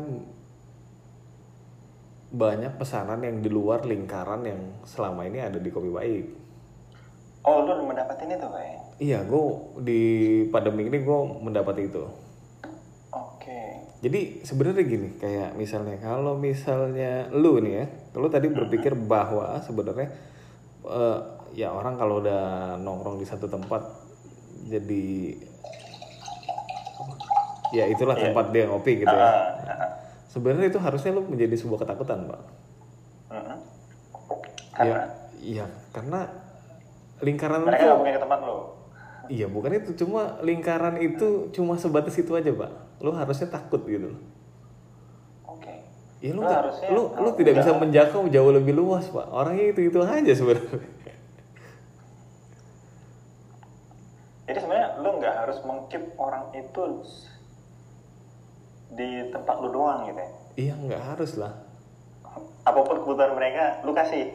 banyak 2.28 2.76
pesanan 2.76 3.24
yang 3.24 3.40
di 3.40 3.48
luar 3.48 3.86
lingkaran 3.88 4.44
yang 4.44 4.60
selama 4.84 5.24
ini 5.24 5.40
ada 5.40 5.56
di 5.56 5.70
kopi 5.72 5.88
baik. 5.88 6.26
oh 7.48 7.64
lu 7.64 7.88
mendapatin 7.88 8.34
itu 8.34 8.44
kayak 8.44 8.88
Iya, 8.98 9.22
gue 9.22 9.44
di 9.86 10.00
pandemi 10.50 10.90
ini 10.90 10.98
gue 11.06 11.18
mendapat 11.38 11.86
itu. 11.86 12.02
oke 13.14 13.60
Jadi 14.02 14.42
sebenarnya 14.42 14.82
gini, 14.82 15.08
kayak 15.22 15.54
misalnya 15.54 16.02
kalau 16.02 16.34
misalnya 16.34 17.30
lu 17.30 17.62
nih 17.62 17.74
ya, 17.78 17.86
lu 18.18 18.26
tadi 18.26 18.50
berpikir 18.50 18.98
bahwa 18.98 19.54
sebenarnya 19.62 20.10
eh, 20.82 21.18
ya 21.54 21.70
orang 21.70 21.94
kalau 21.94 22.18
udah 22.18 22.74
nongkrong 22.82 23.22
di 23.22 23.26
satu 23.26 23.46
tempat 23.46 23.86
jadi 24.66 25.38
ya 27.70 27.84
itulah 27.86 28.14
tempat 28.14 28.50
dia 28.50 28.64
ngopi 28.64 29.02
gitu 29.02 29.08
ya. 29.08 29.20
Ah, 29.20 29.44
ah, 29.64 29.90
Sebenarnya 30.28 30.68
itu 30.68 30.78
harusnya 30.78 31.10
lu 31.10 31.24
menjadi 31.24 31.56
sebuah 31.56 31.82
ketakutan, 31.82 32.28
Pak. 32.28 32.40
Ya, 33.28 33.40
karena 34.72 35.00
iya, 35.38 35.64
karena 35.90 36.20
lingkaran 37.18 37.66
mereka 37.66 37.92
mungkin 37.92 38.14
ke 38.14 38.22
tempat 38.22 38.40
lu 38.42 38.58
Iya 39.28 39.44
bukan 39.44 39.70
itu 39.74 39.90
cuma 39.98 40.40
lingkaran 40.40 40.96
itu 40.96 41.50
cuma 41.50 41.76
sebatas 41.76 42.14
itu 42.14 42.32
aja 42.32 42.48
pak. 42.48 42.70
Lu 42.98 43.12
harusnya 43.12 43.50
takut 43.50 43.84
gitu 43.84 44.08
loh. 44.08 44.20
oke 45.44 45.74
Ya 46.18 46.32
lu 46.32 46.40
Lu 46.40 46.40
nggak- 46.40 46.60
harusnya 46.64 46.88
lu 46.88 47.02
lu 47.12 47.28
tidak 47.36 47.54
bisa 47.58 47.70
menjangkau 47.74 48.24
jauh 48.26 48.52
lebih 48.54 48.72
luas 48.72 49.04
pak. 49.06 49.26
Orangnya 49.28 49.68
itu 49.68 49.80
itu 49.84 49.98
aja 50.00 50.32
sebenarnya. 50.32 50.80
jadi 54.46 54.58
sebenarnya 54.58 54.88
lu 54.96 55.10
nggak 55.20 55.34
harus 55.36 55.58
mengkeep 55.60 56.04
orang 56.16 56.48
itu 56.54 56.82
di 58.98 59.30
tempat 59.30 59.56
lu 59.62 59.70
doang 59.70 60.10
gitu 60.10 60.18
ya? 60.18 60.30
Iya 60.58 60.74
nggak 60.74 61.02
harus 61.14 61.38
lah. 61.38 61.54
Apa 62.66 62.82
pun 62.82 62.98
kebutuhan 63.06 63.38
mereka 63.38 63.78
lu 63.86 63.94
kasih. 63.94 64.34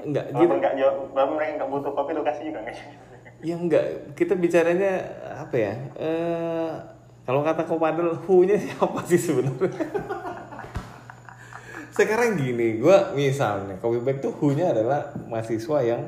Nggak 0.00 0.32
gitu. 0.32 0.36
walaupun 0.40 0.58
nggak 0.58 0.74
jawab 0.80 0.96
walaupun 1.12 1.36
mereka 1.36 1.52
nggak 1.60 1.70
butuh 1.70 1.92
kopi 1.92 2.10
lu 2.16 2.24
kasih 2.24 2.44
juga 2.48 2.58
nggak 2.64 2.76
ya 3.44 3.56
nggak. 3.60 3.84
Kita 4.16 4.34
bicaranya 4.40 4.92
apa 5.44 5.56
ya 5.60 5.74
eh 6.00 6.72
kalau 7.24 7.40
kata 7.44 7.68
kopadel 7.68 8.16
hu-nya 8.24 8.56
siapa 8.56 9.04
sih 9.04 9.20
sebenarnya? 9.20 9.70
Sekarang 11.96 12.34
gini 12.34 12.80
gue 12.80 12.96
misalnya 13.14 13.78
kopi 13.78 14.02
bag 14.02 14.18
tuh 14.18 14.34
hu-nya 14.34 14.74
adalah 14.74 15.14
mahasiswa 15.28 15.78
yang 15.84 16.02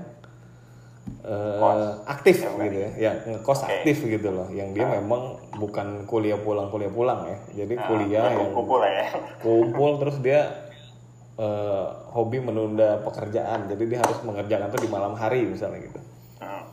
Kos. 1.27 2.07
aktif 2.07 2.37
Ya, 2.39 2.51
gitu 2.55 2.79
ya. 2.79 2.91
Yang 3.11 3.17
ngekos 3.35 3.61
Oke. 3.67 3.71
aktif 3.83 3.97
gitu 4.07 4.29
loh. 4.31 4.47
Yang 4.51 4.69
dia 4.79 4.87
memang 4.87 5.23
bukan 5.59 6.07
kuliah 6.07 6.39
pulang 6.39 6.71
kuliah 6.71 6.91
pulang 6.91 7.27
ya. 7.27 7.39
Jadi 7.67 7.75
Nah, 7.75 7.87
kuliah 7.87 8.25
yang 8.31 8.55
kumpul 8.55 8.79
ya. 8.83 9.07
kumpul 9.43 9.91
terus 9.99 10.17
dia 10.23 10.41
eh, 11.37 11.87
hobi 12.15 12.39
menunda 12.39 13.03
pekerjaan. 13.03 13.67
Jadi 13.67 13.85
dia 13.91 13.99
harus 14.03 14.23
mengerjakan 14.23 14.71
tuh 14.71 14.81
di 14.83 14.89
malam 14.91 15.19
hari 15.19 15.47
misalnya 15.47 15.83
gitu. 15.83 16.01
Hmm. 16.37 16.65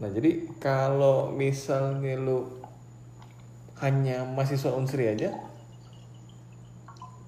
nah 0.00 0.08
jadi 0.08 0.48
kalau 0.56 1.28
misalnya 1.28 2.16
lu 2.16 2.48
hanya 3.84 4.24
mahasiswa 4.24 4.72
unsri 4.72 5.12
aja 5.12 5.28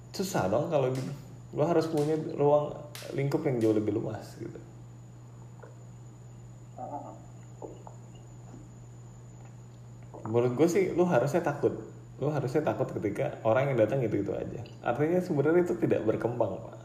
susah 0.09 0.49
dong 0.49 0.73
kalau 0.73 0.89
gitu 0.89 1.13
lu 1.53 1.61
harus 1.61 1.85
punya 1.85 2.17
ruang 2.33 2.73
lingkup 3.13 3.45
yang 3.45 3.61
jauh 3.61 3.77
lebih 3.77 3.93
luas 3.93 4.25
gitu. 4.41 4.57
Menurut 10.23 10.55
gue 10.55 10.67
sih 10.71 10.83
lu 10.97 11.05
harusnya 11.05 11.45
takut. 11.45 11.77
Lu 12.17 12.31
harusnya 12.31 12.63
takut 12.63 12.89
ketika 12.89 13.37
orang 13.45 13.73
yang 13.73 13.77
datang 13.85 14.01
itu 14.01 14.23
itu 14.23 14.31
aja. 14.33 14.65
Artinya 14.81 15.19
sebenarnya 15.21 15.61
itu 15.67 15.75
tidak 15.77 16.01
berkembang 16.07 16.57
pak. 16.57 16.79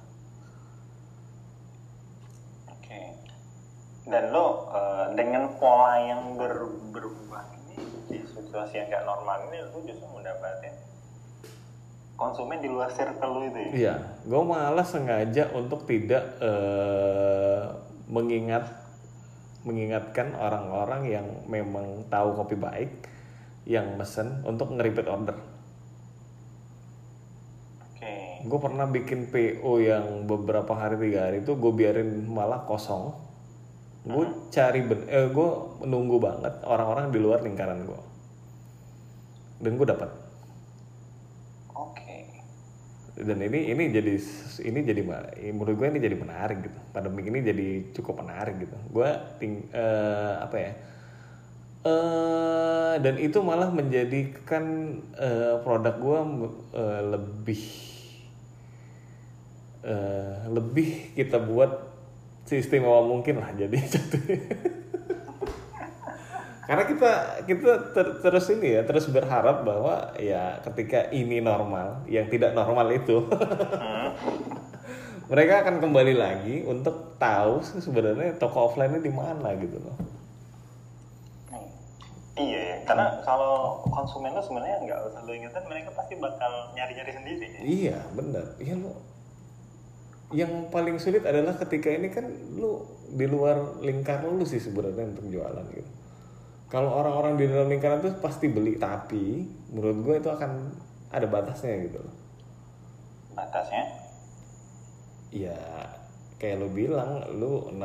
Oke. 2.77 3.01
Dan 4.11 4.35
lo 4.35 4.69
eh, 4.75 5.07
dengan 5.15 5.55
pola 5.57 5.97
yang 6.03 6.35
ber, 6.37 6.67
berubah 6.93 7.47
ini 7.63 7.79
di 8.11 8.19
situasi 8.27 8.85
yang 8.85 8.87
nggak 8.91 9.07
normal 9.07 9.37
ini 9.49 9.65
lo 9.71 9.81
justru 9.87 10.07
mendapatkan 10.13 10.75
konsumen 12.19 12.59
di 12.59 12.67
luar 12.67 12.91
circle 12.91 13.31
lo 13.31 13.41
itu 13.47 13.59
ya. 13.63 13.71
Iya, 13.71 13.95
gue 14.27 14.43
malah 14.43 14.83
sengaja 14.83 15.55
untuk 15.55 15.87
tidak 15.87 16.35
eh, 16.43 17.63
mengingat 18.11 18.67
mengingatkan 19.63 20.35
orang-orang 20.35 21.03
yang 21.07 21.27
memang 21.47 22.11
tahu 22.11 22.35
kopi 22.43 22.59
baik 22.59 22.91
yang 23.71 23.95
mesen 23.95 24.43
untuk 24.43 24.75
nge-repeat 24.75 25.07
order. 25.07 25.39
Oke. 27.87 28.43
Gue 28.43 28.59
pernah 28.59 28.91
bikin 28.91 29.31
PO 29.31 29.79
yang 29.79 30.27
beberapa 30.27 30.75
hari 30.75 30.99
tiga 30.99 31.31
hari 31.31 31.47
itu 31.47 31.55
gue 31.55 31.71
biarin 31.71 32.27
malah 32.27 32.67
kosong. 32.67 33.15
Gue 34.03 34.27
cari 34.51 34.83
ben 34.83 35.07
eh, 35.07 35.31
gue 35.31 35.49
menunggu 35.87 36.19
banget 36.19 36.67
orang-orang 36.67 37.15
di 37.15 37.19
luar 37.23 37.47
lingkaran 37.47 37.87
gue. 37.87 38.01
Dan 39.63 39.79
gue 39.79 39.87
dapat. 39.87 40.28
Oke. 41.79 42.27
dan 43.19 43.39
ini 43.43 43.75
ini 43.75 43.91
jadi 43.91 44.15
ini 44.63 44.79
jadi 44.87 45.03
menurut 45.51 45.75
gue 45.75 45.87
ini 45.91 45.99
jadi 45.99 46.15
menarik 46.15 46.63
gitu. 46.63 46.79
Pandemi 46.95 47.27
ini 47.27 47.43
jadi 47.43 47.69
cukup 47.95 48.23
menarik 48.23 48.63
gitu. 48.63 48.79
Gue 48.95 49.11
ting 49.43 49.67
eh, 49.75 50.35
apa 50.39 50.57
ya? 50.59 50.73
Eh 51.83 52.95
dan 53.03 53.15
itu 53.19 53.39
malah 53.43 53.71
menjadikan 53.75 54.99
eh, 55.19 55.55
produk 55.67 55.95
gue 55.99 56.21
eh, 56.79 57.03
lebih 57.15 57.63
eh, 59.83 60.39
lebih 60.47 61.19
kita 61.19 61.43
buat 61.43 61.91
seistimewa 62.47 63.03
mungkin 63.03 63.43
lah 63.43 63.51
jadi 63.55 63.79
karena 66.69 66.85
kita 66.85 67.13
kita 67.49 67.73
ter- 67.97 68.17
terus 68.21 68.45
ini 68.53 68.77
ya 68.77 68.85
terus 68.85 69.09
berharap 69.09 69.65
bahwa 69.65 70.13
ya 70.21 70.61
ketika 70.69 71.09
ini 71.17 71.41
normal 71.41 72.05
yang 72.05 72.29
tidak 72.29 72.53
normal 72.53 72.85
itu 72.93 73.25
mereka 75.33 75.65
akan 75.65 75.81
kembali 75.81 76.13
lagi 76.13 76.69
untuk 76.69 77.17
tahu 77.17 77.65
sebenarnya 77.65 78.37
toko 78.37 78.69
offline-nya 78.69 79.01
di 79.01 79.13
mana 79.13 79.53
gitu 79.61 79.77
loh. 79.81 79.97
Iya 82.39 82.61
ya, 82.63 82.77
karena 82.87 83.19
kalau 83.27 83.83
konsumen 83.91 84.31
lo 84.31 84.39
sebenarnya 84.39 84.79
nggak 84.87 85.01
usah 85.11 85.27
lo 85.27 85.33
ingetin, 85.35 85.65
mereka 85.67 85.91
pasti 85.91 86.15
bakal 86.17 86.71
nyari-nyari 86.73 87.13
sendiri. 87.13 87.47
Ya? 87.51 87.61
iya 87.67 87.99
benar 88.15 88.47
iya 88.63 88.79
lo 88.79 88.95
yang 90.31 90.71
paling 90.71 91.01
sulit 91.01 91.25
adalah 91.25 91.57
ketika 91.57 91.89
ini 91.89 92.13
kan 92.13 92.29
lu 92.55 92.85
di 93.11 93.25
luar 93.25 93.81
lingkaran 93.81 94.37
lu 94.37 94.45
sih 94.45 94.61
sebenarnya 94.61 95.17
untuk 95.17 95.25
jualan 95.33 95.65
gitu 95.73 95.98
kalau 96.69 96.93
orang-orang 96.93 97.41
di 97.41 97.45
dalam 97.49 97.73
lingkaran 97.73 98.05
itu 98.05 98.13
pasti 98.21 98.47
beli 98.49 98.77
tapi 98.77 99.45
menurut 99.73 99.99
gue 100.05 100.15
itu 100.21 100.29
akan 100.29 100.51
ada 101.09 101.27
batasnya 101.27 101.89
gitu 101.89 101.99
loh 102.05 102.15
Batasnya? 103.33 103.85
ya 105.29 105.57
kayak 106.37 106.57
lo 106.61 106.69
bilang 106.73 107.25
lu 107.37 107.69
6 107.73 107.81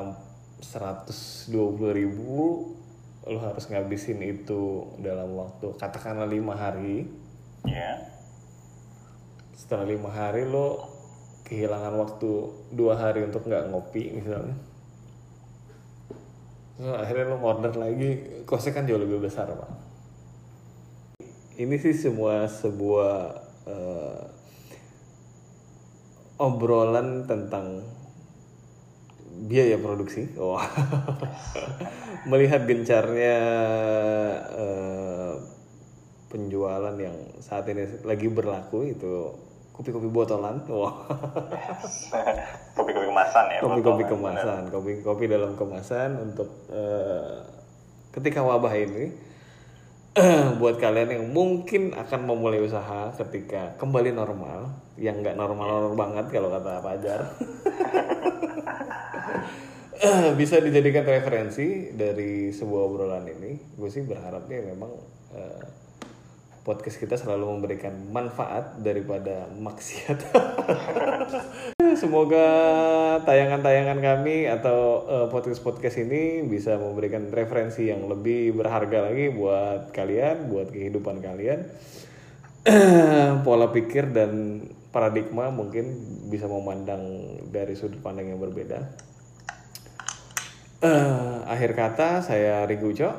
120 0.64 2.00
ribu 2.00 2.72
lu 3.24 3.40
harus 3.40 3.68
ngabisin 3.68 4.20
itu 4.20 4.88
dalam 5.00 5.32
waktu 5.36 5.76
katakanlah 5.76 6.28
lima 6.28 6.56
hari 6.56 7.08
Ya. 7.64 7.96
setelah 9.56 9.88
lima 9.88 10.12
hari 10.12 10.44
lo 10.44 10.84
kehilangan 11.48 11.96
waktu 11.96 12.32
dua 12.76 13.00
hari 13.00 13.24
untuk 13.24 13.48
nggak 13.48 13.72
ngopi 13.72 14.20
misalnya 14.20 14.52
Terus 16.74 16.96
akhirnya 16.98 17.26
lo 17.34 17.38
order 17.42 17.74
lagi 17.78 18.10
kosnya 18.50 18.74
kan 18.74 18.90
jauh 18.90 18.98
lebih 18.98 19.22
besar 19.22 19.46
pak 19.50 19.94
ini 21.58 21.78
sih 21.78 21.94
semua 21.94 22.50
sebuah 22.50 23.14
eh, 23.70 24.22
obrolan 26.42 27.30
tentang 27.30 27.86
biaya 29.46 29.78
produksi 29.78 30.34
oh. 30.42 30.58
melihat 32.30 32.66
gencarnya 32.66 33.38
eh, 34.50 35.34
penjualan 36.34 36.96
yang 36.98 37.18
saat 37.38 37.70
ini 37.70 38.02
lagi 38.02 38.26
berlaku 38.34 38.90
itu 38.90 39.30
kopi-kopi 39.74 40.08
botolan. 40.08 40.62
Wah. 40.70 40.94
Kopi-kopi 42.78 43.08
kemasan 43.10 43.46
ya. 43.50 43.60
kopi-kopi 43.62 44.04
kemasan. 44.06 44.62
kopi-kopi 44.70 45.26
dalam 45.30 45.56
kemasan 45.58 46.10
untuk 46.22 46.50
eh, 46.70 47.42
ketika 48.14 48.46
wabah 48.46 48.74
ini 48.78 49.10
buat 50.62 50.78
kalian 50.78 51.10
yang 51.10 51.26
mungkin 51.34 51.98
akan 51.98 52.30
memulai 52.30 52.62
usaha 52.62 53.10
ketika 53.18 53.74
kembali 53.82 54.14
normal 54.14 54.70
yang 54.94 55.26
nggak 55.26 55.34
normal-normal 55.34 55.98
banget 55.98 56.30
kalau 56.30 56.54
kata 56.54 56.86
Fajar. 56.86 57.22
Bisa 60.40 60.62
dijadikan 60.62 61.08
referensi 61.08 61.90
dari 61.96 62.52
sebuah 62.54 62.82
obrolan 62.86 63.26
ini. 63.26 63.58
Gue 63.74 63.90
sih 63.90 64.06
berharapnya 64.06 64.62
memang 64.62 64.92
eh, 65.34 65.66
podcast 66.64 66.96
kita 66.96 67.20
selalu 67.20 67.60
memberikan 67.60 67.92
manfaat 68.10 68.80
daripada 68.80 69.52
maksiat 69.60 70.20
Semoga 71.94 72.48
tayangan-tayangan 73.22 74.00
kami 74.02 74.50
atau 74.50 75.06
eh, 75.06 75.28
podcast-podcast 75.30 76.02
ini 76.02 76.42
bisa 76.42 76.76
memberikan 76.76 77.30
referensi 77.30 77.86
yang 77.88 78.10
lebih 78.10 78.58
berharga 78.58 79.14
lagi 79.14 79.30
buat 79.30 79.94
kalian, 79.94 80.50
buat 80.50 80.74
kehidupan 80.74 81.22
kalian. 81.22 81.70
Pola 83.46 83.70
pikir 83.70 84.10
dan 84.10 84.64
paradigma 84.90 85.54
mungkin 85.54 85.86
bisa 86.34 86.50
memandang 86.50 87.04
dari 87.54 87.78
sudut 87.78 88.02
pandang 88.02 88.34
yang 88.34 88.42
berbeda. 88.42 88.80
Eh, 90.84 91.38
akhir 91.46 91.78
kata 91.78 92.26
saya 92.26 92.66
Rigu 92.66 92.90
Uco. 92.90 93.10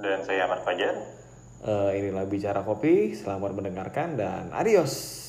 Dan 0.00 0.24
saya 0.24 0.48
Ahmad 0.48 0.64
Fajar. 0.64 1.17
Eh, 1.58 1.90
inilah 1.98 2.22
bicara 2.30 2.62
kopi. 2.62 3.18
Selamat 3.18 3.50
mendengarkan 3.50 4.14
dan 4.14 4.54
adios. 4.54 5.27